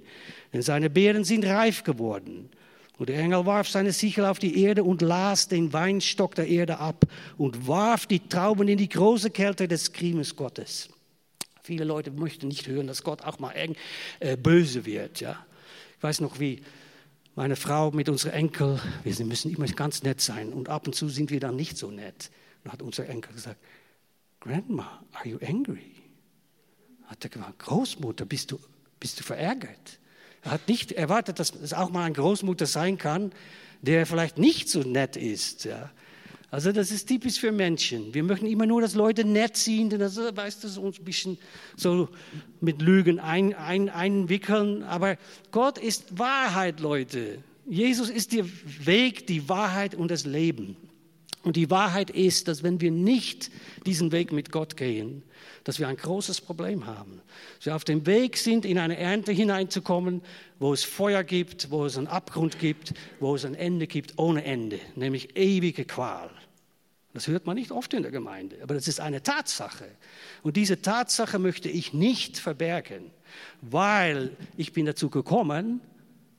denn 0.52 0.62
seine 0.62 0.88
Beeren 0.88 1.24
sind 1.24 1.44
reif 1.44 1.82
geworden. 1.82 2.48
Und 2.98 3.08
der 3.08 3.18
Engel 3.18 3.46
warf 3.46 3.68
seine 3.68 3.92
Sichel 3.92 4.24
auf 4.26 4.38
die 4.38 4.62
Erde 4.62 4.84
und 4.84 5.02
las 5.02 5.48
den 5.48 5.72
Weinstock 5.72 6.34
der 6.34 6.46
Erde 6.46 6.78
ab 6.78 7.04
und 7.38 7.66
warf 7.66 8.06
die 8.06 8.20
Trauben 8.28 8.68
in 8.68 8.78
die 8.78 8.88
große 8.88 9.30
Kälte 9.30 9.66
des 9.66 9.92
Krimes 9.92 10.36
Gottes. 10.36 10.88
Viele 11.62 11.84
Leute 11.84 12.10
möchten 12.10 12.48
nicht 12.48 12.66
hören, 12.66 12.86
dass 12.86 13.02
Gott 13.02 13.22
auch 13.22 13.38
mal 13.38 13.52
eng, 13.52 13.76
äh, 14.20 14.36
böse 14.36 14.84
wird. 14.84 15.20
Ja? 15.20 15.44
Ich 15.96 16.02
weiß 16.02 16.20
noch, 16.20 16.38
wie 16.38 16.62
meine 17.34 17.56
Frau 17.56 17.90
mit 17.92 18.08
unseren 18.08 18.32
Enkel, 18.32 18.80
wir 19.04 19.24
müssen 19.24 19.54
immer 19.54 19.66
ganz 19.66 20.02
nett 20.02 20.20
sein 20.20 20.52
und 20.52 20.68
ab 20.68 20.86
und 20.86 20.94
zu 20.94 21.08
sind 21.08 21.30
wir 21.30 21.40
dann 21.40 21.56
nicht 21.56 21.78
so 21.78 21.90
nett. 21.90 22.30
Dann 22.62 22.72
hat 22.72 22.82
unser 22.82 23.08
Enkel 23.08 23.32
gesagt, 23.32 23.58
Grandma, 24.40 25.02
are 25.12 25.28
you 25.28 25.38
angry? 25.46 25.94
Hat 27.06 27.24
er 27.24 27.30
gesagt, 27.30 27.58
Großmutter, 27.60 28.24
bist 28.24 28.50
du, 28.50 28.58
bist 28.98 29.20
du 29.20 29.24
verärgert? 29.24 29.98
Er 30.42 30.52
hat 30.52 30.68
nicht 30.68 30.92
erwartet, 30.92 31.38
dass 31.38 31.52
es 31.54 31.72
auch 31.72 31.90
mal 31.90 32.04
ein 32.04 32.14
Großmutter 32.14 32.66
sein 32.66 32.98
kann, 32.98 33.32
der 33.80 34.06
vielleicht 34.06 34.38
nicht 34.38 34.68
so 34.68 34.80
nett 34.80 35.16
ist. 35.16 35.64
Ja. 35.64 35.90
Also 36.50 36.70
das 36.70 36.90
ist 36.90 37.06
typisch 37.06 37.40
für 37.40 37.50
Menschen. 37.50 38.12
Wir 38.12 38.22
möchten 38.22 38.46
immer 38.46 38.66
nur, 38.66 38.82
dass 38.82 38.94
Leute 38.94 39.24
nett 39.24 39.56
sind, 39.56 39.92
das, 39.94 40.18
weißt 40.18 40.64
du, 40.64 40.80
uns 40.82 40.98
ein 40.98 41.04
bisschen 41.04 41.38
so 41.76 42.08
mit 42.60 42.82
Lügen 42.82 43.18
ein, 43.20 43.54
ein, 43.54 43.88
einwickeln. 43.88 44.82
Aber 44.82 45.16
Gott 45.50 45.78
ist 45.78 46.18
Wahrheit, 46.18 46.80
Leute. 46.80 47.38
Jesus 47.66 48.10
ist 48.10 48.32
der 48.32 48.44
Weg, 48.84 49.26
die 49.26 49.48
Wahrheit 49.48 49.94
und 49.94 50.10
das 50.10 50.26
Leben. 50.26 50.76
Und 51.42 51.56
die 51.56 51.70
Wahrheit 51.70 52.10
ist, 52.10 52.46
dass 52.46 52.62
wenn 52.62 52.80
wir 52.80 52.90
nicht 52.90 53.50
diesen 53.84 54.12
Weg 54.12 54.32
mit 54.32 54.52
Gott 54.52 54.76
gehen, 54.76 55.22
dass 55.64 55.78
wir 55.78 55.88
ein 55.88 55.96
großes 55.96 56.40
Problem 56.40 56.86
haben. 56.86 57.20
Dass 57.56 57.66
wir 57.66 57.76
auf 57.76 57.84
dem 57.84 58.06
Weg 58.06 58.36
sind, 58.36 58.64
in 58.64 58.78
eine 58.78 58.96
Ernte 58.96 59.32
hineinzukommen, 59.32 60.22
wo 60.58 60.72
es 60.72 60.84
Feuer 60.84 61.24
gibt, 61.24 61.70
wo 61.70 61.84
es 61.84 61.98
einen 61.98 62.06
Abgrund 62.06 62.58
gibt, 62.58 62.94
wo 63.18 63.34
es 63.34 63.44
ein 63.44 63.54
Ende 63.54 63.86
gibt 63.86 64.18
ohne 64.18 64.44
Ende, 64.44 64.78
nämlich 64.94 65.36
ewige 65.36 65.84
Qual. 65.84 66.30
Das 67.14 67.26
hört 67.26 67.44
man 67.44 67.56
nicht 67.56 67.72
oft 67.72 67.92
in 67.92 68.02
der 68.02 68.10
Gemeinde, 68.10 68.56
aber 68.62 68.74
das 68.74 68.88
ist 68.88 69.00
eine 69.00 69.22
Tatsache. 69.22 69.86
Und 70.42 70.56
diese 70.56 70.80
Tatsache 70.80 71.38
möchte 71.38 71.68
ich 71.68 71.92
nicht 71.92 72.38
verbergen, 72.38 73.10
weil 73.60 74.30
ich 74.56 74.72
bin 74.72 74.86
dazu 74.86 75.10
gekommen, 75.10 75.80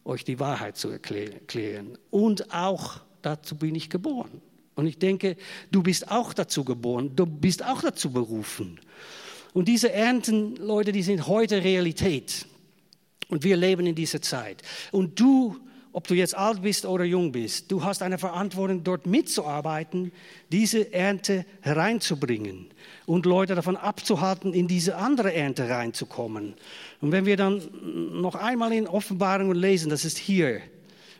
euch 0.04 0.24
die 0.24 0.39
Wahrheit 0.39 0.78
zu 0.78 0.89
erklären. 0.89 1.98
Und 2.10 2.54
auch 2.54 3.02
dazu 3.22 3.56
bin 3.56 3.76
ich 3.76 3.89
geboren. 3.89 4.42
Und 4.75 4.88
ich 4.88 4.97
denke, 4.97 5.38
du 5.71 5.83
bist 5.83 6.09
auch 6.09 6.33
dazu 6.33 6.63
geboren, 6.63 7.15
du 7.15 7.25
bist 7.25 7.63
auch 7.63 7.81
dazu 7.81 8.12
berufen. 8.12 8.79
Und 9.53 9.67
diese 9.67 9.91
Ernten, 9.91 10.55
Leute, 10.55 10.91
die 10.91 11.03
sind 11.03 11.27
heute 11.27 11.63
Realität. 11.63 12.47
Und 13.29 13.43
wir 13.43 13.55
leben 13.55 13.86
in 13.86 13.95
dieser 13.95 14.21
Zeit. 14.21 14.63
Und 14.91 15.19
du, 15.19 15.57
ob 15.91 16.07
du 16.07 16.15
jetzt 16.15 16.36
alt 16.36 16.63
bist 16.63 16.86
oder 16.86 17.03
jung 17.03 17.31
bist, 17.31 17.71
du 17.71 17.83
hast 17.83 18.01
eine 18.01 18.17
Verantwortung, 18.17 18.83
dort 18.83 19.05
mitzuarbeiten, 19.05 20.12
diese 20.51 20.91
Ernte 20.91 21.45
hereinzubringen 21.62 22.67
und 23.05 23.27
Leute 23.27 23.53
davon 23.53 23.77
abzuhalten, 23.77 24.53
in 24.53 24.67
diese 24.67 24.97
andere 24.97 25.33
Ernte 25.33 25.69
reinzukommen. 25.69 26.55
Und 26.99 27.12
wenn 27.12 27.27
wir 27.27 27.38
dann 27.38 27.62
noch 28.21 28.36
einmal 28.36 28.73
in 28.73 28.88
Offenbarungen 28.88 29.55
lesen, 29.55 29.91
das 29.91 30.03
ist 30.03 30.17
hier, 30.17 30.62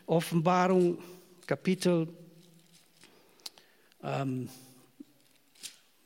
Offenbarung 0.06 0.98
Kapitel 1.46 2.08
ähm, 4.04 4.48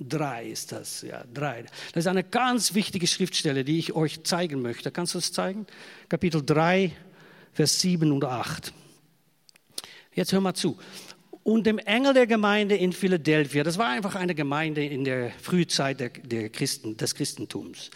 3 0.01 0.47
ist 0.49 0.73
das, 0.73 1.03
ja, 1.03 1.25
3. 1.35 1.65
Das 1.93 2.05
ist 2.05 2.07
eine 2.07 2.23
ganz 2.23 2.75
wichtige 2.75 3.07
Schriftstelle, 3.07 3.65
die 3.65 3.79
ich 3.79 3.95
euch 3.95 4.23
zeigen 4.23 4.63
möchte. 4.63 4.91
Kannst 4.91 5.15
du 5.15 5.19
es 5.19 5.33
zeigen? 5.33 5.67
Kapitel 6.09 6.45
3, 6.45 6.93
Vers 7.53 7.81
7 7.81 8.13
und 8.13 8.25
8. 8.25 8.73
Jetzt 10.15 10.33
hör 10.33 10.41
mal 10.41 10.55
zu. 10.55 10.79
Und 11.43 11.67
dem 11.67 11.79
Engel 11.79 12.13
der 12.13 12.27
Gemeinde 12.27 12.77
in 12.77 12.93
Philadelphia, 12.93 13.65
das 13.65 13.79
war 13.79 13.89
einfach 13.89 14.15
eine 14.15 14.35
Gemeinde 14.35 14.85
in 14.85 15.05
der 15.05 15.33
Frühzeit 15.41 15.99
der, 15.99 16.11
der 16.11 16.51
Christen, 16.51 16.97
des 16.97 17.15
Christentums. 17.15 17.91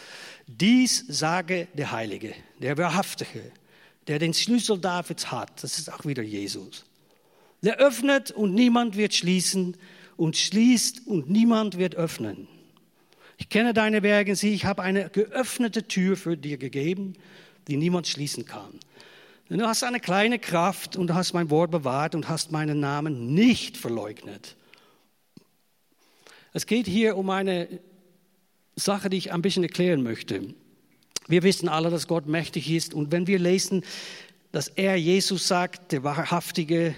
Dies 0.46 1.04
sage 1.08 1.68
der 1.74 1.92
Heilige, 1.92 2.34
der 2.58 2.78
Wahrhaftige, 2.78 3.52
der 4.08 4.18
den 4.18 4.34
Schlüssel 4.34 4.78
Davids 4.78 5.30
hat. 5.30 5.62
Das 5.62 5.78
ist 5.78 5.92
auch 5.92 6.04
wieder 6.04 6.22
Jesus. 6.22 6.84
Der 7.62 7.79
öffnet 7.79 8.31
und 8.31 8.55
niemand 8.55 8.96
wird 8.96 9.14
schließen 9.14 9.77
und 10.16 10.37
schließt 10.37 11.07
und 11.07 11.31
niemand 11.31 11.79
wird 11.79 11.94
öffnen. 11.94 12.48
Ich 13.38 13.48
kenne 13.48 13.72
deine 13.72 14.03
Werke, 14.03 14.37
sieh, 14.37 14.53
ich 14.53 14.64
habe 14.64 14.83
eine 14.83 15.11
geöffnete 15.11 15.87
Tür 15.87 16.16
für 16.16 16.37
dir 16.37 16.59
gegeben, 16.59 17.14
die 17.68 17.77
niemand 17.77 18.07
schließen 18.07 18.44
kann. 18.44 18.79
Du 19.48 19.66
hast 19.66 19.85
eine 19.85 20.01
kleine 20.01 20.38
Kraft 20.38 20.96
und 20.96 21.09
du 21.09 21.14
hast 21.14 21.35
mein 21.35 21.51
Wort 21.51 21.70
bewahrt 21.70 22.14
und 22.14 22.29
hast 22.29 22.53
meinen 22.53 22.81
Namen 22.81 23.35
nicht 23.35 23.77
verleugnet. 23.77 24.57
Es 26.53 26.66
geht 26.66 26.87
hier 26.87 27.16
um 27.16 27.31
eine 27.31 27.68
Sache, 28.77 29.11
die 29.11 29.18
ich 29.18 29.33
ein 29.33 29.42
bisschen 29.42 29.62
erklären 29.62 30.03
möchte. 30.03 30.55
Wir 31.29 31.42
wissen 31.42 31.68
alle, 31.68 31.90
dass 31.90 32.09
Gott 32.09 32.27
mächtig 32.27 32.70
ist 32.70 32.94
und 32.94 33.12
wenn 33.12 33.27
wir 33.27 33.38
lesen, 33.38 33.85
dass 34.53 34.68
er 34.68 34.96
Jesus 34.96 35.48
sagt, 35.48 35.92
der 35.92 36.03
wahrhaftige 36.03 36.94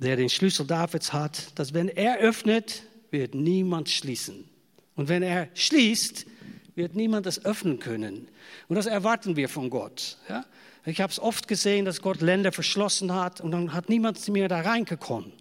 der 0.00 0.16
den 0.16 0.28
Schlüssel 0.28 0.66
Davids 0.66 1.12
hat, 1.12 1.58
dass 1.58 1.74
wenn 1.74 1.88
er 1.88 2.18
öffnet, 2.18 2.82
wird 3.10 3.34
niemand 3.34 3.88
schließen. 3.88 4.48
Und 4.96 5.08
wenn 5.08 5.22
er 5.22 5.48
schließt, 5.54 6.26
wird 6.74 6.94
niemand 6.94 7.26
es 7.26 7.44
öffnen 7.44 7.78
können. 7.78 8.28
Und 8.68 8.76
das 8.76 8.86
erwarten 8.86 9.36
wir 9.36 9.48
von 9.48 9.70
Gott. 9.70 10.18
Ja? 10.28 10.44
Ich 10.86 11.00
habe 11.00 11.12
es 11.12 11.18
oft 11.18 11.48
gesehen, 11.48 11.84
dass 11.84 12.00
Gott 12.00 12.20
Länder 12.20 12.52
verschlossen 12.52 13.12
hat 13.12 13.40
und 13.40 13.50
dann 13.50 13.72
hat 13.72 13.88
niemand 13.88 14.26
mehr 14.28 14.48
da 14.48 14.60
reingekommen. 14.60 15.32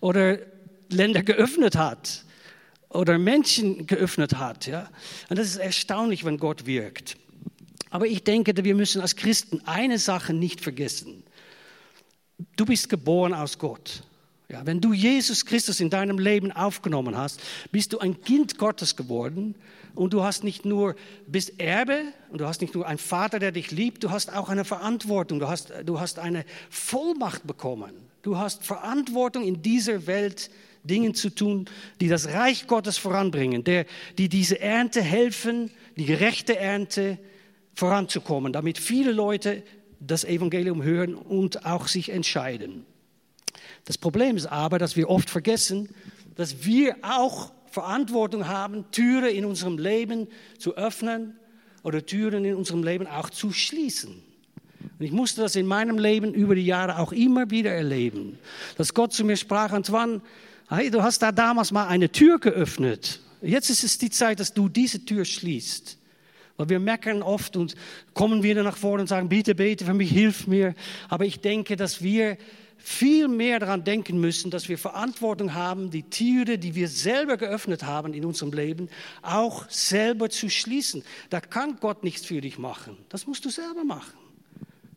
Oder 0.00 0.38
Länder 0.90 1.22
geöffnet 1.22 1.76
hat. 1.76 2.24
Oder 2.90 3.18
Menschen 3.18 3.86
geöffnet 3.86 4.38
hat. 4.38 4.66
Ja? 4.66 4.90
Und 5.28 5.38
das 5.38 5.48
ist 5.48 5.56
erstaunlich, 5.56 6.24
wenn 6.24 6.38
Gott 6.38 6.66
wirkt. 6.66 7.16
Aber 7.90 8.06
ich 8.06 8.24
denke, 8.24 8.52
wir 8.62 8.74
müssen 8.74 9.00
als 9.00 9.16
Christen 9.16 9.60
eine 9.64 9.98
Sache 9.98 10.34
nicht 10.34 10.60
vergessen. 10.60 11.22
Du 12.56 12.66
bist 12.66 12.88
geboren 12.88 13.34
aus 13.34 13.58
Gott. 13.58 14.02
Ja, 14.48 14.64
wenn 14.64 14.80
du 14.80 14.92
Jesus 14.92 15.44
Christus 15.44 15.80
in 15.80 15.90
deinem 15.90 16.18
Leben 16.18 16.52
aufgenommen 16.52 17.16
hast, 17.16 17.40
bist 17.72 17.92
du 17.92 17.98
ein 17.98 18.20
Kind 18.20 18.58
Gottes 18.58 18.94
geworden 18.94 19.56
und 19.96 20.12
du 20.12 20.22
hast 20.22 20.44
nicht 20.44 20.64
nur 20.64 20.94
bist 21.26 21.58
Erbe 21.58 22.02
und 22.30 22.40
du 22.40 22.46
hast 22.46 22.60
nicht 22.60 22.74
nur 22.74 22.86
einen 22.86 22.98
Vater, 22.98 23.40
der 23.40 23.50
dich 23.50 23.72
liebt, 23.72 24.04
du 24.04 24.10
hast 24.10 24.32
auch 24.32 24.48
eine 24.48 24.64
Verantwortung, 24.64 25.40
du 25.40 25.48
hast, 25.48 25.72
du 25.84 25.98
hast 25.98 26.20
eine 26.20 26.44
Vollmacht 26.70 27.46
bekommen. 27.46 27.92
Du 28.22 28.38
hast 28.38 28.64
Verantwortung 28.64 29.44
in 29.44 29.62
dieser 29.62 30.06
Welt, 30.06 30.50
Dinge 30.84 31.12
zu 31.12 31.30
tun, 31.30 31.68
die 32.00 32.08
das 32.08 32.28
Reich 32.28 32.66
Gottes 32.66 32.98
voranbringen, 32.98 33.64
der, 33.64 33.86
die 34.18 34.28
diese 34.28 34.60
Ernte 34.60 35.02
helfen, 35.02 35.70
die 35.96 36.06
gerechte 36.06 36.56
Ernte 36.56 37.18
voranzukommen, 37.74 38.52
damit 38.52 38.78
viele 38.78 39.12
Leute 39.12 39.62
das 40.00 40.24
Evangelium 40.24 40.82
hören 40.82 41.14
und 41.14 41.64
auch 41.64 41.88
sich 41.88 42.10
entscheiden. 42.10 42.84
Das 43.84 43.98
Problem 43.98 44.36
ist 44.36 44.46
aber, 44.46 44.78
dass 44.78 44.96
wir 44.96 45.08
oft 45.08 45.30
vergessen, 45.30 45.88
dass 46.34 46.64
wir 46.64 46.96
auch 47.02 47.52
Verantwortung 47.70 48.46
haben, 48.48 48.90
Türen 48.90 49.34
in 49.34 49.44
unserem 49.44 49.78
Leben 49.78 50.28
zu 50.58 50.76
öffnen 50.76 51.36
oder 51.82 52.04
Türen 52.04 52.44
in 52.44 52.54
unserem 52.54 52.82
Leben 52.82 53.06
auch 53.06 53.30
zu 53.30 53.52
schließen. 53.52 54.22
Und 54.98 55.04
ich 55.04 55.12
musste 55.12 55.42
das 55.42 55.56
in 55.56 55.66
meinem 55.66 55.98
Leben 55.98 56.32
über 56.32 56.54
die 56.54 56.64
Jahre 56.64 56.98
auch 56.98 57.12
immer 57.12 57.50
wieder 57.50 57.70
erleben, 57.70 58.38
dass 58.76 58.94
Gott 58.94 59.12
zu 59.12 59.24
mir 59.24 59.36
sprach, 59.36 59.72
Antoine, 59.72 60.20
hey, 60.68 60.90
du 60.90 61.02
hast 61.02 61.20
da 61.20 61.32
damals 61.32 61.70
mal 61.70 61.86
eine 61.86 62.10
Tür 62.10 62.38
geöffnet. 62.38 63.20
Jetzt 63.42 63.70
ist 63.70 63.84
es 63.84 63.98
die 63.98 64.10
Zeit, 64.10 64.40
dass 64.40 64.54
du 64.54 64.68
diese 64.68 65.04
Tür 65.04 65.24
schließt. 65.24 65.98
Weil 66.56 66.68
wir 66.68 66.80
meckern 66.80 67.22
oft 67.22 67.56
und 67.56 67.74
kommen 68.14 68.42
wieder 68.42 68.62
nach 68.62 68.76
vorne 68.76 69.02
und 69.02 69.08
sagen, 69.08 69.28
bitte 69.28 69.54
bete 69.54 69.84
für 69.84 69.94
mich, 69.94 70.10
hilf 70.10 70.46
mir. 70.46 70.74
Aber 71.08 71.24
ich 71.24 71.40
denke, 71.40 71.76
dass 71.76 72.02
wir 72.02 72.38
viel 72.78 73.28
mehr 73.28 73.58
daran 73.58 73.84
denken 73.84 74.20
müssen, 74.20 74.50
dass 74.50 74.68
wir 74.68 74.78
Verantwortung 74.78 75.54
haben, 75.54 75.90
die 75.90 76.04
Türe, 76.04 76.58
die 76.58 76.74
wir 76.74 76.88
selber 76.88 77.36
geöffnet 77.36 77.82
haben 77.84 78.14
in 78.14 78.24
unserem 78.24 78.52
Leben, 78.52 78.88
auch 79.22 79.68
selber 79.68 80.30
zu 80.30 80.48
schließen. 80.48 81.02
Da 81.30 81.40
kann 81.40 81.78
Gott 81.80 82.04
nichts 82.04 82.26
für 82.26 82.40
dich 82.40 82.58
machen. 82.58 82.96
Das 83.08 83.26
musst 83.26 83.44
du 83.44 83.50
selber 83.50 83.84
machen. 83.84 84.14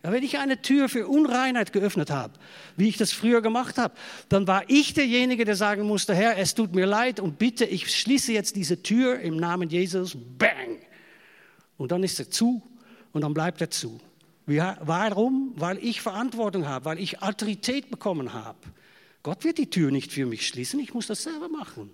Ja, 0.04 0.14
wenn 0.14 0.24
ich 0.24 0.38
eine 0.38 0.62
Tür 0.62 0.88
für 0.88 1.08
Unreinheit 1.08 1.74
geöffnet 1.74 2.10
habe, 2.10 2.34
wie 2.78 2.88
ich 2.88 2.98
das 2.98 3.12
früher 3.12 3.42
gemacht 3.42 3.78
habe, 3.78 3.96
dann 4.30 4.48
war 4.48 4.64
ich 4.68 4.94
derjenige, 4.94 5.44
der 5.44 5.56
sagen 5.56 5.84
musste, 5.84 6.16
Herr, 6.16 6.38
es 6.38 6.56
tut 6.56 6.74
mir 6.74 6.86
leid 6.86 7.20
und 7.20 7.38
bitte, 7.38 7.66
ich 7.66 7.94
schließe 7.94 8.32
jetzt 8.32 8.56
diese 8.56 8.82
Tür 8.82 9.20
im 9.20 9.36
Namen 9.36 9.68
Jesus. 9.68 10.16
Bang! 10.38 10.78
Und 11.80 11.94
dann 11.94 12.04
ist 12.04 12.20
er 12.20 12.30
zu 12.30 12.62
und 13.14 13.22
dann 13.22 13.34
bleibt 13.34 13.62
er 13.62 13.72
zu. 13.72 14.00
Warum? 14.46 15.54
Weil 15.56 15.78
ich 15.78 16.02
Verantwortung 16.02 16.68
habe, 16.68 16.86
weil 16.86 17.00
ich 17.00 17.22
Autorität 17.22 17.90
bekommen 17.90 18.34
habe. 18.34 18.58
Gott 19.24 19.44
wird 19.44 19.58
die 19.58 19.70
Tür 19.70 19.90
nicht 19.90 20.12
für 20.12 20.26
mich 20.26 20.46
schließen, 20.46 20.80
ich 20.80 20.94
muss 20.94 21.08
das 21.08 21.24
selber 21.24 21.48
machen. 21.48 21.90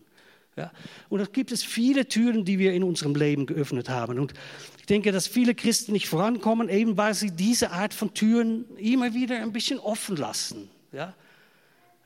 Ja? 0.55 0.71
Und 1.09 1.19
da 1.19 1.25
gibt 1.25 1.51
es 1.51 1.63
viele 1.63 2.07
Türen, 2.07 2.45
die 2.45 2.57
wir 2.57 2.73
in 2.73 2.83
unserem 2.83 3.13
Leben 3.13 3.45
geöffnet 3.45 3.89
haben. 3.89 4.17
Und 4.17 4.33
ich 4.79 4.87
denke, 4.87 5.11
dass 5.11 5.27
viele 5.27 5.53
Christen 5.53 5.91
nicht 5.91 6.07
vorankommen, 6.07 6.67
eben 6.69 6.97
weil 6.97 7.13
sie 7.13 7.29
diese 7.29 7.71
Art 7.71 7.93
von 7.93 8.13
Türen 8.13 8.65
immer 8.77 9.13
wieder 9.13 9.39
ein 9.39 9.51
bisschen 9.51 9.77
offen 9.77 10.15
lassen. 10.15 10.69
Ja? 10.93 11.13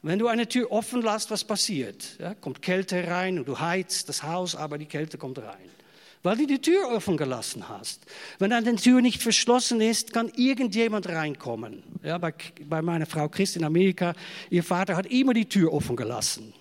Wenn 0.02 0.20
du 0.20 0.28
eine 0.28 0.50
Tür 0.50 0.72
offen 0.72 1.02
lässt, 1.02 1.32
was 1.32 1.46
passiert? 1.46 2.18
Ja? 2.20 2.34
Kommt 2.34 2.62
Kälte 2.62 3.08
rein 3.08 3.40
und 3.40 3.48
du 3.48 3.58
heizt 3.58 4.10
das 4.10 4.24
Haus, 4.24 4.56
aber 4.56 4.78
die 4.78 4.86
Kälte 4.86 5.18
kommt 5.18 5.40
rein 5.40 5.79
weil 6.24 6.38
du 6.38 6.48
die 6.48 6.60
Tür 6.60 6.90
offen 6.90 7.18
gelassen 7.18 7.70
hast. 7.70 8.06
Wenn 8.40 8.50
dann 8.50 8.66
die 8.66 8.76
Tür 8.76 9.02
nicht 9.02 9.22
verschlossen 9.22 9.82
ist, 9.82 10.14
kann 10.14 10.32
irgendjemand 10.36 11.08
reinkommen. 11.08 11.84
Ja, 12.04 12.18
bei, 12.18 12.34
bei 12.66 12.82
meiner 12.82 13.06
Frau 13.06 13.30
Christ 13.30 13.56
in 13.56 13.64
Amerika, 13.64 14.14
ihr 14.50 14.64
Vater 14.64 14.96
hat 14.96 15.06
immer 15.06 15.34
die 15.34 15.48
Tür 15.48 15.74
offen 15.74 15.96
gelassen. 15.96 16.54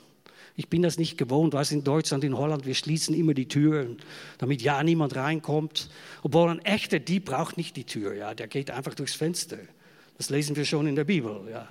Ich 0.54 0.68
bin 0.68 0.82
das 0.82 0.98
nicht 0.98 1.16
gewohnt, 1.16 1.54
weil 1.54 1.64
in 1.70 1.84
Deutschland, 1.84 2.24
in 2.24 2.36
Holland, 2.36 2.66
wir 2.66 2.74
schließen 2.74 3.14
immer 3.14 3.32
die 3.32 3.46
Türen, 3.46 3.98
damit 4.38 4.60
ja 4.60 4.82
niemand 4.82 5.14
reinkommt. 5.14 5.88
Obwohl 6.24 6.50
ein 6.50 6.58
echter 6.64 6.98
Dieb 6.98 7.26
braucht 7.26 7.56
nicht 7.56 7.76
die 7.76 7.84
Tür, 7.84 8.14
ja, 8.14 8.34
der 8.34 8.48
geht 8.48 8.72
einfach 8.72 8.94
durchs 8.94 9.14
Fenster. 9.14 9.58
Das 10.16 10.30
lesen 10.30 10.56
wir 10.56 10.64
schon 10.64 10.88
in 10.88 10.96
der 10.96 11.04
Bibel, 11.04 11.42
ja. 11.50 11.68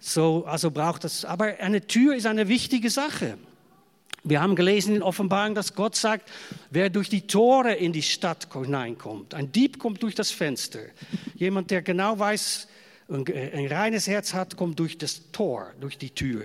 So, 0.00 0.44
also 0.44 0.70
braucht 0.70 1.04
das, 1.04 1.24
aber 1.24 1.58
eine 1.60 1.86
Tür 1.86 2.14
ist 2.14 2.26
eine 2.26 2.48
wichtige 2.48 2.90
Sache. 2.90 3.38
Wir 4.26 4.40
haben 4.40 4.56
gelesen 4.56 4.96
in 4.96 5.02
Offenbarung, 5.02 5.54
dass 5.54 5.74
Gott 5.74 5.96
sagt, 5.96 6.30
wer 6.70 6.88
durch 6.88 7.10
die 7.10 7.26
Tore 7.26 7.74
in 7.74 7.92
die 7.92 8.02
Stadt 8.02 8.48
hineinkommt. 8.50 9.34
Ein 9.34 9.52
Dieb 9.52 9.78
kommt 9.78 10.02
durch 10.02 10.14
das 10.14 10.30
Fenster. 10.30 10.80
Jemand, 11.34 11.70
der 11.70 11.82
genau 11.82 12.18
weiß, 12.18 12.66
ein 13.08 13.66
reines 13.66 14.06
Herz 14.06 14.32
hat, 14.32 14.56
kommt 14.56 14.78
durch 14.78 14.96
das 14.96 15.30
Tor, 15.30 15.74
durch 15.78 15.98
die 15.98 16.08
Tür. 16.08 16.42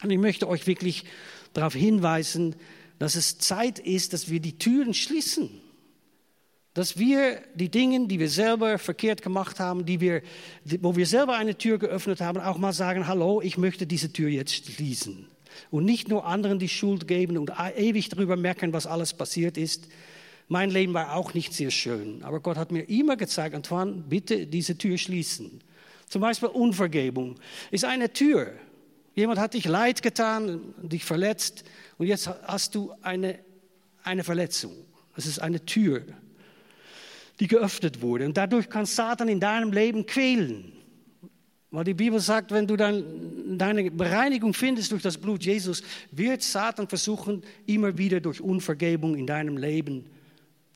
Und 0.00 0.10
ich 0.10 0.18
möchte 0.18 0.48
euch 0.48 0.68
wirklich 0.68 1.04
darauf 1.54 1.74
hinweisen, 1.74 2.54
dass 3.00 3.16
es 3.16 3.38
Zeit 3.38 3.80
ist, 3.80 4.12
dass 4.12 4.30
wir 4.30 4.38
die 4.38 4.58
Türen 4.58 4.94
schließen. 4.94 5.50
Dass 6.72 6.98
wir 6.98 7.42
die 7.56 7.68
Dinge, 7.68 8.06
die 8.06 8.20
wir 8.20 8.30
selber 8.30 8.78
verkehrt 8.78 9.22
gemacht 9.22 9.58
haben, 9.58 9.84
die 9.84 10.00
wir, 10.00 10.22
wo 10.80 10.94
wir 10.94 11.06
selber 11.06 11.34
eine 11.34 11.58
Tür 11.58 11.78
geöffnet 11.78 12.20
haben, 12.20 12.40
auch 12.40 12.58
mal 12.58 12.72
sagen, 12.72 13.08
hallo, 13.08 13.42
ich 13.42 13.58
möchte 13.58 13.88
diese 13.88 14.12
Tür 14.12 14.28
jetzt 14.28 14.54
schließen 14.54 15.26
und 15.70 15.84
nicht 15.84 16.08
nur 16.08 16.26
anderen 16.26 16.58
die 16.58 16.68
Schuld 16.68 17.08
geben 17.08 17.38
und 17.38 17.52
ewig 17.76 18.08
darüber 18.08 18.36
merken, 18.36 18.72
was 18.72 18.86
alles 18.86 19.14
passiert 19.14 19.56
ist. 19.56 19.88
Mein 20.48 20.70
Leben 20.70 20.92
war 20.92 21.14
auch 21.14 21.34
nicht 21.34 21.54
sehr 21.54 21.70
schön, 21.70 22.22
aber 22.22 22.40
Gott 22.40 22.56
hat 22.56 22.72
mir 22.72 22.88
immer 22.88 23.16
gezeigt, 23.16 23.54
Antoine, 23.54 23.92
bitte 24.08 24.46
diese 24.46 24.76
Tür 24.76 24.98
schließen. 24.98 25.60
Zum 26.08 26.20
Beispiel 26.20 26.48
Unvergebung 26.50 27.36
ist 27.70 27.84
eine 27.84 28.12
Tür. 28.12 28.52
Jemand 29.14 29.38
hat 29.38 29.54
dich 29.54 29.64
leid 29.64 30.02
getan, 30.02 30.74
dich 30.82 31.04
verletzt 31.04 31.64
und 31.98 32.06
jetzt 32.06 32.28
hast 32.28 32.74
du 32.74 32.92
eine, 33.02 33.38
eine 34.02 34.24
Verletzung. 34.24 34.72
Das 35.14 35.26
ist 35.26 35.38
eine 35.38 35.64
Tür, 35.64 36.02
die 37.40 37.46
geöffnet 37.46 38.00
wurde. 38.00 38.24
Und 38.24 38.36
dadurch 38.36 38.68
kann 38.68 38.86
Satan 38.86 39.28
in 39.28 39.40
deinem 39.40 39.72
Leben 39.72 40.06
quälen. 40.06 40.72
Weil 41.72 41.84
die 41.84 41.94
Bibel 41.94 42.20
sagt, 42.20 42.50
wenn 42.50 42.66
du 42.66 42.76
dann 42.76 43.56
deine 43.56 43.90
Bereinigung 43.90 44.52
findest 44.52 44.92
durch 44.92 45.02
das 45.02 45.16
Blut 45.16 45.42
Jesus, 45.42 45.82
wird 46.10 46.42
Satan 46.42 46.86
versuchen, 46.86 47.42
immer 47.64 47.96
wieder 47.96 48.20
durch 48.20 48.42
Unvergebung 48.42 49.16
in 49.16 49.26
deinem 49.26 49.56
Leben 49.56 50.04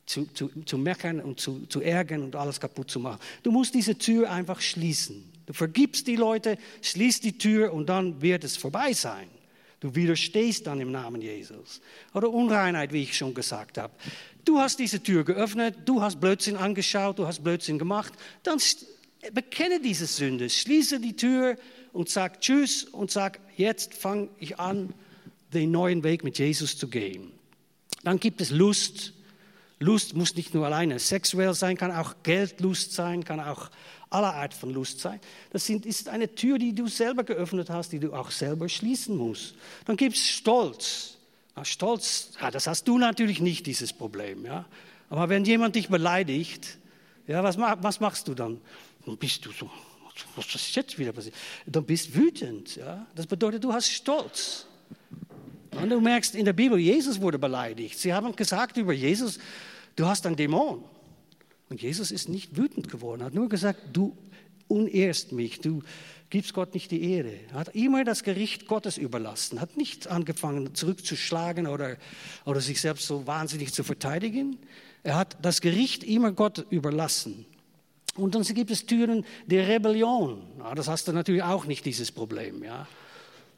zu, 0.07 0.25
zu, 0.33 0.49
zu 0.65 0.79
meckern 0.79 1.21
und 1.21 1.39
zu, 1.39 1.67
zu 1.67 1.83
ärgern 1.83 2.23
und 2.23 2.35
alles 2.35 2.59
kaputt 2.59 2.91
zu 2.91 2.99
machen. 2.99 3.21
Du 3.43 3.53
musst 3.53 3.75
diese 3.75 3.99
Tür 3.99 4.31
einfach 4.31 4.61
schließen. 4.63 5.23
Du 5.45 5.53
vergibst 5.53 6.07
die 6.07 6.17
Leute, 6.17 6.57
schließt 6.81 7.23
die 7.25 7.37
Tür 7.37 7.75
und 7.75 7.91
dann 7.91 8.23
wird 8.23 8.43
es 8.43 8.57
vorbei 8.57 8.95
sein. 8.95 9.29
Du 9.81 9.95
widerstehst 9.95 10.67
dann 10.67 10.81
im 10.81 10.91
Namen 10.91 11.21
Jesus. 11.21 11.83
Oder 12.15 12.31
Unreinheit, 12.31 12.95
wie 12.95 13.03
ich 13.03 13.15
schon 13.15 13.35
gesagt 13.35 13.77
habe. 13.77 13.93
Du 14.47 14.59
hast 14.59 14.79
diese 14.79 15.03
Tür 15.03 15.25
geöffnet, 15.25 15.77
du 15.85 16.01
hast 16.01 16.21
Blödsinn 16.21 16.57
angeschaut, 16.57 17.19
du 17.19 17.27
hast 17.27 17.45
Blödsinn 17.45 17.79
gemacht. 17.79 18.15
Dann 18.43 18.59
bekenne 19.33 19.81
diese 19.81 20.07
Sünde, 20.07 20.51
schließe 20.51 21.01
die 21.01 21.17
Tür 21.17 21.57
und 21.93 22.09
sag 22.09 22.41
Tschüss 22.41 22.85
und 22.85 23.11
sag, 23.11 23.41
jetzt 23.57 23.95
fange 23.95 24.29
ich 24.39 24.59
an, 24.59 24.93
den 25.53 25.71
neuen 25.71 26.05
Weg 26.05 26.25
mit 26.25 26.39
Jesus 26.39 26.77
zu 26.77 26.89
gehen. 26.89 27.33
Dann 28.05 28.21
gibt 28.21 28.41
es 28.41 28.51
Lust. 28.51 29.13
Lust 29.79 30.15
muss 30.15 30.35
nicht 30.37 30.55
nur 30.55 30.67
alleine 30.67 30.99
sexuell 30.99 31.55
sein, 31.55 31.77
kann 31.77 31.91
auch 31.91 32.15
Geldlust 32.23 32.93
sein, 32.93 33.25
kann 33.25 33.41
auch 33.41 33.71
aller 34.11 34.35
Art 34.35 34.55
von 34.55 34.71
Lust 34.71 35.01
sein. 35.01 35.21
Das 35.51 35.69
ist 35.69 36.09
eine 36.09 36.35
Tür, 36.35 36.59
die 36.59 36.75
du 36.75 36.89
selber 36.89 37.25
geöffnet 37.25 37.71
hast, 37.71 37.93
die 37.93 37.99
du 37.99 38.13
auch 38.13 38.31
selber 38.31 38.69
schließen 38.69 39.17
musst. 39.17 39.55
Dann 39.85 39.97
gibt 39.97 40.17
es 40.17 40.27
Stolz. 40.27 41.17
Na, 41.55 41.65
Stolz, 41.65 42.31
ja, 42.41 42.51
das 42.51 42.67
hast 42.67 42.87
du 42.89 42.99
natürlich 42.99 43.41
nicht, 43.41 43.67
dieses 43.67 43.93
Problem. 43.93 44.45
Ja? 44.45 44.67
Aber 45.11 45.29
wenn 45.29 45.45
jemand 45.45 45.75
dich 45.77 45.89
beleidigt, 45.89 46.79
ja, 47.27 47.43
was, 47.43 47.59
was 47.59 48.01
machst 48.01 48.29
du 48.29 48.35
dann? 48.35 48.61
Dann 49.07 49.17
bist 49.17 49.47
du 49.47 49.53
so, 49.53 49.71
was 50.35 50.55
ist 50.55 50.75
jetzt 50.75 50.99
wieder 50.99 51.13
passiert? 51.13 51.35
Dann 51.65 51.85
bist 51.85 52.15
wütend. 52.15 52.77
Ja? 52.77 53.07
Das 53.15 53.27
bedeutet, 53.27 53.65
du 53.65 53.73
hast 53.73 53.89
Stolz. 53.89 54.67
Und 55.71 55.91
du 55.91 56.01
merkst 56.01 56.35
in 56.35 56.45
der 56.45 56.53
Bibel, 56.53 56.79
Jesus 56.79 57.21
wurde 57.21 57.39
beleidigt. 57.39 57.99
Sie 57.99 58.13
haben 58.13 58.35
gesagt 58.35 58.77
über 58.77 58.93
Jesus, 58.93 59.39
du 59.95 60.07
hast 60.07 60.27
einen 60.27 60.37
Dämon. 60.37 60.83
Und 61.69 61.83
Jesus 61.83 62.11
ist 62.11 62.29
nicht 62.29 62.57
wütend 62.57 62.89
geworden, 62.89 63.23
hat 63.23 63.35
nur 63.35 63.49
gesagt, 63.49 63.81
du 63.93 64.17
unehrst 64.69 65.33
mich, 65.33 65.61
du 65.61 65.83
gibst 66.31 66.55
Gott 66.55 66.75
nicht 66.75 66.91
die 66.91 67.13
Ehre. 67.13 67.33
Er 67.51 67.55
hat 67.55 67.75
immer 67.75 68.05
das 68.05 68.23
Gericht 68.23 68.67
Gottes 68.67 68.99
überlassen, 68.99 69.61
hat 69.61 69.77
nicht 69.77 70.09
angefangen 70.09 70.75
zurückzuschlagen 70.75 71.67
oder, 71.67 71.97
oder 72.45 72.61
sich 72.61 72.81
selbst 72.81 73.07
so 73.07 73.27
wahnsinnig 73.27 73.73
zu 73.73 73.85
verteidigen. 73.85 74.59
Er 75.03 75.17
hat 75.17 75.37
das 75.43 75.61
Gericht 75.61 76.03
immer 76.05 76.33
Gott 76.33 76.67
überlassen. 76.71 77.47
Und 78.17 78.35
dann 78.35 78.43
gibt 78.43 78.71
es 78.71 78.87
Türen 78.87 79.25
der 79.47 79.69
Rebellion. 79.69 80.43
Ja, 80.59 80.75
das 80.75 80.89
hast 80.89 81.09
du 81.09 81.13
natürlich 81.13 81.43
auch 81.43 81.67
nicht, 81.67 81.85
dieses 81.85 82.11
Problem. 82.13 82.65
Ja 82.65 82.87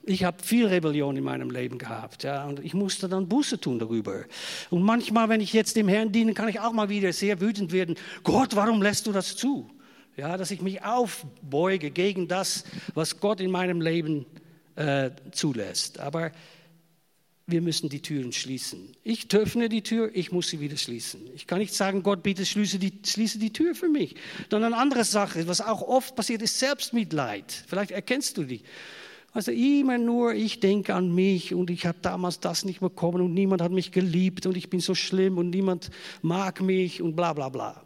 ich 0.08 0.24
habe 0.24 0.42
viel 0.42 0.66
Rebellion 0.66 1.16
in 1.16 1.24
meinem 1.24 1.50
Leben 1.50 1.78
gehabt, 1.78 2.24
ja, 2.24 2.46
und 2.46 2.64
ich 2.64 2.74
musste 2.74 3.08
dann 3.08 3.28
Buße 3.28 3.60
tun 3.60 3.78
darüber. 3.78 4.24
Und 4.70 4.82
manchmal, 4.82 5.28
wenn 5.28 5.40
ich 5.40 5.52
jetzt 5.52 5.76
dem 5.76 5.88
Herrn 5.88 6.12
diene, 6.12 6.34
kann 6.34 6.48
ich 6.48 6.60
auch 6.60 6.72
mal 6.72 6.88
wieder 6.88 7.12
sehr 7.12 7.40
wütend 7.40 7.72
werden. 7.72 7.96
Gott, 8.24 8.56
warum 8.56 8.82
lässt 8.82 9.06
du 9.06 9.12
das 9.12 9.36
zu? 9.36 9.70
Ja, 10.16 10.36
dass 10.36 10.50
ich 10.50 10.62
mich 10.62 10.82
aufbeuge 10.82 11.90
gegen 11.90 12.26
das, 12.26 12.64
was 12.94 13.20
Gott 13.20 13.40
in 13.40 13.50
meinem 13.50 13.80
Leben 13.80 14.26
äh, 14.74 15.10
zulässt. 15.30 16.00
Aber 16.00 16.32
wir 17.48 17.62
müssen 17.62 17.88
die 17.88 18.02
Türen 18.02 18.30
schließen. 18.30 18.92
Ich 19.02 19.34
öffne 19.34 19.70
die 19.70 19.82
Tür, 19.82 20.11
ich 20.12 20.32
muss 20.32 20.48
sie 20.48 20.61
wieder 20.61 20.76
schließen. 20.76 21.22
Ich 21.34 21.46
kann 21.46 21.58
nicht 21.58 21.72
sagen, 21.74 22.02
Gott, 22.02 22.22
bitte 22.22 22.44
schließe 22.44 22.78
die, 22.78 22.92
schließe 23.04 23.38
die 23.38 23.52
Tür 23.52 23.74
für 23.74 23.88
mich. 23.88 24.16
Dann 24.50 24.62
eine 24.62 24.76
andere 24.76 25.02
Sache, 25.02 25.48
was 25.48 25.62
auch 25.62 25.80
oft 25.80 26.14
passiert, 26.14 26.42
ist 26.42 26.58
Selbstmitleid. 26.58 27.64
Vielleicht 27.66 27.90
erkennst 27.90 28.37
du 28.37 28.44
die. 28.44 28.61
Also 29.32 29.50
immer 29.50 29.96
nur, 29.96 30.34
ich 30.34 30.61
denke 30.61 30.94
an 30.94 31.14
mich 31.14 31.54
und 31.54 31.70
ich 31.70 31.87
habe 31.87 31.98
damals 32.02 32.40
das 32.40 32.66
nicht 32.66 32.80
bekommen 32.80 33.22
und 33.22 33.32
niemand 33.32 33.62
hat 33.62 33.72
mich 33.72 33.92
geliebt 33.92 34.44
und 34.44 34.56
ich 34.56 34.68
bin 34.68 34.80
so 34.80 34.94
schlimm 34.94 35.38
und 35.38 35.48
niemand 35.48 35.90
mag 36.20 36.61
mich 36.61 37.00
und 37.00 37.16
bla 37.16 37.32
bla 37.32 37.48
bla. 37.48 37.82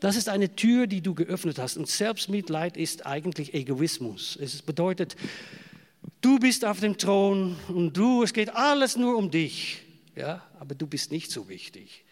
Das 0.00 0.16
ist 0.16 0.30
eine 0.30 0.56
Tür, 0.56 0.86
die 0.86 1.02
du 1.02 1.14
geöffnet 1.14 1.58
hast. 1.58 1.76
Und 1.76 1.88
Selbstmitleid 1.88 2.78
ist 2.78 3.04
eigentlich 3.04 3.52
Egoismus. 3.52 4.38
Es 4.40 4.62
bedeutet, 4.62 5.14
du 6.20 6.38
bist 6.38 6.64
auf 6.64 6.80
dem 6.80 6.96
Thron 6.96 7.56
und 7.68 7.96
du, 7.96 8.22
es 8.22 8.32
geht 8.32 8.54
alles 8.54 8.96
nur 8.96 9.16
um 9.16 9.30
dich. 9.30 9.82
Ja, 10.16 10.42
aber 10.58 10.74
du 10.74 10.86
bist 10.86 11.12
nicht 11.12 11.30
so 11.30 11.48
wichtig. 11.48 12.04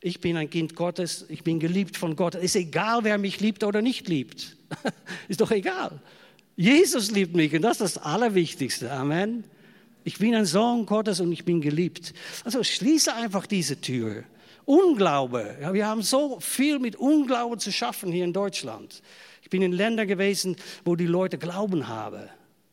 Ich 0.00 0.20
bin 0.20 0.36
ein 0.36 0.48
Kind 0.48 0.76
Gottes, 0.76 1.26
ich 1.28 1.42
bin 1.42 1.58
geliebt 1.58 1.96
von 1.96 2.14
Gott. 2.14 2.36
Es 2.36 2.44
ist 2.44 2.56
egal, 2.56 3.02
wer 3.02 3.18
mich 3.18 3.40
liebt 3.40 3.64
oder 3.64 3.82
nicht 3.82 4.08
liebt. 4.08 4.56
ist 5.28 5.40
doch 5.40 5.50
egal. 5.50 6.00
Jesus 6.56 7.10
liebt 7.10 7.34
mich 7.34 7.54
und 7.54 7.62
das 7.62 7.80
ist 7.80 7.96
das 7.96 8.04
Allerwichtigste. 8.04 8.90
Amen. 8.92 9.44
Ich 10.04 10.18
bin 10.18 10.34
ein 10.34 10.46
Sohn 10.46 10.86
Gottes 10.86 11.20
und 11.20 11.32
ich 11.32 11.44
bin 11.44 11.60
geliebt. 11.60 12.14
Also 12.44 12.62
schließe 12.62 13.14
einfach 13.14 13.46
diese 13.46 13.80
Tür. 13.80 14.24
Unglaube. 14.64 15.56
Ja, 15.60 15.72
wir 15.72 15.86
haben 15.86 16.02
so 16.02 16.40
viel 16.40 16.78
mit 16.78 16.96
Unglaube 16.96 17.58
zu 17.58 17.72
schaffen 17.72 18.12
hier 18.12 18.24
in 18.24 18.32
Deutschland. 18.32 19.02
Ich 19.42 19.50
bin 19.50 19.62
in 19.62 19.72
Ländern 19.72 20.06
gewesen, 20.06 20.56
wo 20.84 20.94
die 20.94 21.06
Leute 21.06 21.38
Glauben 21.38 21.88
haben. 21.88 22.28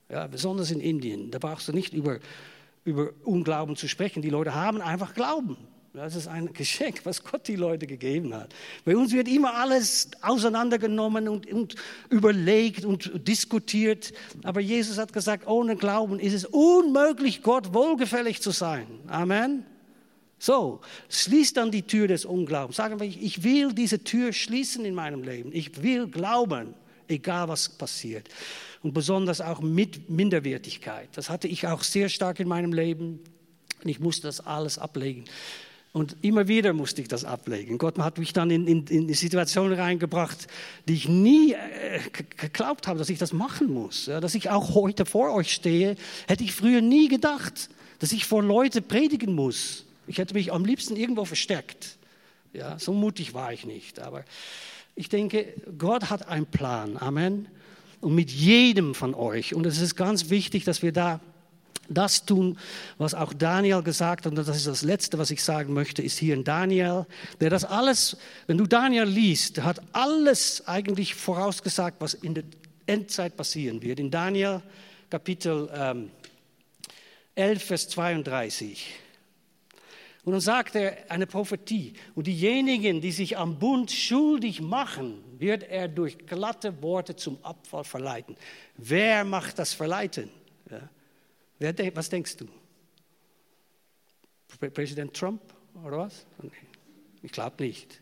Ja, 0.09 0.27
besonders 0.27 0.71
in 0.71 0.79
Indien. 0.79 1.31
Da 1.31 1.39
brauchst 1.39 1.67
du 1.67 1.73
nicht 1.73 1.93
über, 1.93 2.19
über 2.83 3.09
Unglauben 3.23 3.75
zu 3.75 3.87
sprechen. 3.87 4.21
Die 4.21 4.29
Leute 4.29 4.53
haben 4.53 4.81
einfach 4.81 5.13
Glauben. 5.13 5.57
Das 5.95 6.15
ist 6.15 6.27
ein 6.27 6.51
Geschenk, 6.53 7.01
was 7.05 7.23
Gott 7.23 7.47
die 7.47 7.55
Leute 7.55 7.87
gegeben 7.87 8.35
hat. 8.35 8.53
Bei 8.83 8.95
uns 8.95 9.13
wird 9.13 9.27
immer 9.27 9.55
alles 9.55 10.09
auseinandergenommen 10.21 11.27
und, 11.27 11.51
und, 11.51 11.75
überlegt 12.09 12.85
und 12.85 13.27
diskutiert. 13.27 14.13
Aber 14.43 14.59
Jesus 14.59 14.97
hat 14.97 15.13
gesagt, 15.13 15.47
ohne 15.47 15.75
Glauben 15.75 16.19
ist 16.19 16.33
es 16.33 16.45
unmöglich, 16.45 17.41
Gott 17.41 17.73
wohlgefällig 17.73 18.41
zu 18.41 18.51
sein. 18.51 18.85
Amen. 19.07 19.65
So, 20.37 20.81
schließ 21.09 21.53
dann 21.53 21.71
die 21.71 21.83
Tür 21.83 22.07
des 22.07 22.25
Unglaubens. 22.25 22.75
Sagen 22.75 22.99
wir, 22.99 23.07
ich 23.07 23.43
will 23.43 23.73
diese 23.73 24.03
Tür 24.03 24.33
schließen 24.33 24.83
in 24.85 24.93
meinem 24.93 25.23
Leben. 25.23 25.51
Ich 25.53 25.81
will 25.81 26.07
glauben, 26.07 26.73
egal 27.07 27.47
was 27.47 27.69
passiert. 27.69 28.27
Und 28.85 28.93
besonders 28.93 29.41
auch 29.41 29.61
mit 29.61 30.11
Minderwertigkeit. 30.11 31.09
Das 31.13 31.31
hatte 31.31 31.47
ich 31.47 31.65
auch 31.65 31.81
sehr 31.81 32.07
stark 32.07 32.39
in 32.39 32.47
meinem 32.47 32.71
Leben. 32.71 33.19
Und 33.81 33.89
ich 33.89 33.99
musste 33.99 34.27
das 34.27 34.45
alles 34.45 34.77
ablegen. 34.77 35.25
Und 35.91 36.15
immer 36.21 36.47
wieder 36.47 36.71
musste 36.71 37.01
ich 37.01 37.07
das 37.07 37.25
ablegen. 37.25 37.79
Gott 37.79 37.97
hat 37.97 38.19
mich 38.19 38.31
dann 38.31 38.51
in, 38.51 38.67
in, 38.67 38.85
in 38.85 39.11
Situationen 39.11 39.73
reingebracht, 39.73 40.45
die 40.87 40.93
ich 40.93 41.09
nie 41.09 41.53
äh, 41.53 41.99
geglaubt 42.37 42.85
habe, 42.85 42.99
dass 42.99 43.09
ich 43.09 43.17
das 43.17 43.33
machen 43.33 43.73
muss. 43.73 44.05
Ja, 44.05 44.19
dass 44.19 44.35
ich 44.35 44.51
auch 44.51 44.75
heute 44.75 45.07
vor 45.07 45.33
euch 45.33 45.51
stehe, 45.51 45.95
hätte 46.27 46.43
ich 46.43 46.53
früher 46.53 46.81
nie 46.81 47.07
gedacht, 47.07 47.71
dass 47.97 48.11
ich 48.11 48.27
vor 48.27 48.43
Leute 48.43 48.83
predigen 48.83 49.33
muss. 49.33 49.85
Ich 50.05 50.19
hätte 50.19 50.35
mich 50.35 50.53
am 50.53 50.63
liebsten 50.63 50.95
irgendwo 50.95 51.25
versteckt. 51.25 51.97
Ja, 52.53 52.77
so 52.77 52.93
mutig 52.93 53.33
war 53.33 53.51
ich 53.51 53.65
nicht. 53.65 53.99
Aber 53.99 54.23
ich 54.93 55.09
denke, 55.09 55.55
Gott 55.75 56.11
hat 56.11 56.27
einen 56.27 56.45
Plan. 56.45 56.97
Amen. 56.97 57.47
Und 58.01 58.15
mit 58.15 58.31
jedem 58.31 58.95
von 58.95 59.13
euch. 59.13 59.53
Und 59.53 59.65
es 59.65 59.79
ist 59.79 59.95
ganz 59.95 60.29
wichtig, 60.29 60.63
dass 60.63 60.81
wir 60.81 60.91
da 60.91 61.19
das 61.87 62.25
tun, 62.25 62.57
was 62.97 63.13
auch 63.13 63.33
Daniel 63.33 63.83
gesagt 63.83 64.25
hat, 64.25 64.31
und 64.31 64.35
das 64.37 64.55
ist 64.55 64.67
das 64.67 64.81
Letzte, 64.81 65.17
was 65.17 65.31
ich 65.31 65.43
sagen 65.43 65.73
möchte, 65.73 66.01
ist 66.01 66.17
hier 66.17 66.33
in 66.33 66.43
Daniel, 66.43 67.05
der 67.39 67.49
das 67.49 67.63
alles, 67.63 68.17
wenn 68.47 68.57
du 68.57 68.65
Daniel 68.65 69.05
liest, 69.05 69.61
hat 69.61 69.81
alles 69.93 70.67
eigentlich 70.67 71.15
vorausgesagt, 71.15 72.01
was 72.01 72.13
in 72.13 72.33
der 72.33 72.43
Endzeit 72.87 73.37
passieren 73.37 73.81
wird. 73.81 73.99
In 73.99 74.11
Daniel 74.11 74.61
Kapitel 75.09 75.69
ähm, 75.73 76.11
11, 77.35 77.63
Vers 77.63 77.89
32. 77.89 78.93
Und 80.23 80.31
dann 80.31 80.41
sagt 80.41 80.75
er 80.75 80.97
eine 81.09 81.27
Prophetie. 81.27 81.93
Und 82.15 82.27
diejenigen, 82.27 83.01
die 83.01 83.11
sich 83.11 83.37
am 83.37 83.59
Bund 83.59 83.91
schuldig 83.91 84.61
machen, 84.61 85.23
wird 85.39 85.63
er 85.63 85.87
durch 85.87 86.17
glatte 86.25 86.81
Worte 86.81 87.15
zum 87.15 87.43
Abfall 87.43 87.83
verleiten. 87.83 88.35
Wer 88.77 89.23
macht 89.23 89.59
das 89.59 89.73
Verleiten? 89.73 90.29
Ja. 90.69 90.89
Wer, 91.59 91.95
was 91.95 92.09
denkst 92.09 92.37
du? 92.37 92.47
Präsident 94.73 95.13
Trump 95.13 95.41
oder 95.83 95.99
was? 95.99 96.25
Ich 97.21 97.31
glaube 97.31 97.63
nicht. 97.63 98.01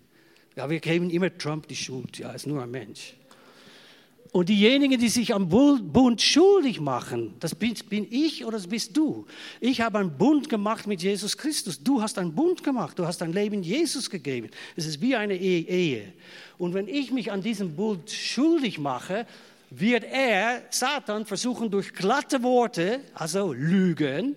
Ja, 0.56 0.70
wir 0.70 0.80
geben 0.80 1.10
immer 1.10 1.36
Trump 1.36 1.68
die 1.68 1.76
Schuld. 1.76 2.20
Ja, 2.20 2.30
er 2.30 2.36
ist 2.36 2.48
nur 2.48 2.62
ein 2.62 2.72
Mensch. 2.72 3.16
Und 4.34 4.50
diejenigen, 4.50 5.00
die 5.00 5.10
sich 5.10 5.32
am 5.32 5.48
Bund 5.48 6.20
schuldig 6.20 6.82
machen, 6.82 7.36
das 7.40 7.54
bin, 7.54 7.76
bin, 7.88 8.08
ich 8.10 8.44
oder 8.44 8.58
das 8.58 8.66
bist 8.66 8.98
du. 8.98 9.28
Ich 9.62 9.80
habe 9.80 10.00
einen 10.00 10.18
Bund 10.18 10.50
gemacht 10.50 10.88
mit 10.88 11.04
Jesus 11.04 11.38
Christus. 11.38 11.84
Du 11.84 12.02
hast 12.02 12.18
einen 12.18 12.34
Bund 12.34 12.64
gemacht. 12.64 12.98
Du 12.98 13.06
hast 13.06 13.20
dein 13.20 13.32
Leben 13.32 13.62
Jesus 13.62 14.10
gegeben. 14.10 14.50
Es 14.76 14.88
ist 14.88 15.02
wie 15.02 15.16
eine 15.16 15.36
Ehe. 15.38 16.14
Und 16.58 16.74
wenn 16.74 16.88
ich 16.88 17.12
mich 17.12 17.32
an 17.32 17.44
diesem 17.44 17.76
Bund 17.76 18.10
schuldig 18.10 18.80
mache, 18.80 19.28
wird 19.70 20.04
er, 20.04 20.64
Satan, 20.72 21.28
versuchen 21.28 21.70
durch 21.70 21.94
glatte 21.94 22.42
Worte, 22.42 23.02
also 23.14 23.54
Lügen, 23.54 24.36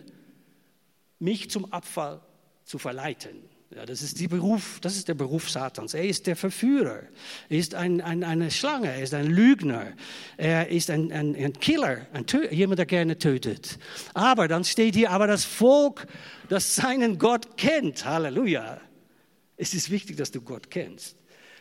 mich 1.19 1.49
zum 1.49 1.73
Abfall 1.73 2.21
zu 2.67 2.77
verleiten. 2.77 3.56
Ja, 3.75 3.85
das, 3.85 4.01
ist 4.01 4.21
die 4.21 4.29
Beruf, 4.29 4.79
das 4.81 4.97
ist 4.97 5.09
der 5.09 5.15
Beruf 5.15 5.51
Satans. 5.51 5.93
Er 5.93 6.05
ist 6.05 6.27
der 6.29 6.37
Verführer. 6.37 7.03
Er 7.49 7.59
ist 7.59 7.75
ein, 7.75 8.01
ein, 8.01 8.23
eine 8.23 8.51
Schlange, 8.53 8.89
er 8.89 9.03
ist 9.03 9.13
ein 9.13 9.27
Lügner. 9.27 9.93
Er 10.37 10.69
ist 10.69 10.89
ein, 10.89 11.11
ein, 11.11 11.35
ein 11.35 11.53
Killer, 11.55 12.07
ein 12.13 12.27
jemand, 12.53 12.79
der 12.79 12.87
gerne 12.87 13.19
tötet. 13.19 13.79
Aber 14.15 14.47
dann 14.47 14.63
steht 14.65 14.95
hier, 14.95 15.11
aber 15.11 15.27
das 15.27 15.45
Volk, 15.45 16.07
das 16.49 16.77
seinen 16.77 17.19
Gott 17.19 17.57
kennt, 17.57 18.05
Halleluja. 18.05 18.81
Es 19.57 19.75
ist 19.75 19.91
wichtig, 19.91 20.17
dass 20.17 20.31
du 20.31 20.43
Gott 20.43 20.71
kennst. 20.71 21.17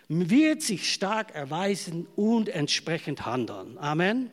wird 0.08 0.62
sich 0.62 0.94
stark 0.94 1.34
erweisen 1.34 2.08
und 2.16 2.50
entsprechend 2.50 3.26
handeln. 3.26 3.80
Amen. 3.80 4.30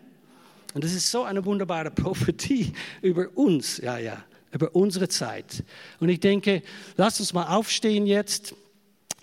Und 0.75 0.85
das 0.85 0.93
ist 0.93 1.11
so 1.11 1.23
eine 1.23 1.45
wunderbare 1.47 1.91
Prophetie 1.95 2.75
über 3.01 3.29
uns, 3.35 3.79
ja, 3.79 3.97
ja, 3.97 4.25
über 4.53 4.75
unsere 4.75 5.09
Zeit. 5.09 5.65
Und 5.99 6.09
ich 6.09 6.21
denke, 6.21 6.63
lasst 6.97 7.21
uns 7.21 7.33
mal 7.33 7.47
aufstehen 7.47 8.07
jetzt. 8.07 8.55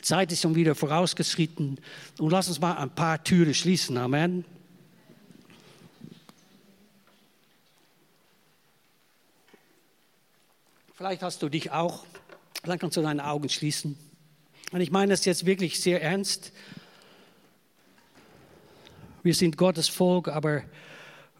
Zeit 0.01 0.31
ist 0.31 0.41
schon 0.41 0.55
wieder 0.55 0.75
vorausgeschritten. 0.75 1.79
Und 2.19 2.31
lasst 2.31 2.49
uns 2.49 2.59
mal 2.59 2.77
ein 2.77 2.89
paar 2.89 3.23
Türen 3.23 3.53
schließen. 3.53 3.97
Amen. 3.97 4.43
Vielleicht 10.95 11.21
hast 11.21 11.41
du 11.41 11.47
dich 11.47 11.71
auch, 11.71 12.03
vielleicht 12.61 12.81
kannst 12.81 12.97
du 12.97 13.01
deine 13.01 13.25
Augen 13.25 13.47
schließen. 13.47 13.97
Und 14.73 14.81
ich 14.81 14.91
meine 14.91 15.11
das 15.11 15.23
jetzt 15.23 15.45
wirklich 15.45 15.79
sehr 15.81 16.01
ernst. 16.01 16.51
Wir 19.23 19.33
sind 19.33 19.55
Gottes 19.55 19.87
Volk, 19.87 20.27
aber 20.27 20.63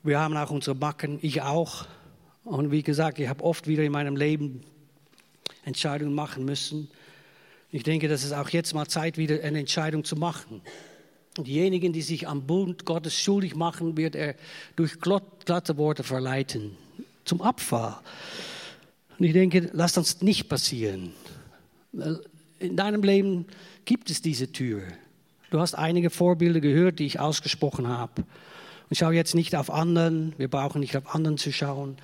wir 0.02 0.18
haben 0.18 0.38
auch 0.38 0.50
unsere 0.50 0.76
Backen, 0.76 1.20
ich 1.22 1.42
auch. 1.42 1.86
Und 2.50 2.72
wie 2.72 2.84
gesagt, 2.84 3.20
ich 3.20 3.28
habe 3.28 3.44
oft 3.44 3.68
wieder 3.68 3.84
in 3.84 3.92
meinem 3.92 4.16
Leben 4.16 4.62
Entscheidungen 5.66 6.14
machen 6.14 6.46
müssen. 6.46 6.90
Ich 7.72 7.84
denke, 7.84 8.08
das 8.08 8.24
ist 8.24 8.34
auch 8.34 8.50
jetzt 8.50 8.74
mal 8.74 8.88
Zeit, 8.88 9.18
wieder 9.18 9.44
eine 9.44 9.60
Entscheidung 9.60 10.04
zu 10.04 10.16
machen. 10.16 10.62
Und 11.38 11.48
diejenigen, 11.48 11.94
die 11.94 12.02
sich 12.02 12.28
am 12.28 12.48
Bund 12.48 12.86
Gottes 12.86 13.14
schuldig 13.20 13.56
machen, 13.56 13.98
wird 13.98 14.16
er 14.16 14.36
durch 14.76 15.00
glatte 15.00 15.78
Worte 15.78 16.04
verleiten 16.04 16.76
zum 17.24 17.42
Abfall. 17.42 17.98
Und 19.18 19.26
ich 19.26 19.34
denke, 19.34 19.70
lass 19.74 19.94
das 19.94 20.22
nicht 20.22 20.50
passieren 20.50 21.14
in 22.60 22.76
deinem 22.76 23.04
Leben 23.04 23.46
gibt 23.86 24.10
es 24.10 24.22
diese 24.22 24.52
Tür. 24.52 24.84
Du 25.50 25.60
hast 25.60 25.74
einige 25.74 26.10
Vorbilder 26.10 26.60
gehört, 26.60 27.00
die 27.00 27.06
ich 27.06 27.20
ausgesprochen 27.20 27.88
habe. 27.88 28.24
Und 28.90 28.96
schau 28.96 29.12
jetzt 29.12 29.36
nicht 29.36 29.56
auf 29.56 29.72
anderen, 29.72 30.34
wir 30.38 30.48
brauchen 30.48 30.82
nicht 30.82 30.96
auf 30.96 31.16
anderen 31.16 31.38
zu 31.38 31.52
schauen. 31.52 31.98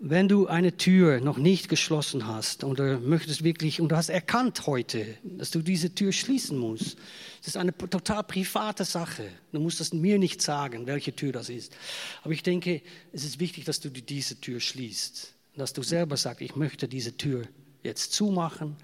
Wenn 0.00 0.28
du 0.28 0.46
eine 0.46 0.76
Tür 0.76 1.20
noch 1.20 1.38
nicht 1.38 1.68
geschlossen 1.68 2.26
hast 2.26 2.62
und 2.62 2.78
du 2.78 2.98
möchtest 2.98 3.42
wirklich 3.42 3.80
und 3.80 3.88
du 3.88 3.96
hast 3.96 4.10
erkannt 4.10 4.66
heute, 4.66 5.04
dass 5.24 5.50
du 5.50 5.60
diese 5.60 5.92
Tür 5.92 6.12
schließen 6.12 6.56
musst, 6.56 6.96
das 7.40 7.48
ist 7.48 7.56
eine 7.56 7.76
total 7.76 8.22
private 8.22 8.84
Sache. 8.84 9.28
Du 9.50 9.58
musst 9.58 9.80
das 9.80 9.92
mir 9.92 10.18
nicht 10.18 10.40
sagen, 10.40 10.86
welche 10.86 11.16
Tür 11.16 11.32
das 11.32 11.48
ist. 11.48 11.76
Aber 12.22 12.32
ich 12.32 12.44
denke, 12.44 12.80
es 13.12 13.24
ist 13.24 13.40
wichtig, 13.40 13.64
dass 13.64 13.80
du 13.80 13.90
diese 13.90 14.40
Tür 14.40 14.60
schließt, 14.60 15.34
dass 15.56 15.72
du 15.72 15.82
selber 15.82 16.16
sagst, 16.16 16.42
ich 16.42 16.54
möchte 16.54 16.86
diese 16.86 17.16
Tür 17.16 17.42
jetzt 17.82 18.12
zumachen 18.12 18.76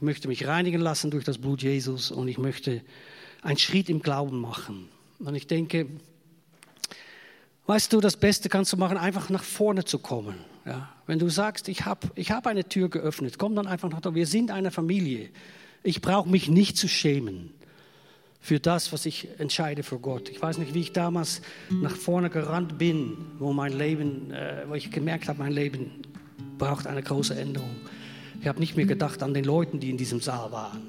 ich 0.00 0.02
möchte 0.02 0.28
mich 0.28 0.46
reinigen 0.46 0.80
lassen 0.80 1.10
durch 1.10 1.24
das 1.24 1.36
Blut 1.36 1.62
Jesus 1.62 2.10
und 2.10 2.26
ich 2.26 2.38
möchte 2.38 2.80
einen 3.42 3.58
Schritt 3.58 3.90
im 3.90 4.00
Glauben 4.00 4.40
machen. 4.40 4.88
Und 5.18 5.34
ich 5.34 5.46
denke, 5.46 5.88
weißt 7.66 7.92
du, 7.92 8.00
das 8.00 8.16
Beste 8.16 8.48
kannst 8.48 8.72
du 8.72 8.78
machen, 8.78 8.96
einfach 8.96 9.28
nach 9.28 9.42
vorne 9.42 9.84
zu 9.84 9.98
kommen. 9.98 10.36
Ja? 10.64 10.88
Wenn 11.06 11.18
du 11.18 11.28
sagst, 11.28 11.68
ich 11.68 11.84
habe 11.84 12.08
ich 12.14 12.30
hab 12.30 12.46
eine 12.46 12.68
Tür 12.68 12.88
geöffnet, 12.88 13.38
komm 13.38 13.54
dann 13.54 13.66
einfach 13.66 13.90
nach 13.90 14.00
da. 14.00 14.14
Wir 14.14 14.26
sind 14.26 14.50
eine 14.50 14.70
Familie. 14.70 15.30
Ich 15.82 16.00
brauche 16.00 16.28
mich 16.28 16.48
nicht 16.48 16.76
zu 16.76 16.88
schämen 16.88 17.50
für 18.40 18.58
das, 18.58 18.92
was 18.92 19.06
ich 19.06 19.28
entscheide 19.38 19.82
für 19.82 19.98
Gott. 19.98 20.28
Ich 20.28 20.40
weiß 20.40 20.58
nicht, 20.58 20.74
wie 20.74 20.80
ich 20.80 20.92
damals 20.92 21.42
nach 21.70 21.94
vorne 21.94 22.30
gerannt 22.30 22.78
bin, 22.78 23.16
wo 23.38 23.52
mein 23.52 23.76
Leben, 23.76 24.30
äh, 24.32 24.64
wo 24.66 24.74
ich 24.74 24.90
gemerkt 24.90 25.28
habe, 25.28 25.38
mein 25.38 25.52
Leben 25.52 25.90
braucht 26.58 26.86
eine 26.86 27.02
große 27.02 27.38
Änderung. 27.38 27.76
Ich 28.40 28.48
habe 28.48 28.60
nicht 28.60 28.76
mehr 28.76 28.86
gedacht 28.86 29.22
an 29.22 29.34
den 29.34 29.44
Leuten, 29.44 29.80
die 29.80 29.90
in 29.90 29.98
diesem 29.98 30.20
Saal 30.20 30.52
waren. 30.52 30.80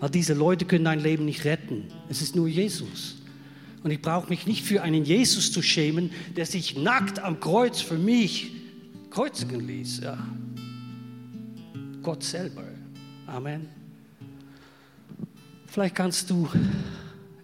Weil 0.00 0.08
diese 0.08 0.32
Leute 0.32 0.64
können 0.64 0.84
dein 0.84 1.00
Leben 1.00 1.26
nicht 1.26 1.44
retten. 1.44 1.88
Es 2.08 2.22
ist 2.22 2.34
nur 2.34 2.48
Jesus. 2.48 3.16
Und 3.82 3.90
ich 3.90 4.00
brauche 4.00 4.28
mich 4.30 4.46
nicht 4.46 4.64
für 4.64 4.82
einen 4.82 5.04
Jesus 5.04 5.52
zu 5.52 5.60
schämen, 5.60 6.10
der 6.34 6.46
sich 6.46 6.78
nackt 6.78 7.18
am 7.18 7.40
Kreuz 7.40 7.80
für 7.80 7.98
mich 7.98 8.55
kreuzigen 9.16 9.66
ließ. 9.66 10.00
Ja. 10.00 10.18
Gott 12.02 12.22
selber. 12.22 12.64
Amen. 13.26 13.66
Vielleicht 15.66 15.94
kannst 15.94 16.28
du 16.28 16.46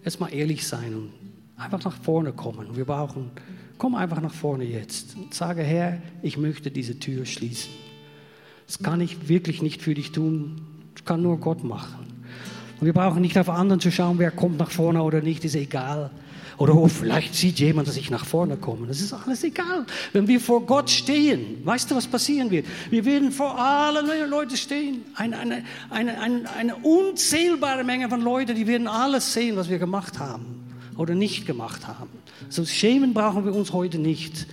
jetzt 0.05 0.19
mal 0.19 0.31
ehrlich 0.31 0.67
sein 0.67 0.93
und 0.93 1.09
einfach 1.57 1.83
nach 1.83 1.97
vorne 1.97 2.31
kommen. 2.31 2.75
Wir 2.75 2.85
brauchen, 2.85 3.31
komm 3.79 3.95
einfach 3.95 4.21
nach 4.21 4.33
vorne 4.33 4.65
jetzt 4.65 5.15
und 5.15 5.33
sage, 5.33 5.63
Herr, 5.63 5.99
ich 6.21 6.37
möchte 6.37 6.69
diese 6.69 6.99
Tür 6.99 7.25
schließen. 7.25 7.71
Das 8.67 8.77
kann 8.77 9.01
ich 9.01 9.27
wirklich 9.27 9.63
nicht 9.63 9.81
für 9.81 9.95
dich 9.95 10.11
tun. 10.11 10.61
Das 10.93 11.05
kann 11.05 11.23
nur 11.23 11.39
Gott 11.39 11.63
machen. 11.63 12.05
Und 12.79 12.85
wir 12.85 12.93
brauchen 12.93 13.23
nicht 13.23 13.39
auf 13.39 13.49
anderen 13.49 13.79
zu 13.79 13.91
schauen, 13.91 14.19
wer 14.19 14.29
kommt 14.29 14.59
nach 14.59 14.69
vorne 14.69 15.01
oder 15.01 15.21
nicht, 15.21 15.43
ist 15.43 15.55
egal. 15.55 16.11
Oder 16.57 16.75
oh, 16.75 16.87
vielleicht 16.87 17.35
sieht 17.35 17.59
jemand, 17.59 17.87
dass 17.87 17.97
ich 17.97 18.09
nach 18.09 18.25
vorne 18.25 18.57
komme. 18.57 18.87
Das 18.87 19.01
ist 19.01 19.13
alles 19.13 19.43
egal. 19.43 19.85
Wenn 20.11 20.27
wir 20.27 20.39
vor 20.39 20.65
Gott 20.65 20.89
stehen, 20.89 21.61
weißt 21.63 21.89
du, 21.89 21.95
was 21.95 22.07
passieren 22.07 22.51
wird? 22.51 22.65
Wir 22.89 23.05
werden 23.05 23.31
vor 23.31 23.59
allen 23.59 24.29
Leuten 24.29 24.57
stehen. 24.57 25.03
Eine, 25.15 25.39
eine, 25.39 25.63
eine, 25.89 26.49
eine, 26.55 26.75
unzählbare 26.77 27.83
Menge 27.83 28.09
von 28.09 28.21
Leuten, 28.21 28.55
die 28.55 28.67
werden 28.67 28.87
alles 28.87 29.33
sehen, 29.33 29.55
was 29.55 29.69
wir 29.69 29.79
gemacht 29.79 30.19
haben 30.19 30.45
oder 30.97 31.15
nicht 31.15 31.45
gemacht 31.45 31.87
haben. 31.87 32.09
So 32.49 32.65
schämen 32.65 33.13
brauchen 33.13 33.45
wir 33.45 33.53
uns 33.53 33.73
heute 33.73 33.97
nicht. 33.97 34.47